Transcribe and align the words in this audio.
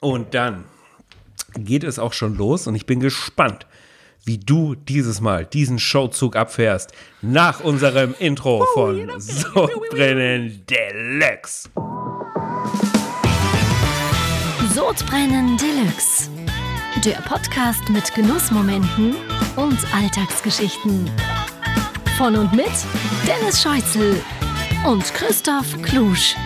Und 0.00 0.32
dann 0.34 0.64
geht 1.54 1.82
es 1.82 1.98
auch 1.98 2.12
schon 2.12 2.36
los 2.36 2.68
und 2.68 2.76
ich 2.76 2.86
bin 2.86 3.00
gespannt, 3.00 3.66
wie 4.24 4.38
du 4.38 4.76
dieses 4.76 5.20
Mal 5.20 5.44
diesen 5.44 5.80
Showzug 5.80 6.36
abfährst 6.36 6.92
nach 7.20 7.60
unserem 7.60 8.14
Intro 8.20 8.64
von 8.74 9.10
Sodbrennen 9.18 10.64
Deluxe. 10.66 11.68
Sodbrennen 14.72 15.56
Deluxe. 15.56 16.30
Der 17.04 17.20
Podcast 17.22 17.88
mit 17.88 18.14
Genussmomenten 18.14 19.16
und 19.56 19.78
Alltagsgeschichten. 19.92 21.10
Von 22.16 22.36
und 22.36 22.52
mit 22.52 22.70
Dennis 23.26 23.60
Scheuzel 23.60 24.20
und 24.86 25.02
Christoph 25.14 25.82
Klusch. 25.82 26.36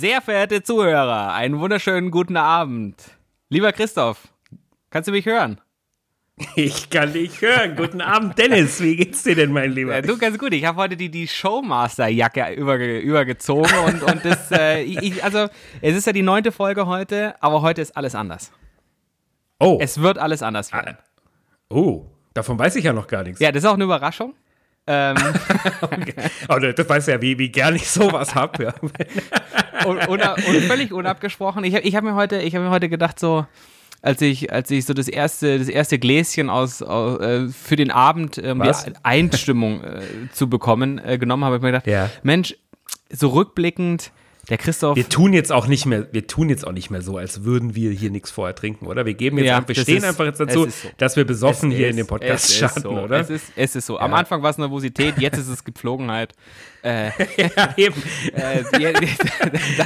Sehr 0.00 0.22
verehrte 0.22 0.62
Zuhörer, 0.62 1.34
einen 1.34 1.60
wunderschönen 1.60 2.10
guten 2.10 2.38
Abend. 2.38 2.96
Lieber 3.50 3.70
Christoph, 3.70 4.28
kannst 4.88 5.08
du 5.08 5.12
mich 5.12 5.26
hören? 5.26 5.60
Ich 6.56 6.88
kann 6.88 7.12
dich 7.12 7.42
hören. 7.42 7.76
Guten 7.76 8.00
Abend, 8.00 8.38
Dennis. 8.38 8.80
Wie 8.80 8.96
geht's 8.96 9.24
dir 9.24 9.34
denn, 9.34 9.52
mein 9.52 9.72
Lieber? 9.72 9.96
Ja, 9.96 10.00
du 10.00 10.16
ganz 10.16 10.38
gut. 10.38 10.54
Ich 10.54 10.64
habe 10.64 10.78
heute 10.80 10.96
die, 10.96 11.10
die 11.10 11.28
Showmaster-Jacke 11.28 12.54
überge, 12.54 12.98
übergezogen 12.98 13.76
und, 13.84 14.02
und 14.10 14.24
das, 14.24 14.50
äh, 14.52 14.80
ich, 14.84 15.22
also 15.22 15.48
es 15.82 15.94
ist 15.94 16.06
ja 16.06 16.14
die 16.14 16.22
neunte 16.22 16.50
Folge 16.50 16.86
heute, 16.86 17.34
aber 17.42 17.60
heute 17.60 17.82
ist 17.82 17.94
alles 17.94 18.14
anders. 18.14 18.52
Oh. 19.58 19.76
Es 19.82 20.00
wird 20.00 20.16
alles 20.16 20.42
anders 20.42 20.72
werden. 20.72 20.96
Oh, 21.68 22.06
davon 22.32 22.58
weiß 22.58 22.74
ich 22.76 22.84
ja 22.84 22.94
noch 22.94 23.06
gar 23.06 23.22
nichts. 23.22 23.38
Ja, 23.38 23.52
das 23.52 23.64
ist 23.64 23.68
auch 23.68 23.74
eine 23.74 23.84
Überraschung. 23.84 24.32
Ähm, 24.86 25.16
okay. 25.80 26.14
Aber 26.48 26.72
das 26.72 26.88
weißt 26.88 27.08
du 27.08 27.12
ja, 27.12 27.22
wie, 27.22 27.38
wie 27.38 27.50
gern 27.50 27.76
ich 27.76 27.88
sowas 27.88 28.34
habe. 28.34 28.64
Ja. 28.64 28.74
und, 29.86 30.08
und, 30.08 30.20
und, 30.20 30.62
völlig 30.64 30.92
unabgesprochen. 30.92 31.64
Ich 31.64 31.74
habe 31.74 31.84
ich 31.84 31.94
hab 31.94 32.04
mir, 32.04 32.14
heute, 32.14 32.40
hab 32.40 32.62
mir 32.62 32.70
heute 32.70 32.88
gedacht, 32.88 33.18
so, 33.20 33.46
als 34.02 34.20
ich, 34.22 34.52
als 34.52 34.70
ich 34.70 34.86
so 34.86 34.94
das 34.94 35.08
erste, 35.08 35.58
das 35.58 35.68
erste 35.68 35.98
Gläschen 35.98 36.50
aus, 36.50 36.82
aus 36.82 37.20
äh, 37.20 37.48
für 37.48 37.76
den 37.76 37.90
Abend, 37.90 38.38
um 38.38 38.62
die 38.62 38.72
Einstimmung 39.02 39.84
äh, 39.84 40.00
zu 40.32 40.48
bekommen, 40.48 40.98
äh, 41.04 41.18
genommen 41.18 41.44
habe, 41.44 41.56
habe 41.56 41.66
ich 41.66 41.72
mir 41.72 41.78
gedacht, 41.78 41.86
ja. 41.86 42.10
Mensch, 42.22 42.56
so 43.10 43.28
rückblickend, 43.28 44.12
der 44.50 44.58
Christoph. 44.58 44.96
Wir 44.96 45.08
tun 45.08 45.32
jetzt 45.32 45.52
auch 45.52 45.68
nicht 45.68 45.86
mehr, 45.86 46.08
wir 46.12 46.26
tun 46.26 46.48
jetzt 46.48 46.66
auch 46.66 46.72
nicht 46.72 46.90
mehr 46.90 47.02
so, 47.02 47.16
als 47.16 47.44
würden 47.44 47.76
wir 47.76 47.92
hier 47.92 48.10
nichts 48.10 48.30
vorher 48.30 48.54
trinken, 48.54 48.86
oder? 48.86 49.06
Wir 49.06 49.14
geben 49.14 49.38
jetzt 49.38 49.46
ja, 49.46 49.56
einfach, 49.56 49.68
wir 49.68 49.76
stehen 49.76 49.98
ist, 49.98 50.04
einfach 50.04 50.24
jetzt 50.24 50.40
dazu, 50.40 50.64
so. 50.68 50.88
dass 50.98 51.16
wir 51.16 51.24
besoffen 51.24 51.70
es 51.70 51.76
hier 51.76 51.86
ist, 51.86 51.92
in 51.92 51.96
dem 51.98 52.06
Podcast 52.08 52.52
starten, 52.52 52.82
so. 52.82 52.90
oder? 52.90 53.20
Es 53.20 53.30
ist, 53.30 53.52
es 53.54 53.76
ist 53.76 53.86
so. 53.86 53.94
Ja. 53.94 54.00
Am 54.00 54.12
Anfang 54.12 54.42
war 54.42 54.50
es 54.50 54.58
Nervosität, 54.58 55.18
jetzt 55.18 55.38
ist 55.38 55.48
es 55.48 55.64
Gepflogenheit. 55.64 56.34
Äh, 56.82 57.10
ja, 57.36 57.74
eben. 57.76 58.02
Äh, 58.32 58.64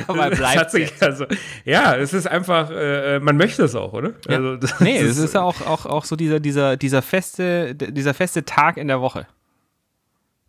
dabei 0.06 0.30
bleibt 0.30 0.70
sich, 0.70 0.92
also, 1.00 1.26
Ja, 1.64 1.96
es 1.96 2.12
ist 2.12 2.28
einfach, 2.28 2.70
äh, 2.70 3.18
man 3.18 3.36
möchte 3.36 3.64
es 3.64 3.74
auch, 3.74 3.92
oder? 3.94 4.12
Ja. 4.28 4.36
Also, 4.36 4.58
nee, 4.78 4.98
es 4.98 5.16
ist, 5.16 5.18
ist 5.18 5.36
auch, 5.36 5.60
auch, 5.62 5.86
auch 5.86 6.04
so 6.04 6.14
dieser, 6.14 6.38
dieser, 6.38 6.76
dieser, 6.76 7.02
feste, 7.02 7.74
dieser 7.74 8.14
feste 8.14 8.44
Tag 8.44 8.76
in 8.76 8.86
der 8.86 9.00
Woche. 9.00 9.26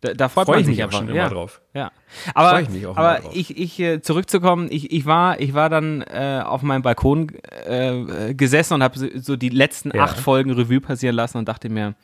Da, 0.06 0.14
da 0.14 0.28
freut 0.28 0.46
Freu 0.46 0.54
man 0.54 0.64
sich 0.64 0.76
mich 0.76 0.82
einfach 0.82 0.98
schon 0.98 1.08
ja. 1.08 1.26
immer 1.26 1.34
drauf. 1.34 1.60
Ja. 1.74 1.90
Aber, 2.34 2.60
ich 2.60 2.68
mich 2.68 2.86
auch 2.86 2.96
aber 2.96 3.20
drauf. 3.20 3.32
ich, 3.34 3.56
ich 3.56 3.80
äh, 3.80 4.00
zurückzukommen, 4.00 4.68
ich, 4.70 4.92
ich, 4.92 5.06
war, 5.06 5.40
ich 5.40 5.54
war 5.54 5.68
dann 5.68 6.02
äh, 6.02 6.42
auf 6.44 6.62
meinem 6.62 6.82
Balkon 6.82 7.32
äh, 7.66 8.34
gesessen 8.34 8.74
und 8.74 8.82
habe 8.82 8.98
so, 8.98 9.06
so, 9.14 9.36
die 9.36 9.48
letzten 9.48 9.90
Ja. 9.94 10.04
acht 10.04 10.18
Folgen 10.18 10.52
Revue 10.52 10.80
passieren 10.80 11.16
lassen 11.16 11.38
und 11.38 11.48
dachte 11.48 11.68
mir, 11.68 11.94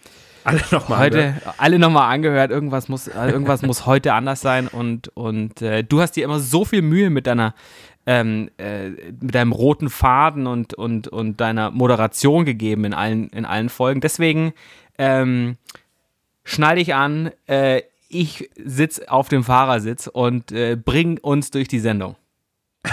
Alle 0.45 0.61
nochmal. 0.71 0.99
heute 0.99 1.35
alle 1.59 1.79
nochmal 1.79 2.13
angehört, 2.13 2.51
irgendwas 2.51 2.89
muss, 2.89 3.09
äh, 3.09 3.31
irgendwas 3.31 3.63
muss 3.63 3.87
heute 3.87 4.13
anders 4.15 4.41
sein 4.41 4.69
und, 4.69 5.09
und 5.17 5.63
äh, 5.63 5.85
du 5.85 6.01
hast 6.01 6.13
dir 6.13 6.25
immer 6.25 6.41
so 6.41 6.65
viel 6.65 6.83
Mühe 6.83 7.11
mit 7.11 7.27
deiner 7.27 7.55
ähm, 8.07 8.51
äh, 8.59 8.89
mit 9.21 9.35
deinem 9.35 9.53
roten 9.53 9.89
Faden 9.89 10.47
und, 10.47 10.75
und, 10.75 11.09
und 11.09 11.41
deiner 11.41 11.71
Moderation 11.71 12.45
gegeben 12.45 12.85
in 12.85 12.95
allen, 12.95 13.29
in 13.31 13.45
allen 13.45 13.69
Folgen. 13.69 14.01
Deswegen 14.01 14.53
ähm, 14.99 15.57
schnall 16.45 16.77
dich 16.77 16.95
an, 16.95 17.31
äh, 17.47 17.83
ich 18.13 18.51
sitze 18.65 19.11
auf 19.11 19.29
dem 19.29 19.43
Fahrersitz 19.45 20.07
und 20.07 20.53
äh, 20.53 20.77
bring 20.77 21.19
uns 21.19 21.51
durch 21.51 21.69
die 21.69 21.81
Sendung. 21.81 22.17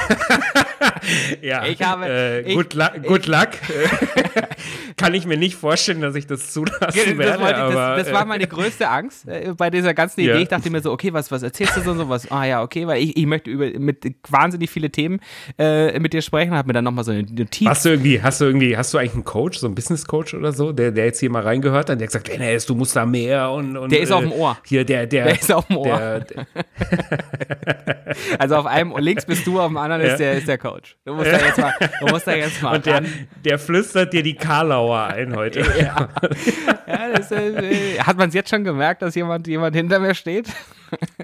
Ja, 1.42 1.66
Ich 1.66 1.82
habe- 1.82 2.06
äh, 2.08 2.42
ich- 2.42 2.56
good 2.56 2.74
luck. 2.74 2.92
Good 3.06 3.26
luck. 3.28 3.50
Kann 5.00 5.14
ich 5.14 5.26
mir 5.26 5.38
nicht 5.38 5.56
vorstellen, 5.56 6.02
dass 6.02 6.16
ich 6.16 6.28
das 6.28 6.52
zulassen 6.52 7.18
werde. 7.18 7.18
das, 7.18 7.36
ich- 7.38 7.56
aber, 7.56 7.96
das, 7.98 8.06
das 8.06 8.14
war 8.14 8.24
äh, 8.24 8.26
meine 8.26 8.48
größte 8.48 8.90
Angst 8.90 9.28
äh, 9.28 9.54
bei 9.58 9.70
dieser 9.70 9.94
ganzen 9.94 10.20
Idee. 10.22 10.30
Ja. 10.32 10.38
Ich 10.40 10.48
dachte 10.50 10.70
mir 10.70 10.82
so, 10.82 10.92
okay, 10.92 11.14
was, 11.14 11.32
was 11.32 11.42
erzählst 11.44 11.78
du 11.78 11.82
so 11.82 11.92
und 11.92 11.98
sowas? 11.98 12.30
Ah 12.32 12.46
ja, 12.46 12.62
okay, 12.62 12.86
weil 12.88 13.02
ich, 13.02 13.16
ich 13.18 13.26
möchte 13.26 13.50
über 13.50 13.68
mit 13.80 14.04
wahnsinnig 14.30 14.70
viele 14.70 14.90
Themen 14.90 15.20
äh, 15.58 15.98
mit 16.00 16.14
dir 16.14 16.22
sprechen, 16.22 16.54
habe 16.54 16.68
mir 16.68 16.74
dann 16.74 16.84
nochmal 16.84 17.04
so 17.04 17.12
eine 17.12 17.24
Notiz. 17.24 17.68
Hast 17.68 17.86
du 17.86 17.90
irgendwie, 17.90 18.22
hast 18.22 18.42
du 18.42 18.46
irgendwie, 18.46 18.76
hast 18.78 18.94
du 18.94 18.98
eigentlich 18.98 19.14
einen 19.14 19.24
Coach, 19.24 19.58
so 19.60 19.68
einen 19.68 19.76
Business 19.76 20.06
Coach 20.06 20.34
oder 20.34 20.52
so, 20.52 20.72
der, 20.72 20.92
der 20.92 21.06
jetzt 21.06 21.20
hier 21.20 21.30
mal 21.30 21.44
reingehört 21.44 21.90
hat, 21.90 22.00
der 22.00 22.08
gesagt, 22.08 22.28
Dennis, 22.28 22.66
du 22.66 22.76
musst 22.76 22.96
da 22.96 23.06
mehr 23.06 23.50
und, 23.52 23.78
und 23.78 23.92
Der 23.92 24.02
ist 24.02 24.10
äh, 24.10 24.14
auf 24.14 24.22
dem 24.22 24.32
Ohr. 24.34 24.58
Hier, 24.66 24.84
der, 24.86 25.08
der, 25.08 25.26
Der 25.26 25.34
ist 25.40 25.52
auf 25.52 25.66
dem 25.68 25.78
Ohr. 25.78 25.98
Der, 25.98 26.20
der, 26.22 26.46
Also 28.40 28.56
auf 28.56 28.66
einem 28.66 28.96
links 28.98 29.26
bist 29.26 29.46
du, 29.46 29.60
auf 29.60 29.68
dem 29.68 29.78
anderen 29.78 30.02
Ja. 30.04 30.08
ist, 30.10 30.18
der, 30.20 30.34
ist 30.34 30.48
der 30.48 30.58
Coach. 30.58 30.96
Du 31.06 31.14
musst 31.14 31.32
da 31.32 31.38
jetzt 31.38 31.58
mal, 31.58 31.74
du 32.00 32.08
musst 32.08 32.28
da 32.28 32.34
jetzt 32.36 32.62
mal 32.62 32.76
und 32.78 32.86
der, 32.86 33.04
der 33.46 33.60
flüstert 33.60 34.14
dir 34.14 34.24
die 34.24 34.36
Karlauer 34.90 35.08
ein 35.08 35.36
heute. 35.36 35.60
Ja, 35.80 36.10
ja 36.88 37.10
das, 37.14 37.32
äh, 37.32 38.00
hat 38.00 38.18
man 38.18 38.30
es 38.30 38.36
jetzt 38.36 38.50
schon 38.50 38.64
gemerkt, 38.64 39.02
dass 39.02 39.16
jemand, 39.16 39.48
jemand 39.48 39.76
hinter 39.76 40.00
mir 40.00 40.16
steht? 40.16 40.48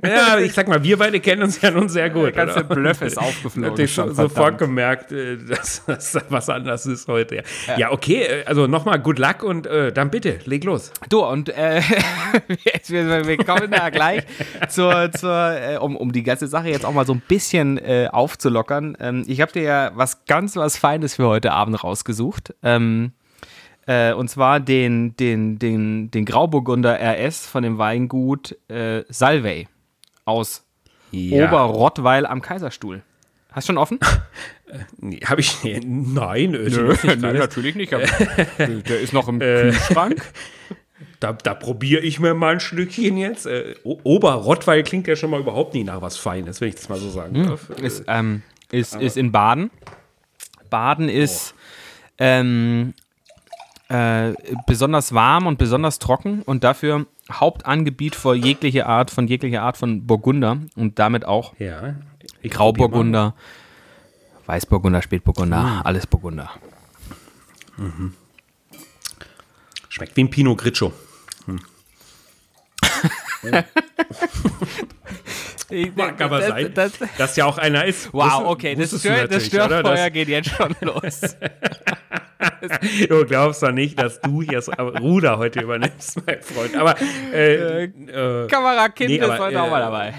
Ja, 0.06 0.38
ich 0.38 0.54
sag 0.54 0.68
mal, 0.68 0.84
wir 0.84 0.96
beide 1.00 1.20
kennen 1.20 1.42
uns 1.42 1.60
ja 1.60 1.72
nun 1.72 1.90
sehr 1.90 2.12
gut. 2.12 2.26
Der 2.26 2.46
ganze 2.46 2.60
oder? 2.60 2.76
Bluff 2.76 3.02
ist 3.02 3.18
aufgeflogen. 3.18 3.72
Natürlich 3.72 3.96
schon, 3.96 4.10
so, 4.10 4.28
sofort 4.28 4.60
gemerkt, 4.60 5.12
äh, 5.12 5.38
dass, 5.38 5.84
dass 5.86 6.12
da 6.12 6.22
was 6.30 6.48
anders 6.50 6.86
ist 6.86 7.08
heute. 7.08 7.42
Ja, 7.66 7.78
ja 7.80 7.92
okay, 7.92 8.22
äh, 8.22 8.46
also 8.46 8.68
nochmal 8.68 9.00
good 9.00 9.18
luck 9.18 9.42
und 9.42 9.66
äh, 9.66 9.92
dann 9.92 10.12
bitte, 10.12 10.38
leg 10.46 10.64
los. 10.66 10.92
Du, 11.10 11.26
und 11.26 11.50
äh, 11.50 11.82
wir, 12.88 13.26
wir 13.26 13.38
kommen 13.38 13.72
da 13.72 13.90
gleich 13.90 14.22
zur, 14.70 15.12
zur 15.12 15.58
äh, 15.60 15.78
um, 15.78 15.96
um 15.96 16.12
die 16.12 16.22
ganze 16.22 16.46
Sache 16.46 16.70
jetzt 16.70 16.86
auch 16.86 16.94
mal 16.94 17.08
so 17.08 17.14
ein 17.14 17.24
bisschen 17.28 17.80
äh, 17.80 18.08
aufzulockern. 18.12 18.96
Ähm, 19.00 19.24
ich 19.26 19.42
habe 19.42 19.52
dir 19.52 19.64
ja 19.64 19.92
was 19.96 20.26
ganz 20.26 20.56
was 20.56 20.78
Feines 20.78 21.16
für 21.16 21.26
heute 21.26 21.54
Abend 21.54 21.84
rausgesucht. 21.84 22.54
Ähm, 22.62 23.14
äh, 23.88 24.14
und 24.14 24.30
zwar 24.30 24.60
den, 24.60 25.16
den, 25.18 25.60
den, 25.60 26.12
den 26.12 26.26
Grauburgunder 26.26 27.00
RS 27.00 27.46
von 27.46 27.64
dem 27.64 27.78
Weingut 27.78 28.58
äh, 28.70 29.04
Salvey 29.10 29.68
aus 30.26 30.64
Oberrottweil 31.14 32.26
am 32.26 32.42
Kaiserstuhl. 32.42 33.04
Hast 33.52 33.70
du 33.70 33.72
schon 33.72 33.78
offen? 33.78 34.00
Habe 35.26 35.40
ich. 35.40 35.58
Nein, 35.64 36.54
äh, 36.54 36.70
schon 36.70 36.88
nicht 36.88 37.24
alles. 37.24 37.40
natürlich 37.40 37.76
nicht. 37.76 37.92
der 38.58 39.00
ist 39.00 39.14
noch 39.14 39.28
im 39.28 39.40
Kühlschrank. 39.40 40.22
Da, 41.20 41.34
da 41.34 41.54
probiere 41.54 42.02
ich 42.02 42.20
mir 42.20 42.34
mal 42.34 42.54
ein 42.54 42.60
Stückchen 42.60 43.18
jetzt. 43.18 43.46
Äh, 43.46 43.76
Oberrottweil 43.84 44.84
klingt 44.84 45.08
ja 45.08 45.16
schon 45.16 45.30
mal 45.30 45.40
überhaupt 45.40 45.74
nicht 45.74 45.86
nach 45.86 46.02
was 46.02 46.18
Feines, 46.18 46.62
wenn 46.62 46.70
ich 46.70 46.76
das 46.76 46.90
mal 46.90 47.00
so 47.00 47.10
sagen 47.10 47.46
darf. 47.46 47.70
Äh, 47.70 47.86
ist, 47.86 48.04
ähm, 48.08 48.44
ist, 48.72 48.96
ist 48.96 49.18
in 49.18 49.32
Baden. 49.32 49.72
Baden 50.70 51.10
ist 51.10 51.54
ähm, 52.18 52.94
äh, 53.90 54.34
besonders 54.66 55.14
warm 55.14 55.48
und 55.48 55.58
besonders 55.58 56.00
trocken 56.00 56.42
und 56.42 56.64
dafür 56.64 57.06
Hauptangebiet 57.32 58.16
für 58.16 58.36
jegliche 58.36 58.86
Art 58.86 59.12
von 59.12 59.28
jeglicher 59.28 59.62
Art 59.62 59.78
von 59.78 60.06
Burgunder 60.06 60.58
und 60.76 61.00
damit 61.00 61.26
auch 61.26 61.54
ja. 61.60 61.96
Grauburgunder, 62.44 63.36
Weißburgunder, 64.46 65.02
Spätburgunder, 65.02 65.82
alles 65.84 66.08
Burgunder. 66.08 66.52
Schmeckt 69.90 70.16
wie 70.18 70.24
ein 70.24 70.30
Pinot 70.30 70.58
Grigio. 70.58 70.94
Mag 75.96 76.20
aber 76.22 76.40
Das- 76.40 76.48
sein, 76.50 76.72
das- 76.74 76.94
dass 77.18 77.36
ja 77.36 77.46
auch 77.46 77.58
einer 77.58 77.86
ist. 77.86 78.14
Wow, 78.14 78.24
Wusstest- 78.24 78.46
okay, 78.46 78.76
das, 78.76 79.00
Stör, 79.00 79.28
das? 79.28 79.46
Störfeuer 79.46 80.10
geht 80.10 80.28
jetzt 80.30 80.50
schon 80.50 80.76
los. 80.82 81.36
Du 83.10 83.26
glaubst 83.26 83.64
doch 83.64 83.72
nicht, 83.72 84.00
dass 84.00 84.20
du 84.22 84.42
hier 84.42 84.54
das 84.62 84.70
Ruder 84.80 85.38
heute 85.38 85.62
übernimmst, 85.62 86.22
mein 86.26 86.42
Freund. 86.42 86.76
Aber 86.76 86.96
äh, 87.34 87.84
äh, 87.86 88.48
Kamerakind 88.48 89.10
Nee, 89.10 89.18
ist 89.18 89.24
aber, 89.24 89.40
heute 89.40 89.62
auch 89.62 89.68
äh, 89.68 89.70
mal 89.70 89.80
dabei. 89.82 90.14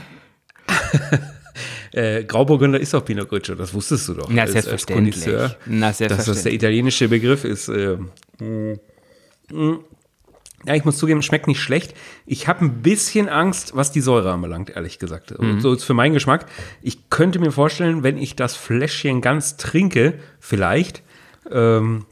äh, 1.92 2.24
Grauburgunder 2.24 2.80
ist 2.80 2.94
auch 2.94 3.04
Pinot 3.04 3.28
Grigio, 3.28 3.54
das 3.54 3.72
wusstest 3.74 4.08
du 4.08 4.14
doch. 4.14 4.28
Na, 4.30 4.42
als- 4.42 4.54
als 4.54 4.66
selbstverständlich. 4.66 5.24
Connoisseur. 5.24 5.56
Na, 5.66 5.88
Dass 5.88 5.98
das 5.98 5.98
der 5.98 6.08
selbstverständlich. 6.08 6.54
italienische 6.54 7.08
Begriff 7.08 7.44
ist. 7.44 7.68
Äh, 7.68 7.96
mm, 8.38 8.78
mm. 9.52 9.78
Ja, 10.64 10.74
ich 10.74 10.84
muss 10.84 10.98
zugeben, 10.98 11.22
schmeckt 11.22 11.46
nicht 11.46 11.60
schlecht. 11.60 11.94
Ich 12.24 12.48
habe 12.48 12.64
ein 12.64 12.82
bisschen 12.82 13.28
Angst, 13.28 13.76
was 13.76 13.92
die 13.92 14.00
Säure 14.00 14.32
anbelangt, 14.32 14.70
ehrlich 14.70 14.98
gesagt. 14.98 15.32
Und 15.32 15.60
so 15.60 15.72
ist 15.72 15.84
für 15.84 15.94
meinen 15.94 16.14
Geschmack. 16.14 16.46
Ich 16.82 17.10
könnte 17.10 17.38
mir 17.38 17.52
vorstellen, 17.52 18.02
wenn 18.02 18.18
ich 18.18 18.34
das 18.36 18.56
Fläschchen 18.56 19.20
ganz 19.20 19.56
trinke, 19.56 20.18
vielleicht, 20.40 21.02
ähm, 21.50 22.06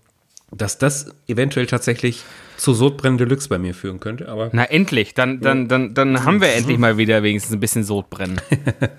dass 0.52 0.78
das 0.78 1.14
eventuell 1.26 1.66
tatsächlich 1.66 2.22
zu 2.56 2.74
Sodbrennen 2.74 3.18
Deluxe 3.18 3.48
bei 3.48 3.58
mir 3.58 3.74
führen 3.74 3.98
könnte. 3.98 4.28
Aber 4.28 4.50
Na 4.52 4.64
endlich, 4.64 5.14
dann, 5.14 5.40
dann, 5.40 5.68
dann, 5.68 5.94
dann 5.94 6.24
haben 6.24 6.40
wir 6.40 6.52
endlich 6.52 6.78
mal 6.78 6.96
wieder 6.96 7.22
wenigstens 7.22 7.54
ein 7.54 7.60
bisschen 7.60 7.82
Sodbrennen. 7.82 8.40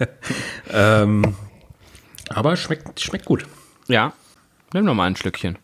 ähm, 0.74 1.36
Aber 2.30 2.58
schmeckt, 2.58 3.00
schmeckt 3.00 3.26
gut. 3.26 3.46
Ja. 3.88 4.14
Nimm 4.74 4.86
noch 4.86 4.96
mal 4.96 5.06
ein 5.06 5.16
Schlückchen. 5.16 5.58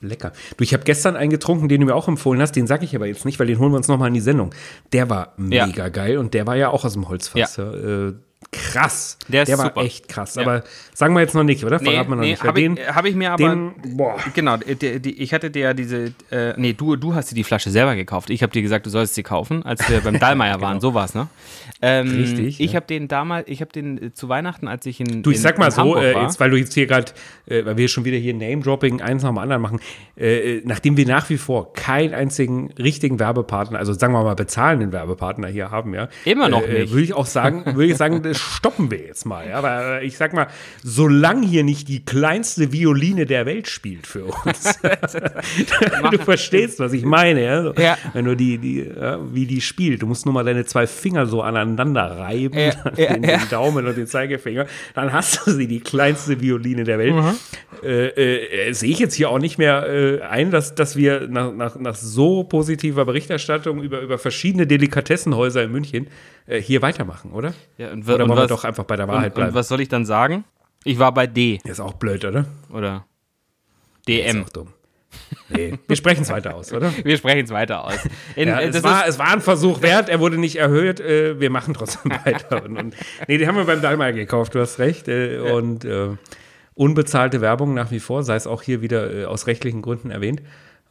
Lecker. 0.00 0.32
Du, 0.56 0.64
ich 0.64 0.72
habe 0.74 0.84
gestern 0.84 1.16
einen 1.16 1.30
getrunken, 1.30 1.68
den 1.68 1.80
du 1.80 1.86
mir 1.86 1.94
auch 1.94 2.06
empfohlen 2.08 2.40
hast. 2.42 2.52
Den 2.52 2.66
sage 2.66 2.84
ich 2.84 2.94
aber 2.94 3.06
jetzt 3.06 3.24
nicht, 3.24 3.38
weil 3.38 3.46
den 3.46 3.58
holen 3.58 3.72
wir 3.72 3.76
uns 3.78 3.88
nochmal 3.88 4.08
in 4.08 4.14
die 4.14 4.20
Sendung. 4.20 4.54
Der 4.92 5.08
war 5.08 5.34
Ja. 5.38 5.66
mega 5.66 5.88
geil 5.88 6.18
und 6.18 6.34
der 6.34 6.46
war 6.46 6.56
ja 6.56 6.68
auch 6.70 6.84
aus 6.84 6.92
dem 6.92 7.08
Holzfass. 7.08 7.56
Ja. 7.56 7.72
Äh, 8.08 8.14
krass. 8.56 9.18
Der 9.28 9.42
ist 9.44 9.56
war 9.56 9.66
super. 9.66 9.82
echt 9.82 10.08
krass. 10.08 10.34
Ja. 10.34 10.42
Aber 10.42 10.64
sagen 10.94 11.14
wir 11.14 11.20
jetzt 11.20 11.34
noch 11.34 11.44
nicht, 11.44 11.64
oder? 11.64 11.78
Verraten 11.78 12.10
wir 12.10 12.16
noch 12.16 12.22
nicht. 12.22 12.42
weil 12.42 12.48
habe 12.48 12.60
ich, 12.60 12.88
hab 12.88 13.04
ich 13.04 13.14
mir 13.14 13.32
aber. 13.32 13.48
den, 13.48 13.72
boah. 13.96 14.16
Genau, 14.34 14.56
die, 14.56 15.00
die, 15.00 15.22
ich 15.22 15.32
hatte 15.32 15.50
dir 15.50 15.62
ja 15.62 15.74
diese. 15.74 16.12
Äh, 16.30 16.54
nee, 16.56 16.72
du, 16.72 16.96
du 16.96 17.14
hast 17.14 17.30
dir 17.30 17.34
die 17.34 17.44
Flasche 17.44 17.70
selber 17.70 17.94
gekauft. 17.94 18.30
Ich 18.30 18.42
habe 18.42 18.52
dir 18.52 18.62
gesagt, 18.62 18.86
du 18.86 18.90
sollst 18.90 19.14
sie 19.14 19.22
kaufen, 19.22 19.62
als 19.64 19.88
wir 19.88 20.00
beim 20.00 20.18
Dallmayr 20.18 20.60
waren. 20.60 20.80
So 20.80 20.94
war 20.94 21.04
es, 21.04 21.14
ne? 21.14 21.28
Ähm, 21.82 22.06
Genau. 22.06 22.22
Richtig, 22.22 22.60
Ich 22.60 22.72
ja. 22.72 22.76
habe 22.76 22.86
den 22.86 23.08
damals, 23.08 23.48
ich 23.48 23.60
habe 23.60 23.72
den 23.72 24.02
äh, 24.02 24.12
zu 24.12 24.28
Weihnachten, 24.28 24.68
als 24.68 24.86
ich 24.86 25.00
in. 25.00 25.22
Du, 25.22 25.30
ich 25.30 25.36
in, 25.36 25.42
sag 25.42 25.58
mal 25.58 25.70
so, 25.70 25.96
äh, 25.96 26.20
jetzt, 26.22 26.40
weil 26.40 26.50
du 26.50 26.56
jetzt 26.56 26.74
hier 26.74 26.86
gerade, 26.86 27.12
äh, 27.46 27.64
weil 27.64 27.76
wir 27.76 27.88
schon 27.88 28.04
wieder 28.04 28.16
hier 28.16 28.34
Name-Dropping 28.34 29.00
eins 29.00 29.22
nach 29.22 29.30
dem 29.30 29.38
anderen 29.38 29.62
machen, 29.62 29.80
äh, 30.16 30.56
äh, 30.58 30.62
nachdem 30.64 30.96
wir 30.96 31.06
nach 31.06 31.28
wie 31.30 31.36
vor 31.36 31.72
keinen 31.72 32.14
einzigen 32.14 32.72
richtigen 32.78 33.18
Werbepartner, 33.18 33.78
also 33.78 33.92
sagen 33.92 34.12
wir 34.12 34.22
mal 34.22 34.34
bezahlenden 34.34 34.92
Werbepartner 34.92 35.48
hier 35.48 35.70
haben, 35.70 35.94
ja. 35.94 36.08
Immer 36.24 36.48
noch 36.48 36.66
nicht. 36.66 36.92
Würde 36.92 37.04
ich 37.04 37.14
auch 37.14 37.26
sagen, 37.26 37.64
würde 37.64 37.86
ich 37.86 37.96
sagen, 37.96 38.22
das 38.22 38.38
stoppen 38.46 38.90
wir 38.90 38.98
jetzt 38.98 39.26
mal, 39.26 39.48
ja. 39.48 39.56
Aber 39.56 40.00
äh, 40.00 40.06
ich 40.06 40.16
sag 40.16 40.32
mal, 40.32 40.48
solange 40.82 41.46
hier 41.46 41.64
nicht 41.64 41.88
die 41.88 42.04
kleinste 42.04 42.72
Violine 42.72 43.26
der 43.26 43.46
Welt 43.46 43.68
spielt 43.68 44.06
für 44.06 44.24
uns, 44.24 44.78
du 46.10 46.18
verstehst, 46.18 46.78
was 46.80 46.92
ich 46.92 47.04
meine, 47.04 47.44
ja. 47.44 47.62
So, 47.62 47.74
Ja. 47.74 47.98
Wenn 48.12 48.24
du 48.24 48.34
die, 48.34 48.58
die, 48.58 48.90
wie 49.32 49.46
die 49.46 49.60
spielt, 49.60 50.02
du 50.02 50.06
musst 50.06 50.24
nur 50.24 50.34
mal 50.34 50.44
deine 50.44 50.64
zwei 50.64 50.86
Finger 50.86 51.26
so 51.26 51.42
aneinander 51.42 52.18
reiben, 52.18 52.54
den, 52.96 53.22
den 53.22 53.40
Daumen 53.50 53.86
und 53.86 53.96
den 53.96 54.06
Zeigefinger, 54.06 54.66
dann 54.94 55.12
hast 55.12 55.46
du 55.46 55.50
sie, 55.50 55.66
die 55.66 55.80
kleinste 55.80 56.40
Violine 56.40 56.84
der 56.84 56.98
Welt. 56.98 57.14
Mhm. 57.14 57.34
Äh, 57.82 58.68
äh, 58.68 58.72
sehe 58.72 58.90
ich 58.90 58.98
jetzt 58.98 59.14
hier 59.14 59.30
auch 59.30 59.38
nicht 59.38 59.58
mehr 59.58 59.86
äh, 59.88 60.22
ein, 60.22 60.50
dass, 60.50 60.74
dass 60.74 60.96
wir 60.96 61.28
nach, 61.28 61.52
nach, 61.52 61.76
nach 61.78 61.94
so 61.94 62.44
positiver 62.44 63.04
Berichterstattung 63.04 63.82
über, 63.82 64.00
über 64.00 64.18
verschiedene 64.18 64.66
Delikatessenhäuser 64.66 65.64
in 65.64 65.72
München 65.72 66.06
äh, 66.46 66.60
hier 66.60 66.82
weitermachen, 66.82 67.32
oder? 67.32 67.54
Ja, 67.78 67.90
und, 67.92 68.04
Oder 68.08 68.24
und 68.24 68.30
wollen 68.30 68.38
wir 68.38 68.42
was- 68.44 68.48
doch 68.48 68.64
einfach 68.64 68.84
bei 68.84 68.96
der 68.96 69.06
und, 69.08 69.14
Wahrheit 69.14 69.32
und 69.32 69.34
bleiben? 69.34 69.54
was 69.54 69.68
soll 69.68 69.80
ich 69.80 69.88
dann 69.88 70.04
sagen? 70.06 70.44
Ich 70.84 70.98
war 70.98 71.12
bei 71.12 71.26
D 71.26 71.58
ist 71.64 71.80
auch 71.80 71.94
blöd, 71.94 72.24
oder? 72.24 72.46
oder 72.72 73.04
Ist 74.00 74.08
DM. 74.08 74.44
auch 74.44 74.48
dumm. 74.50 74.68
Nee, 75.48 75.78
wir 75.88 75.96
sprechen 75.96 76.22
es 76.22 76.30
weiter 76.30 76.54
aus, 76.54 76.72
oder? 76.72 76.92
Wir 77.04 77.16
sprechen 77.16 77.44
es 77.46 77.50
weiter 77.50 77.84
aus. 77.84 77.98
In, 78.34 78.48
Ja, 78.48 78.60
äh, 78.60 78.68
es, 78.68 78.82
war, 78.82 79.04
ist, 79.04 79.14
es 79.14 79.18
war 79.18 79.28
ein 79.32 79.40
Versuch 79.40 79.80
wert, 79.80 80.08
er 80.08 80.20
wurde 80.20 80.36
nicht 80.38 80.56
erhöht, 80.56 81.00
äh, 81.00 81.40
wir 81.40 81.48
machen 81.50 81.72
trotzdem 81.74 82.12
weiter. 82.24 82.62
Und, 82.64 82.76
und, 82.76 82.94
nee, 83.26 83.38
den 83.38 83.48
haben 83.48 83.56
wir 83.56 83.64
beim 83.64 83.80
Dallmayr 83.80 84.12
gekauft, 84.12 84.54
du 84.54 84.60
hast 84.60 84.78
recht. 84.78 85.08
Äh, 85.08 85.38
Und 85.38 85.84
äh, 85.84 86.08
unbezahlte 86.74 87.40
Werbung 87.40 87.72
nach 87.74 87.90
wie 87.90 88.00
vor, 88.00 88.22
sei 88.24 88.36
es 88.36 88.46
auch 88.46 88.62
hier 88.62 88.82
wieder 88.82 89.12
äh, 89.12 89.24
aus 89.24 89.46
rechtlichen 89.46 89.80
Gründen 89.82 90.10
erwähnt. 90.10 90.42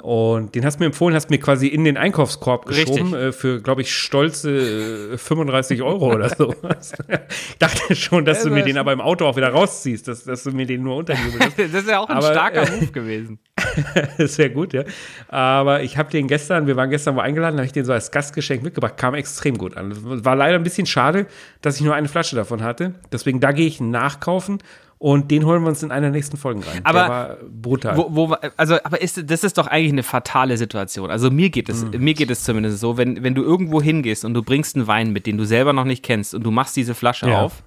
Und 0.01 0.53
den 0.53 0.65
hast 0.65 0.75
du 0.75 0.81
mir 0.81 0.88
empfohlen, 0.88 1.15
hast 1.15 1.30
mir 1.30 1.39
quasi 1.39 1.68
in 1.68 1.83
den 1.83 1.97
Einkaufskorb 1.97 2.68
geschoben 2.68 3.13
äh, 3.15 3.31
für, 3.31 3.62
glaube 3.62 3.81
ich, 3.81 3.95
stolze 3.95 5.13
äh, 5.13 5.18
35 5.18 5.81
Euro 5.81 6.13
oder 6.13 6.30
so. 6.38 6.53
ich 6.53 7.57
dachte 7.57 7.95
schon, 7.95 8.24
dass 8.24 8.44
du 8.44 8.51
mir 8.51 8.63
den 8.63 8.77
aber 8.77 8.94
im 8.94 9.01
Auto 9.01 9.25
auch 9.25 9.36
wieder 9.36 9.50
rausziehst, 9.50 10.07
dass, 10.07 10.25
dass 10.25 10.44
du 10.44 10.51
mir 10.51 10.65
den 10.65 10.83
nur 10.83 10.97
unterjubelst. 10.97 11.53
das 11.57 11.74
ist 11.74 11.89
ja 11.89 12.00
auch 12.00 12.09
ein 12.09 12.18
Aber, 12.18 12.31
starker 12.31 12.68
äh, 12.68 12.71
Move 12.71 12.92
gewesen. 12.92 13.39
Sehr 14.18 14.50
gut, 14.50 14.74
ja. 14.74 14.83
Aber 15.27 15.81
ich 15.81 15.98
habe 15.98 16.12
den 16.12 16.27
gestern, 16.27 16.68
wir 16.68 16.75
waren 16.75 16.89
gestern 16.89 17.15
wo 17.15 17.21
eingeladen, 17.21 17.56
habe 17.57 17.65
ich 17.65 17.71
den 17.71 17.86
so 17.86 17.94
als 17.94 18.12
Gastgeschenk 18.12 18.63
mitgebracht, 18.63 18.98
kam 18.98 19.15
extrem 19.15 19.57
gut 19.57 19.77
an. 19.77 19.94
War 20.24 20.36
leider 20.36 20.56
ein 20.56 20.63
bisschen 20.63 20.86
schade, 20.86 21.25
dass 21.62 21.77
ich 21.77 21.81
nur 21.81 21.95
eine 21.95 22.09
Flasche 22.09 22.36
davon 22.36 22.63
hatte. 22.63 22.94
Deswegen 23.12 23.39
da 23.39 23.53
gehe 23.53 23.68
ich 23.68 23.80
nachkaufen 23.81 24.59
und 24.97 25.30
den 25.30 25.45
holen 25.45 25.62
wir 25.63 25.69
uns 25.69 25.83
in 25.83 25.92
einer 25.92 26.09
nächsten 26.09 26.38
Folgen 26.38 26.63
rein. 26.63 26.81
Aber 26.83 27.00
Der 27.00 27.09
war 27.09 27.38
brutal. 27.51 27.97
Wo, 27.97 28.07
wo, 28.15 28.33
also, 28.57 28.75
aber 28.83 29.01
ist, 29.01 29.30
das 29.30 29.44
ist 29.44 29.57
doch 29.57 29.68
eigentlich 29.68 29.92
eine 29.92 30.03
fatale 30.03 30.57
Situation. 30.57 31.09
Also 31.12 31.30
mir 31.31 31.50
geht 31.50 31.69
es, 31.69 31.83
Mhm. 31.83 32.03
mir 32.03 32.13
geht 32.13 32.31
es 32.31 32.44
zumindest 32.44 32.80
so, 32.80 32.97
wenn, 32.97 33.21
wenn 33.24 33.36
du 33.36 33.44
irgendwo 33.44 33.81
hingehst 33.81 34.24
und 34.25 34.33
du 34.33 34.42
bringst 34.42 34.75
einen 34.75 34.88
Wein 34.88 35.12
mit, 35.12 35.25
den 35.27 35.38
du 35.38 35.45
selber 35.45 35.74
noch 35.74 35.86
nicht 35.86 36.03
kennst 36.03 36.33
und 36.33 36.44
du 36.44 36.51
machst 36.51 36.75
diese 36.75 36.95
Flasche 36.95 37.27
Ja. 37.30 37.42
auf 37.42 37.63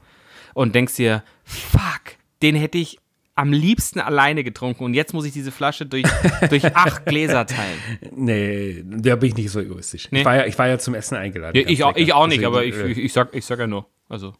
und 0.54 0.75
denkst 0.75 0.96
dir, 0.96 1.22
fuck, 1.44 2.16
den 2.42 2.56
hätte 2.56 2.78
ich 2.78 2.98
am 3.34 3.52
liebsten 3.52 4.00
alleine 4.00 4.42
getrunken 4.42 4.82
und 4.82 4.94
jetzt 4.94 5.14
muss 5.14 5.24
ich 5.24 5.32
diese 5.32 5.52
Flasche 5.52 5.86
durch, 5.86 6.06
durch 6.50 6.74
acht 6.74 7.06
Gläser 7.06 7.46
teilen. 7.46 7.78
nee, 8.16 8.82
da 8.84 9.14
bin 9.14 9.28
ich 9.28 9.36
nicht 9.36 9.50
so 9.50 9.60
egoistisch. 9.60 10.08
Nee. 10.10 10.20
Ich, 10.20 10.24
war 10.24 10.34
ja, 10.36 10.46
ich 10.46 10.58
war 10.58 10.66
ja 10.66 10.78
zum 10.78 10.94
Essen 10.94 11.16
eingeladen. 11.16 11.56
Ja, 11.56 11.69
ich, 11.69 11.84
auch, 11.84 11.94
ich 11.94 12.12
auch 12.12 12.26
nicht, 12.26 12.40
Deswegen, 12.40 12.46
aber 12.52 12.64
ich, 12.64 12.74
äh, 12.74 12.88
ich, 12.88 12.98
ich, 12.98 13.12
sag, 13.12 13.32
ich 13.34 13.44
sag 13.44 13.60
ja 13.60 13.69
nur. 13.69 13.86
Also. 14.08 14.32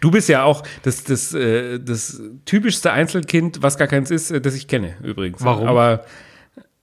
Du 0.00 0.10
bist 0.10 0.28
ja 0.28 0.44
auch 0.44 0.62
das, 0.82 1.04
das, 1.04 1.32
äh, 1.34 1.78
das 1.80 2.20
typischste 2.44 2.92
Einzelkind, 2.92 3.62
was 3.62 3.78
gar 3.78 3.88
keins 3.88 4.10
ist, 4.10 4.30
äh, 4.30 4.40
das 4.40 4.54
ich 4.54 4.68
kenne, 4.68 4.96
übrigens. 5.02 5.42
Warum? 5.44 5.66
Aber, 5.66 6.04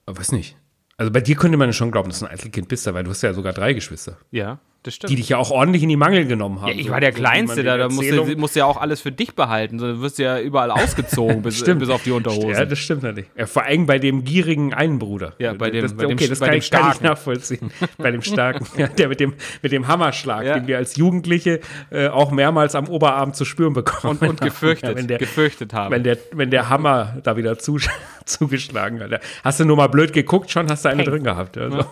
aber 0.05 0.19
weiß 0.19 0.31
nicht. 0.31 0.57
Also 0.97 1.11
bei 1.11 1.21
dir 1.21 1.35
könnte 1.35 1.57
man 1.57 1.73
schon 1.73 1.91
glauben, 1.91 2.09
dass 2.09 2.19
du 2.19 2.25
ein 2.25 2.31
Einzelkind 2.31 2.67
bist, 2.67 2.91
weil 2.93 3.03
du 3.03 3.09
hast 3.09 3.21
ja 3.21 3.33
sogar 3.33 3.53
drei 3.53 3.73
Geschwister, 3.73 4.17
Ja. 4.31 4.59
Die 4.85 5.15
dich 5.15 5.29
ja 5.29 5.37
auch 5.37 5.49
ordentlich 5.51 5.83
in 5.83 5.89
die 5.89 5.95
Mangel 5.95 6.25
genommen 6.25 6.61
haben. 6.61 6.69
ja, 6.69 6.75
ich 6.75 6.85
So- 6.87 6.91
war 6.91 6.99
der 6.99 7.13
so 7.13 7.17
Kleinste, 7.19 7.63
da, 7.63 7.77
da 7.77 7.87
musst, 7.89 8.11
du, 8.11 8.25
musst 8.37 8.55
du 8.55 8.59
ja 8.59 8.65
auch 8.65 8.77
alles 8.77 9.01
für 9.01 9.11
dich 9.11 9.33
behalten. 9.35 9.77
Du 9.77 10.01
wirst 10.01 10.19
ja 10.19 10.39
überall 10.39 10.71
ausgezogen, 10.71 11.41
bis, 11.41 11.59
Stimmt. 11.59 11.79
bis 11.79 11.89
auf 11.89 12.03
die 12.03 12.11
Unterhosen. 12.11 12.49
Ja, 12.51 12.65
das 12.65 12.79
stimmt 12.79 13.03
natürlich. 13.03 13.29
Ja, 13.37 13.45
vor 13.45 13.63
allem 13.63 13.85
bei 13.85 13.99
dem 13.99 14.23
gierigen 14.23 14.73
einen 14.73 14.99
Bruder. 14.99 15.33
Ja, 15.39 15.53
bei 15.53 15.69
dem- 15.69 15.81
das, 15.83 15.93
bei 15.95 16.03
dem- 16.05 16.13
okay, 16.13 16.27
das 16.27 16.39
bei 16.39 16.47
kann, 16.47 16.55
dem 16.55 16.59
ich, 16.59 16.69
kann 16.71 16.79
ich 16.81 16.85
Starken. 16.95 17.05
nachvollziehen. 17.05 17.71
bei 17.97 18.11
dem 18.11 18.21
Starken. 18.21 18.65
Ja, 18.77 18.87
der 18.87 19.07
mit 19.07 19.19
dem, 19.19 19.33
mit 19.61 19.71
dem 19.71 19.87
Hammerschlag, 19.87 20.43
Ja. 20.45 20.55
den 20.55 20.67
wir 20.67 20.77
als 20.77 20.95
Jugendliche 20.95 21.59
äh, 21.91 22.07
auch 22.07 22.31
mehrmals 22.31 22.75
am 22.75 22.87
Oberarm 22.89 23.33
zu 23.33 23.45
spüren 23.45 23.73
bekommen. 23.73 24.17
und, 24.21 24.29
und 24.29 24.41
gefürchtet, 24.41 24.89
Ja, 24.89 24.95
wenn 24.97 25.07
der, 25.07 25.17
gefürchtet 25.19 25.73
haben. 25.73 25.91
wenn 25.93 26.03
der, 26.03 26.17
wenn 26.31 26.49
der 26.49 26.69
Hammer 26.69 27.17
da 27.23 27.37
wieder 27.37 27.57
zu, 27.59 27.77
zugeschlagen 28.25 28.99
hat. 29.01 29.21
Hast 29.43 29.59
du 29.59 29.65
nur 29.65 29.77
mal 29.77 29.87
blöd 29.87 30.11
geguckt, 30.13 30.49
schon 30.51 30.69
hast 30.69 30.85
du 30.85 30.89
eine 30.89 31.03
Peng. 31.03 31.11
drin 31.13 31.23
gehabt. 31.23 31.57
Also, 31.57 31.77
ja, 31.77 31.85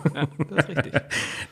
das 0.50 0.66
ist 0.66 0.68
richtig. 0.68 0.92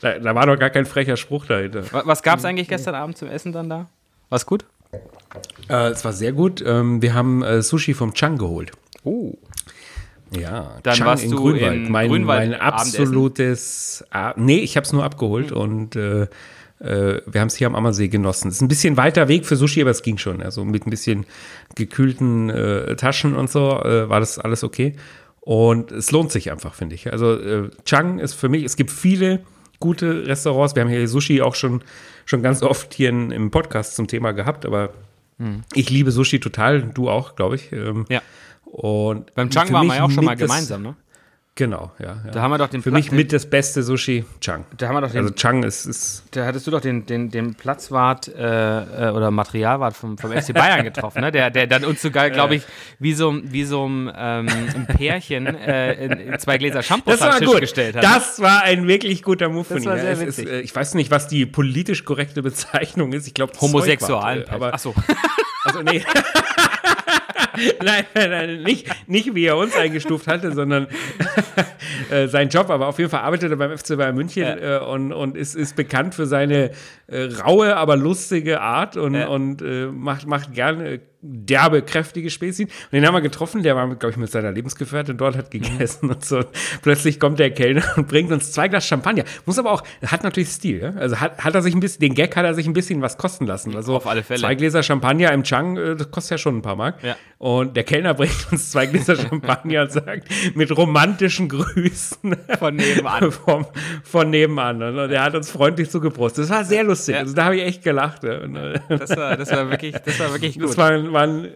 da, 0.01 0.19
da 0.19 0.35
war 0.35 0.45
doch 0.45 0.57
gar 0.59 0.69
kein 0.69 0.85
frecher 0.85 1.15
Spruch 1.17 1.30
dahinter. 1.39 1.83
Wa- 1.91 2.03
Was 2.05 2.21
gab 2.23 2.39
es 2.39 2.45
eigentlich 2.45 2.67
gestern 2.67 2.95
Abend 2.95 3.17
zum 3.17 3.27
Essen 3.29 3.51
dann 3.51 3.69
da? 3.69 3.87
War's 4.29 4.45
gut? 4.45 4.65
Äh, 5.69 5.89
es 5.89 6.03
war 6.03 6.13
sehr 6.13 6.33
gut. 6.33 6.63
Ähm, 6.65 7.01
wir 7.01 7.13
haben 7.13 7.43
äh, 7.43 7.61
Sushi 7.61 7.93
vom 7.93 8.13
Chang 8.13 8.37
geholt. 8.37 8.71
Oh. 9.03 9.33
Ja, 10.31 10.77
Dann 10.83 10.95
Chang 10.95 11.07
warst 11.07 11.23
in 11.25 11.31
du 11.31 11.37
Grünwald. 11.37 11.73
in 11.87 11.91
mein, 11.91 12.07
Grünwald 12.09 12.51
mein 12.51 12.59
absolutes. 12.61 14.05
Ah, 14.11 14.33
nee, 14.37 14.59
ich 14.59 14.77
habe 14.77 14.85
es 14.85 14.93
nur 14.93 15.03
abgeholt 15.03 15.51
und 15.51 15.95
äh, 15.95 16.23
äh, 16.79 17.21
wir 17.25 17.41
haben 17.41 17.47
es 17.47 17.55
hier 17.55 17.67
am 17.67 17.75
Ammersee 17.75 18.07
genossen. 18.07 18.47
Es 18.49 18.55
ist 18.55 18.61
ein 18.61 18.67
bisschen 18.69 18.95
weiter 18.97 19.27
Weg 19.27 19.45
für 19.45 19.55
Sushi, 19.55 19.81
aber 19.81 19.91
es 19.91 20.03
ging 20.03 20.17
schon. 20.17 20.41
Also 20.41 20.63
mit 20.63 20.87
ein 20.87 20.89
bisschen 20.89 21.25
gekühlten 21.75 22.49
äh, 22.49 22.95
Taschen 22.95 23.35
und 23.35 23.49
so 23.51 23.81
äh, 23.83 24.07
war 24.09 24.19
das 24.21 24.39
alles 24.39 24.63
okay. 24.63 24.95
Und 25.41 25.91
es 25.91 26.11
lohnt 26.11 26.31
sich 26.31 26.51
einfach, 26.51 26.75
finde 26.75 26.95
ich. 26.95 27.11
Also 27.11 27.33
äh, 27.39 27.69
Chang 27.83 28.19
ist 28.19 28.33
für 28.33 28.47
mich, 28.47 28.63
es 28.63 28.75
gibt 28.77 28.91
viele 28.91 29.41
gute 29.81 30.25
Restaurants. 30.25 30.73
Wir 30.75 30.83
haben 30.83 30.89
hier 30.89 31.05
Sushi 31.09 31.41
auch 31.41 31.55
schon, 31.55 31.83
schon 32.25 32.41
ganz 32.41 32.63
oft 32.63 32.93
hier 32.93 33.09
in, 33.09 33.31
im 33.31 33.51
Podcast 33.51 33.95
zum 33.97 34.07
Thema 34.07 34.31
gehabt, 34.31 34.65
aber 34.65 34.91
ich 35.73 35.89
liebe 35.89 36.11
Sushi 36.11 36.39
total, 36.39 36.83
du 36.83 37.09
auch, 37.09 37.35
glaube 37.35 37.55
ich. 37.55 37.71
Ähm, 37.71 38.05
Ja. 38.09 38.21
und 38.65 39.33
Beim 39.33 39.49
Chang 39.49 39.73
waren 39.73 39.87
wir 39.87 39.95
ja 39.95 40.03
auch 40.03 40.11
schon 40.11 40.23
mal 40.23 40.35
gemeinsam, 40.35 40.83
ne? 40.83 40.95
Genau, 41.55 41.91
ja. 41.99 42.15
ja. 42.25 42.31
Da 42.31 42.41
haben 42.41 42.51
wir 42.51 42.57
doch 42.57 42.69
den 42.69 42.81
Für 42.81 42.91
Pla- 42.91 42.99
mich 42.99 43.11
mit 43.11 43.33
das 43.33 43.45
beste 43.45 43.83
Sushi, 43.83 44.23
Chang. 44.39 44.63
Da 44.77 44.87
haben 44.87 44.95
wir 44.95 45.01
doch 45.01 45.11
den, 45.11 45.23
Also 45.23 45.33
Chang 45.33 45.63
ist, 45.63 45.85
ist 45.85 46.23
da 46.31 46.45
hattest 46.45 46.65
du 46.65 46.71
doch 46.71 46.79
den, 46.79 47.05
den, 47.05 47.29
den 47.29 47.55
Platzwart 47.55 48.29
äh, 48.29 49.07
äh, 49.09 49.11
oder 49.11 49.31
Materialwart 49.31 49.93
vom, 49.93 50.17
vom 50.17 50.31
FC 50.31 50.53
Bayern 50.53 50.85
getroffen, 50.85 51.19
ne? 51.21 51.29
Der, 51.31 51.49
der 51.49 51.67
dann 51.67 51.83
uns 51.83 52.01
sogar, 52.01 52.29
glaube 52.31 52.55
ich, 52.55 52.63
wie 52.99 53.13
so, 53.13 53.37
wie 53.43 53.65
so 53.65 53.85
ein, 53.85 54.09
ähm, 54.15 54.47
ein 54.47 54.87
Pärchen 54.87 55.45
äh, 55.45 55.93
in, 56.05 56.11
in 56.13 56.39
zwei 56.39 56.57
Gläser 56.57 56.81
Shampoo 56.83 57.11
das 57.11 57.19
war 57.19 57.37
gut. 57.41 57.59
gestellt 57.59 57.97
hat. 57.97 58.03
Das 58.05 58.39
war 58.41 58.63
ein 58.63 58.87
wirklich 58.87 59.21
guter 59.21 59.49
Move 59.49 59.65
von 59.65 59.77
ihm. 59.83 59.85
war 59.89 59.99
sehr 59.99 60.13
ist, 60.13 60.21
witzig. 60.21 60.47
äh, 60.49 60.61
ich 60.61 60.73
weiß 60.73 60.93
nicht, 60.93 61.11
was 61.11 61.27
die 61.27 61.45
politisch 61.45 62.05
korrekte 62.05 62.41
Bezeichnung 62.41 63.11
ist. 63.11 63.27
Ich 63.27 63.33
glaube 63.33 63.51
Homosexualen. 63.59 64.47
Aber, 64.47 64.73
Achso. 64.73 64.95
also, 65.65 65.81
nee. 65.81 66.01
nein, 67.83 68.05
nein, 68.13 68.29
nein, 68.29 68.63
nicht, 68.63 68.87
nicht 69.07 69.35
wie 69.35 69.45
er 69.45 69.57
uns 69.57 69.75
eingestuft 69.75 70.27
hatte, 70.27 70.51
sondern 70.53 70.87
äh, 72.09 72.27
sein 72.27 72.49
Job. 72.49 72.69
Aber 72.69 72.87
auf 72.87 72.97
jeden 72.99 73.09
Fall 73.09 73.21
arbeitet 73.21 73.51
er 73.51 73.57
beim 73.57 73.77
FC 73.77 73.97
Bayern 73.97 74.15
München 74.15 74.43
äh, 74.43 74.79
und, 74.79 75.11
und 75.13 75.37
ist, 75.37 75.55
ist 75.55 75.75
bekannt 75.75 76.15
für 76.15 76.25
seine 76.25 76.71
äh, 77.07 77.23
raue, 77.43 77.75
aber 77.75 77.97
lustige 77.97 78.61
Art 78.61 78.97
und, 78.97 79.15
Ja. 79.15 79.27
und 79.27 79.61
äh, 79.61 79.87
macht, 79.87 80.27
macht 80.27 80.53
gerne 80.53 80.99
derbe, 81.21 81.81
kräftige 81.83 82.29
Späßchen. 82.29 82.65
Und 82.67 82.91
den 82.91 83.05
haben 83.05 83.13
wir 83.13 83.21
getroffen, 83.21 83.63
der 83.63 83.75
war, 83.75 83.87
glaube 83.95 84.11
ich, 84.11 84.17
mit 84.17 84.31
seiner 84.31 84.51
Lebensgefährtin 84.51 85.17
dort, 85.17 85.37
hat 85.37 85.51
gegessen 85.51 86.09
und 86.09 86.25
so. 86.25 86.43
Plötzlich 86.81 87.19
kommt 87.19 87.39
der 87.39 87.51
Kellner 87.51 87.83
und 87.95 88.07
bringt 88.07 88.31
uns 88.31 88.51
zwei 88.51 88.67
Glas 88.67 88.85
Champagner. 88.87 89.23
Muss 89.45 89.59
aber 89.59 89.71
auch, 89.71 89.83
hat 90.05 90.23
natürlich 90.23 90.49
Stil, 90.49 90.81
ja? 90.81 90.89
Also 90.99 91.19
hat, 91.19 91.37
hat 91.43 91.53
er 91.53 91.61
sich 91.61 91.73
ein 91.75 91.79
bisschen, 91.79 92.01
den 92.01 92.15
Gag 92.15 92.35
hat 92.35 92.45
er 92.45 92.53
sich 92.53 92.65
ein 92.67 92.73
bisschen 92.73 93.01
was 93.01 93.17
kosten 93.17 93.45
lassen. 93.45 93.75
Also 93.75 93.95
Auf 93.95 94.07
alle 94.07 94.23
Fälle. 94.23 94.39
Zwei 94.39 94.55
Gläser 94.55 94.81
Champagner 94.83 95.31
im 95.31 95.43
Chang, 95.43 95.77
äh, 95.77 95.95
das 95.95 96.09
kostet 96.09 96.31
ja 96.31 96.37
schon 96.39 96.57
ein 96.57 96.61
paar 96.61 96.75
Mark. 96.75 97.03
Ja. 97.03 97.15
Und 97.37 97.75
der 97.75 97.83
Kellner 97.83 98.13
bringt 98.15 98.47
uns 98.51 98.71
zwei 98.71 98.85
Gläser 98.87 99.15
Champagner 99.15 99.83
und 99.83 99.91
sagt, 99.91 100.27
mit 100.55 100.75
romantischen 100.75 101.49
Grüßen. 101.49 102.35
Von 102.59 102.75
nebenan. 102.75 103.31
Vom, 103.31 103.65
von 104.03 104.29
nebenan. 104.29 104.81
Und 104.81 105.11
er 105.11 105.23
hat 105.23 105.35
uns 105.35 105.51
freundlich 105.51 105.89
zugeprostet. 105.89 106.43
Das 106.45 106.49
war 106.51 106.65
sehr 106.65 106.83
lustig. 106.83 107.15
Ja. 107.15 107.21
Also 107.21 107.33
da 107.35 107.45
habe 107.45 107.57
ich 107.57 107.63
echt 107.63 107.83
gelacht. 107.83 108.23
Äh, 108.23 108.79
Das 108.89 109.15
war, 109.15 109.37
das 109.37 109.51
war 109.51 109.69
wirklich, 109.69 109.95
das 110.05 110.19
war 110.19 110.31
wirklich 110.33 110.55
gut. 110.59 110.69
das 110.69 110.77
war, 110.77 110.91
ein- 110.91 111.10
war, 111.13 111.23
ein, 111.23 111.49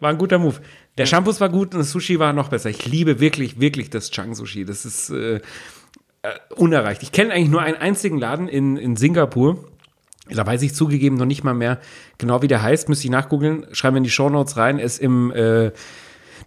war 0.00 0.10
ein 0.10 0.18
guter 0.18 0.38
Move. 0.38 0.56
Der 0.98 1.06
Shampoo 1.06 1.38
war 1.40 1.48
gut 1.48 1.74
und 1.74 1.80
das 1.80 1.90
Sushi 1.90 2.18
war 2.18 2.32
noch 2.32 2.48
besser. 2.48 2.70
Ich 2.70 2.86
liebe 2.86 3.20
wirklich, 3.20 3.60
wirklich 3.60 3.90
das 3.90 4.10
Chang 4.10 4.34
Sushi. 4.34 4.64
Das 4.64 4.84
ist 4.84 5.10
äh, 5.10 5.36
äh, 5.36 5.40
unerreicht. 6.54 7.02
Ich 7.02 7.12
kenne 7.12 7.32
eigentlich 7.32 7.50
nur 7.50 7.62
einen 7.62 7.76
einzigen 7.76 8.18
Laden 8.18 8.48
in, 8.48 8.76
in 8.76 8.96
Singapur. 8.96 9.64
Da 10.28 10.46
weiß 10.46 10.62
ich 10.62 10.74
zugegeben 10.74 11.16
noch 11.16 11.26
nicht 11.26 11.44
mal 11.44 11.54
mehr 11.54 11.80
genau, 12.18 12.42
wie 12.42 12.48
der 12.48 12.62
heißt. 12.62 12.88
Müsste 12.88 13.06
ich 13.06 13.10
nachgoogeln. 13.10 13.66
Schreiben 13.72 13.94
wir 13.94 13.98
in 13.98 14.04
die 14.04 14.10
Shownotes 14.10 14.56
rein. 14.56 14.78
Ist 14.78 14.98
im 14.98 15.32
äh, 15.32 15.72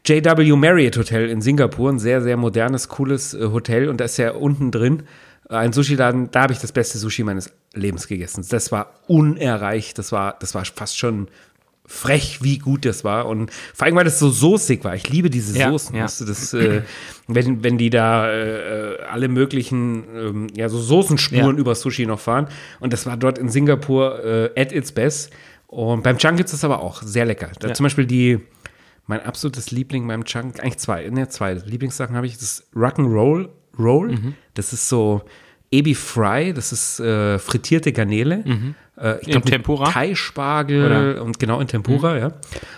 JW 0.05 0.55
Marriott 0.55 0.97
Hotel 0.97 1.29
in 1.29 1.41
Singapur. 1.41 1.89
Ein 1.89 1.99
sehr, 1.99 2.21
sehr 2.21 2.37
modernes, 2.37 2.87
cooles 2.87 3.33
äh, 3.33 3.47
Hotel. 3.51 3.89
Und 3.89 3.99
da 3.99 4.05
ist 4.05 4.17
ja 4.17 4.31
unten 4.31 4.71
drin 4.71 5.03
ein 5.49 5.73
Sushi-Laden. 5.73 6.31
Da 6.31 6.43
habe 6.43 6.53
ich 6.53 6.59
das 6.59 6.71
beste 6.71 6.97
Sushi 6.97 7.23
meines 7.23 7.51
Lebens 7.73 8.07
gegessen. 8.07 8.45
Das 8.49 8.71
war 8.71 8.93
unerreicht. 9.07 9.97
Das 9.97 10.11
war, 10.11 10.37
das 10.39 10.55
war 10.55 10.63
fast 10.65 10.97
schon 10.97 11.27
frech, 11.85 12.39
wie 12.41 12.57
gut 12.59 12.85
das 12.85 13.03
war. 13.03 13.27
Und 13.27 13.51
vor 13.73 13.85
allem, 13.85 13.95
weil 13.95 14.05
das 14.05 14.19
so 14.19 14.29
soßig 14.29 14.83
war. 14.83 14.95
Ich 14.95 15.09
liebe 15.09 15.29
diese 15.29 15.57
Ja, 15.57 15.69
Soßen. 15.69 15.95
ja. 15.95 16.05
Weißt 16.05 16.21
du, 16.21 16.25
das, 16.25 16.53
äh, 16.53 16.81
wenn, 17.27 17.63
wenn 17.63 17.77
die 17.77 17.89
da 17.89 18.31
äh, 18.31 18.97
alle 19.11 19.27
möglichen 19.27 20.03
ähm, 20.15 20.47
ja, 20.55 20.69
so 20.69 20.79
Soßenspuren 20.79 21.55
Ja. 21.55 21.59
über 21.61 21.75
Sushi 21.75 22.05
noch 22.05 22.19
fahren. 22.19 22.47
Und 22.79 22.93
das 22.93 23.05
war 23.05 23.17
dort 23.17 23.37
in 23.37 23.49
Singapur 23.49 24.23
äh, 24.23 24.59
at 24.59 24.71
its 24.71 24.91
best. 24.91 25.31
Und 25.67 26.03
beim 26.03 26.17
gibt 26.17 26.45
es 26.45 26.51
das 26.51 26.63
aber 26.63 26.81
auch 26.81 27.01
sehr 27.01 27.25
lecker. 27.25 27.49
Da 27.59 27.69
Ja. 27.69 27.73
Zum 27.73 27.83
Beispiel 27.85 28.05
die, 28.05 28.39
mein 29.07 29.21
absolutes 29.21 29.71
Liebling 29.71 30.07
beim 30.07 30.23
Chang, 30.23 30.53
eigentlich 30.59 30.77
zwei, 30.77 31.09
ne, 31.09 31.27
zwei 31.29 31.53
Lieblingssachen 31.55 32.15
habe 32.15 32.27
ich, 32.27 32.37
das 32.37 32.63
Rock'n'Roll 32.75 33.49
Roll. 33.77 34.11
Mhm. 34.11 34.35
Das 34.53 34.71
ist 34.71 34.87
so 34.87 35.23
Ebi 35.73 35.95
Fry, 35.95 36.53
das 36.53 36.71
ist 36.71 36.99
äh, 36.99 37.39
frittierte 37.39 37.91
Garnele. 37.91 38.43
Äh, 38.97 39.19
ich 39.21 39.27
In 39.27 39.31
glaub, 39.31 39.45
mit 39.45 39.53
Tempura? 39.53 39.89
Thai-Spargel 39.89 40.85
Oder? 40.85 41.01
Mhm. 41.15 41.21
und 41.23 41.39
genau 41.39 41.59
in 41.59 41.67
Tempura, 41.67 42.17
ja. 42.17 42.33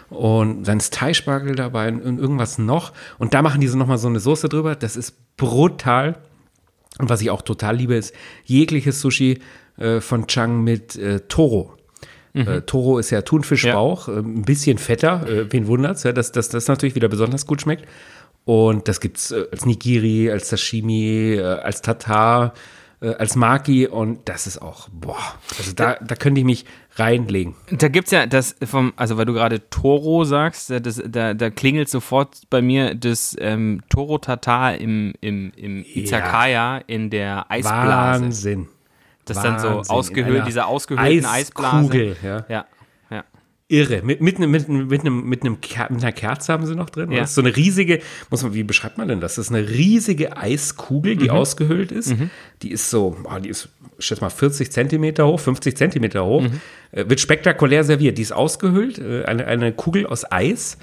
Und 0.10 0.64
dann 0.64 0.78
ist 0.78 0.94
Thai-Spargel 0.94 1.56
dabei 1.56 1.90
und 1.92 2.20
irgendwas 2.20 2.58
noch. 2.58 2.94
Und 3.18 3.34
da 3.34 3.42
machen 3.42 3.60
die 3.60 3.68
so 3.68 3.78
nochmal 3.78 3.98
so 3.98 4.08
eine 4.08 4.20
Soße 4.20 4.48
drüber. 4.48 4.75
Das 4.75 4.96
ist 4.96 5.14
brutal. 5.36 6.18
Und 6.98 7.10
was 7.10 7.22
ich 7.22 7.30
auch 7.30 7.42
total 7.42 7.75
liebe, 7.75 7.96
ist 7.96 8.14
jegliches 8.46 9.02
Sushi 9.02 9.40
äh, 9.78 10.00
von 10.00 10.28
Chang 10.28 10.64
mit 10.64 10.96
äh, 10.96 11.20
Toro. 11.28 11.74
Äh, 12.34 12.62
Toro 12.64 13.00
ist 13.00 13.12
ja 13.12 13.22
Thunfischbauch, 13.22 14.10
äh, 14.10 14.20
ein 14.20 14.42
bisschen 14.42 14.78
fetter, 14.78 15.25
äh, 15.25 15.46
wen 15.54 15.68
wundert's, 15.68 16.04
ja, 16.04 16.12
dass, 16.12 16.34
dass 16.34 16.50
das 16.50 16.68
natürlich 16.68 16.94
wieder 16.94 17.08
besonders 17.08 17.46
gut 17.46 17.62
schmeckt. 17.62 17.86
Und 18.44 18.90
das 18.90 19.00
gibt's 19.00 19.32
äh, 19.32 19.46
als 19.54 19.66
Nigiri, 19.66 20.30
als 20.30 20.50
Sashimi, 20.50 21.36
äh, 21.36 21.42
als 21.42 21.82
Tatar, 21.82 22.54
äh, 23.05 23.15
als 23.15 23.35
Maki 23.35 23.88
und 23.88 24.27
das 24.27 24.47
ist 24.47 24.62
auch, 24.62 24.89
boah, 24.91 25.17
also 25.57 25.74
da, 25.74 25.95
da 26.01 26.15
könnte 26.15 26.39
ich 26.39 26.45
mich 26.45 26.65
reinlegen. 26.95 27.55
Da 27.71 27.88
gibt's 27.89 28.12
ja 28.12 28.25
das 28.25 28.55
vom, 28.63 28.93
also 28.95 29.17
weil 29.17 29.25
du 29.25 29.33
gerade 29.33 29.69
Toro 29.69 30.24
sagst, 30.24 30.69
da- 30.69 30.79
das, 30.79 31.01
da, 31.05 31.33
da 31.33 31.50
klingelt 31.50 31.89
sofort 31.89 32.41
bei 32.50 32.62
mir 32.62 32.95
das 32.95 33.35
ähm, 33.39 33.81
Toro 33.89 34.17
Tatar 34.17 34.75
im, 34.75 35.13
im, 35.21 35.51
im 35.55 35.83
Izakaya 35.93 36.77
in 36.88 37.09
der 37.09 37.45
Eisblase. 37.51 38.24
Wahnsinn. 38.25 38.67
Das 39.25 39.41
dann 39.41 39.59
so 39.59 39.67
Wahnsinn. 39.77 39.95
Ausgehöhlt, 39.95 40.47
diese 40.47 40.65
ausgehöhlten 40.65 41.25
Eisblase. 41.25 41.77
Eiskugel, 41.77 42.15
ja. 42.24 42.38
Ja, 42.38 42.45
ja. 42.50 42.65
Irre. 43.67 44.01
Mit, 44.03 44.22
mit, 44.22 44.38
einem- 44.38 44.51
mit, 44.51 44.69
mit, 44.69 45.01
einem, 45.01 45.27
mit, 45.27 45.41
einem 45.41 45.60
Ker 45.60 45.88
mit 45.89 46.01
einer 46.03 46.12
Kerze 46.12 46.53
haben 46.53 46.65
sie 46.67 46.75
noch 46.75 46.89
drin. 46.91 47.12
Ja. 47.12 47.22
Das 47.22 47.29
ist 47.29 47.36
so 47.36 47.41
eine 47.41 47.55
riesige, 47.55 48.00
muss 48.29 48.43
man, 48.43 48.53
wie 48.53 48.63
beschreibt 48.63 48.98
man 49.00 49.07
denn 49.07 49.22
das? 49.22 49.36
Das 49.36 49.48
ist 49.48 49.55
eine 49.55 49.67
riesige 49.67 50.38
Eiskugel, 50.38 51.15
Mhm. 51.15 51.19
die 51.19 51.29
ausgehöhlt 51.31 51.91
ist. 51.91 52.13
Die 52.62 52.72
ist 52.72 52.89
so, 52.91 53.17
boah, 53.24 53.39
die 53.39 53.50
ist, 53.50 53.69
ich 53.98 54.05
schätze 54.05 54.22
mal, 54.22 54.29
40 54.29 54.72
Zentimeter 54.72 55.25
hoch, 55.25 55.39
50 55.39 55.75
Zentimeter 55.75 56.25
hoch. 56.25 56.43
Mhm. 56.43 56.62
Äh, 56.91 57.10
wird 57.10 57.19
spektakulär 57.19 57.84
serviert. 57.84 58.17
Die 58.19 58.22
ist 58.22 58.34
ausgehöhlt, 58.34 59.00
äh, 59.00 59.24
eine, 59.25 59.48
eine 59.48 59.74
Kugel 59.74 60.05
aus 60.05 60.31
Eis. 60.31 60.77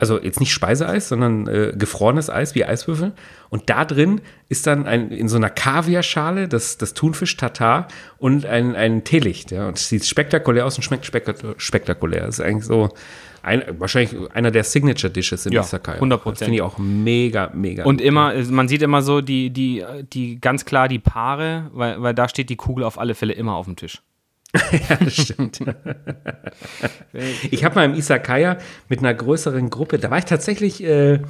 Also 0.00 0.20
jetzt 0.20 0.40
nicht 0.40 0.52
Speiseeis, 0.52 1.08
sondern 1.08 1.46
äh, 1.46 1.72
gefrorenes 1.76 2.30
Eis 2.30 2.54
wie 2.54 2.64
Eiswürfel. 2.64 3.12
Und 3.50 3.68
da 3.68 3.84
drin 3.84 4.20
ist 4.48 4.66
dann 4.66 4.86
ein, 4.86 5.10
in 5.10 5.28
so 5.28 5.36
einer 5.36 5.50
Kaviarschale 5.50 6.48
das, 6.48 6.78
das 6.78 6.94
Thunfisch 6.94 7.36
Tatar 7.36 7.86
und 8.18 8.46
ein, 8.46 8.74
ein 8.74 9.04
Teelicht. 9.04 9.50
Ja. 9.50 9.68
Und 9.68 9.76
es 9.76 9.88
sieht 9.88 10.04
spektakulär 10.06 10.64
aus 10.66 10.76
und 10.76 10.82
schmeckt 10.82 11.04
spektak- 11.04 11.54
spektakulär. 11.58 12.26
Das 12.26 12.38
ist 12.38 12.44
eigentlich 12.44 12.64
so 12.64 12.88
ein, 13.42 13.62
wahrscheinlich 13.78 14.16
einer 14.34 14.50
der 14.50 14.64
Signature 14.64 15.12
Dishes 15.12 15.46
im 15.46 15.52
Ja, 15.52 15.60
Isakaya. 15.62 16.00
100%. 16.00 16.30
Das 16.30 16.38
Finde 16.40 16.54
ich 16.56 16.62
auch 16.62 16.78
mega, 16.78 17.50
mega. 17.54 17.84
Und 17.84 17.98
gut. 17.98 18.06
immer, 18.06 18.32
man 18.50 18.68
sieht 18.68 18.82
immer 18.82 19.02
so 19.02 19.20
die, 19.20 19.50
die, 19.50 19.84
die 20.12 20.40
ganz 20.40 20.64
klar 20.64 20.88
die 20.88 20.98
Paare, 20.98 21.70
weil, 21.72 22.00
weil 22.02 22.14
da 22.14 22.28
steht 22.28 22.48
die 22.50 22.56
Kugel 22.56 22.84
auf 22.84 22.98
alle 22.98 23.14
Fälle 23.14 23.32
immer 23.32 23.54
auf 23.54 23.66
dem 23.66 23.76
Tisch. 23.76 24.02
Ja, 24.88 24.96
das 24.96 25.14
stimmt. 25.14 25.60
ich 27.50 27.64
habe 27.64 27.74
mal 27.76 27.84
im 27.84 27.94
Isakaya 27.94 28.58
mit 28.88 28.98
einer 29.00 29.14
größeren 29.14 29.70
Gruppe, 29.70 29.98
da 29.98 30.10
war 30.10 30.18
ich 30.18 30.24
tatsächlich 30.24 30.82
äh, 30.82 31.20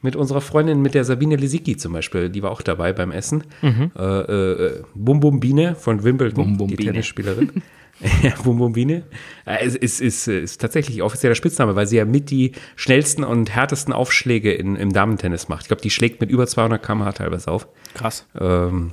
mit 0.00 0.14
unserer 0.14 0.40
Freundin, 0.40 0.80
mit 0.80 0.94
der 0.94 1.04
Sabine 1.04 1.36
Lisicki 1.36 1.76
zum 1.76 1.92
Beispiel, 1.92 2.28
die 2.28 2.42
war 2.42 2.50
auch 2.50 2.62
dabei 2.62 2.92
beim 2.92 3.10
Essen. 3.10 3.44
Äh, 3.62 4.02
äh, 4.02 4.82
Bum 4.94 5.20
Bum 5.20 5.40
Biene 5.40 5.74
von 5.74 6.04
Wimbledon, 6.04 6.44
Bum 6.44 6.56
Bum 6.56 6.68
die 6.68 6.76
Biene. 6.76 6.92
Tennisspielerin. 6.92 7.62
ja, 8.22 8.34
Bum 8.44 8.58
Bum 8.58 8.72
Biene. 8.72 9.02
Es 9.44 9.74
ist, 9.74 10.00
ist, 10.00 10.28
ist 10.28 10.60
tatsächlich 10.60 11.02
offizieller 11.02 11.34
Spitzname, 11.34 11.74
weil 11.74 11.86
sie 11.86 11.96
ja 11.96 12.04
mit 12.04 12.30
die 12.30 12.52
schnellsten 12.76 13.24
und 13.24 13.50
härtesten 13.50 13.92
Aufschläge 13.92 14.52
in, 14.52 14.76
im 14.76 14.92
Damentennis 14.92 15.48
macht. 15.48 15.62
Ich 15.62 15.68
glaube, 15.68 15.82
die 15.82 15.90
schlägt 15.90 16.20
mit 16.20 16.30
über 16.30 16.46
200 16.46 16.80
km/h 16.80 17.12
teilweise 17.12 17.50
auf. 17.50 17.66
Krass. 17.94 18.26
Ähm, 18.38 18.92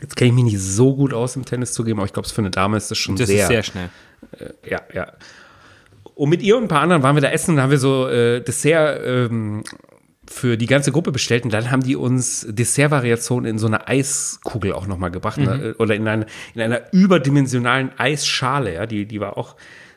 jetzt 0.00 0.16
kenne 0.16 0.28
ich 0.28 0.34
mich 0.34 0.44
nicht 0.44 0.60
so 0.60 0.94
gut 0.94 1.12
aus 1.14 1.36
im 1.36 1.44
Tennis 1.44 1.72
zugeben, 1.72 1.98
aber 1.98 2.06
ich 2.06 2.12
glaube, 2.12 2.28
für 2.28 2.40
eine 2.40 2.50
Dame 2.50 2.76
ist 2.76 2.90
das 2.90 2.98
schon 2.98 3.16
Das 3.16 3.28
sehr, 3.28 3.42
ist 3.42 3.48
sehr 3.48 3.62
schnell. 3.62 3.90
ja, 4.68 4.82
ja. 4.92 5.12
Und 6.14 6.30
mit 6.30 6.42
ihr 6.42 6.56
und 6.56 6.64
ein 6.64 6.68
paar 6.68 6.80
anderen 6.80 7.02
waren 7.02 7.14
wir 7.14 7.20
da 7.20 7.28
essen 7.28 7.54
und 7.54 7.60
haben 7.62 7.70
wir 7.70 7.78
so 7.78 8.08
äh, 8.08 8.40
Dessert 8.40 9.02
ähm, 9.04 9.64
für 10.28 10.56
die 10.56 10.66
ganze 10.66 10.92
Gruppe 10.92 11.12
bestellt 11.12 11.44
und 11.44 11.52
dann 11.52 11.70
haben 11.70 11.82
die 11.82 11.94
uns 11.94 12.46
Dessertvariationen 12.48 13.50
in 13.50 13.58
so 13.58 13.66
einer 13.66 13.88
Eiskugel 13.88 14.72
auch 14.72 14.86
nochmal 14.86 15.10
gebracht 15.10 15.38
ne? 15.38 15.74
oder 15.78 15.94
in, 15.94 16.08
eine, 16.08 16.26
in 16.54 16.62
einer 16.62 16.92
überdimensionalen 16.92 17.90
Eisschale, 17.98 18.74
ja, 18.74 18.86
die, 18.86 19.06
die 19.06 19.20
war 19.20 19.36
auch, 19.36 19.56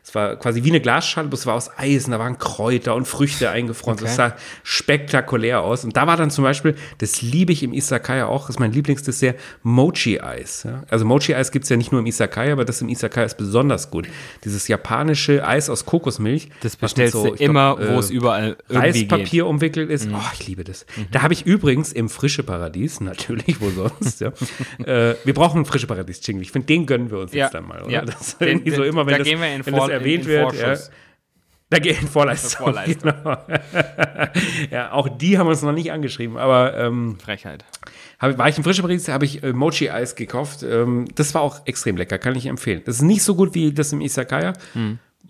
es 0.09 0.15
war 0.15 0.35
quasi 0.37 0.63
wie 0.63 0.69
eine 0.69 0.81
Glasschale, 0.81 1.27
bloß 1.27 1.41
es 1.41 1.45
war 1.45 1.53
aus 1.55 1.69
Eis 1.77 2.05
und 2.05 2.11
da 2.11 2.19
waren 2.19 2.37
Kräuter 2.39 2.95
und 2.95 3.07
Früchte 3.07 3.49
eingefroren. 3.51 3.93
Okay. 3.95 4.05
Das 4.05 4.15
sah 4.15 4.35
spektakulär 4.63 5.61
aus. 5.61 5.83
Und 5.83 5.95
da 5.95 6.07
war 6.07 6.17
dann 6.17 6.31
zum 6.31 6.43
Beispiel, 6.43 6.75
das 6.97 7.21
liebe 7.21 7.53
ich 7.53 7.61
im 7.63 7.73
Isakaya 7.73 8.25
auch, 8.25 8.47
das 8.47 8.55
ist 8.55 8.59
mein 8.59 8.71
Lieblingsdessert, 8.71 9.39
Mochi-Eis. 9.63 10.67
Also 10.89 11.05
Mochi-Eis 11.05 11.51
gibt 11.51 11.63
es 11.63 11.69
ja 11.69 11.77
nicht 11.77 11.91
nur 11.91 12.01
im 12.01 12.07
Isakaya, 12.07 12.53
aber 12.53 12.65
das 12.65 12.81
im 12.81 12.89
Isakaya 12.89 13.25
ist 13.25 13.37
besonders 13.37 13.91
gut. 13.91 14.07
Dieses 14.43 14.67
japanische 14.67 15.47
Eis 15.47 15.69
aus 15.69 15.85
Kokosmilch. 15.85 16.49
Das 16.61 16.75
bestellst 16.75 17.13
so, 17.13 17.27
du 17.27 17.33
immer, 17.35 17.75
glaub, 17.75 17.89
wo 17.89 17.93
äh, 17.93 17.99
es 17.99 18.09
überall 18.09 18.57
irgendwie 18.67 18.99
Reispapier 19.01 19.25
geht. 19.25 19.41
umwickelt 19.43 19.89
ist. 19.89 20.09
Oh, 20.11 20.17
ich 20.33 20.47
liebe 20.47 20.63
das. 20.63 20.85
Da 21.11 21.21
habe 21.21 21.33
ich 21.33 21.45
übrigens 21.45 21.91
im 21.93 22.09
Frische 22.09 22.43
Paradies, 22.43 22.99
natürlich, 23.01 23.61
wo 23.61 23.69
sonst, 23.69 24.21
ja. 24.21 24.29
äh, 24.85 25.15
wir 25.23 25.33
brauchen 25.33 25.57
einen 25.57 25.65
Frische 25.65 25.87
Paradies-Jingle. 25.87 26.41
Ich 26.41 26.51
finde, 26.51 26.65
den 26.67 26.85
gönnen 26.85 27.11
wir 27.11 27.19
uns 27.19 27.33
Ja, 27.33 27.45
jetzt 27.45 27.53
dann 27.53 27.67
mal, 27.67 27.81
oder? 27.83 27.91
ja. 27.91 28.01
Das 28.05 28.37
Den- 28.37 28.47
irgendwie 28.49 28.71
so 28.71 28.81
den- 28.83 28.89
immer, 28.89 29.05
wenn 29.05 29.11
da 29.13 29.17
das, 29.19 29.27
gehen 29.27 29.39
wir 29.39 29.47
in 29.53 29.57
das 29.59 29.67
erwähnt 29.99 30.25
in- 30.25 30.31
in 30.31 30.37
wird. 30.37 30.53
Ja, 30.55 30.75
da 31.71 31.77
geht 31.79 32.01
in 32.01 32.07
Vorleistung. 32.07 32.65
Vorleistung. 32.65 33.13
Genau. 33.23 33.37
ja, 34.71 34.91
auch 34.91 35.07
die 35.07 35.37
haben 35.37 35.47
uns 35.47 35.61
noch 35.61 35.71
nicht 35.71 35.91
angeschrieben, 35.91 36.37
aber 36.37 36.75
ähm, 36.77 37.17
Frechheit. 37.19 37.63
hab, 38.19 38.37
war 38.37 38.49
ich 38.49 38.57
im 38.57 38.63
Frische 38.63 38.81
Paradies, 38.81 39.07
habe 39.07 39.25
ich 39.25 39.43
äh, 39.43 39.53
Mochi-Eis 39.53 40.15
gekauft. 40.15 40.63
Ähm, 40.63 41.05
das 41.15 41.33
war 41.35 41.41
auch 41.41 41.65
extrem 41.67 41.97
lecker, 41.97 42.17
kann 42.17 42.35
ich 42.35 42.47
empfehlen. 42.47 42.81
Das 42.85 42.95
ist 42.97 43.01
nicht 43.03 43.23
so 43.23 43.35
gut 43.35 43.53
wie 43.53 43.71
das 43.71 43.93
im 43.93 44.01
Isakaya. 44.01 44.53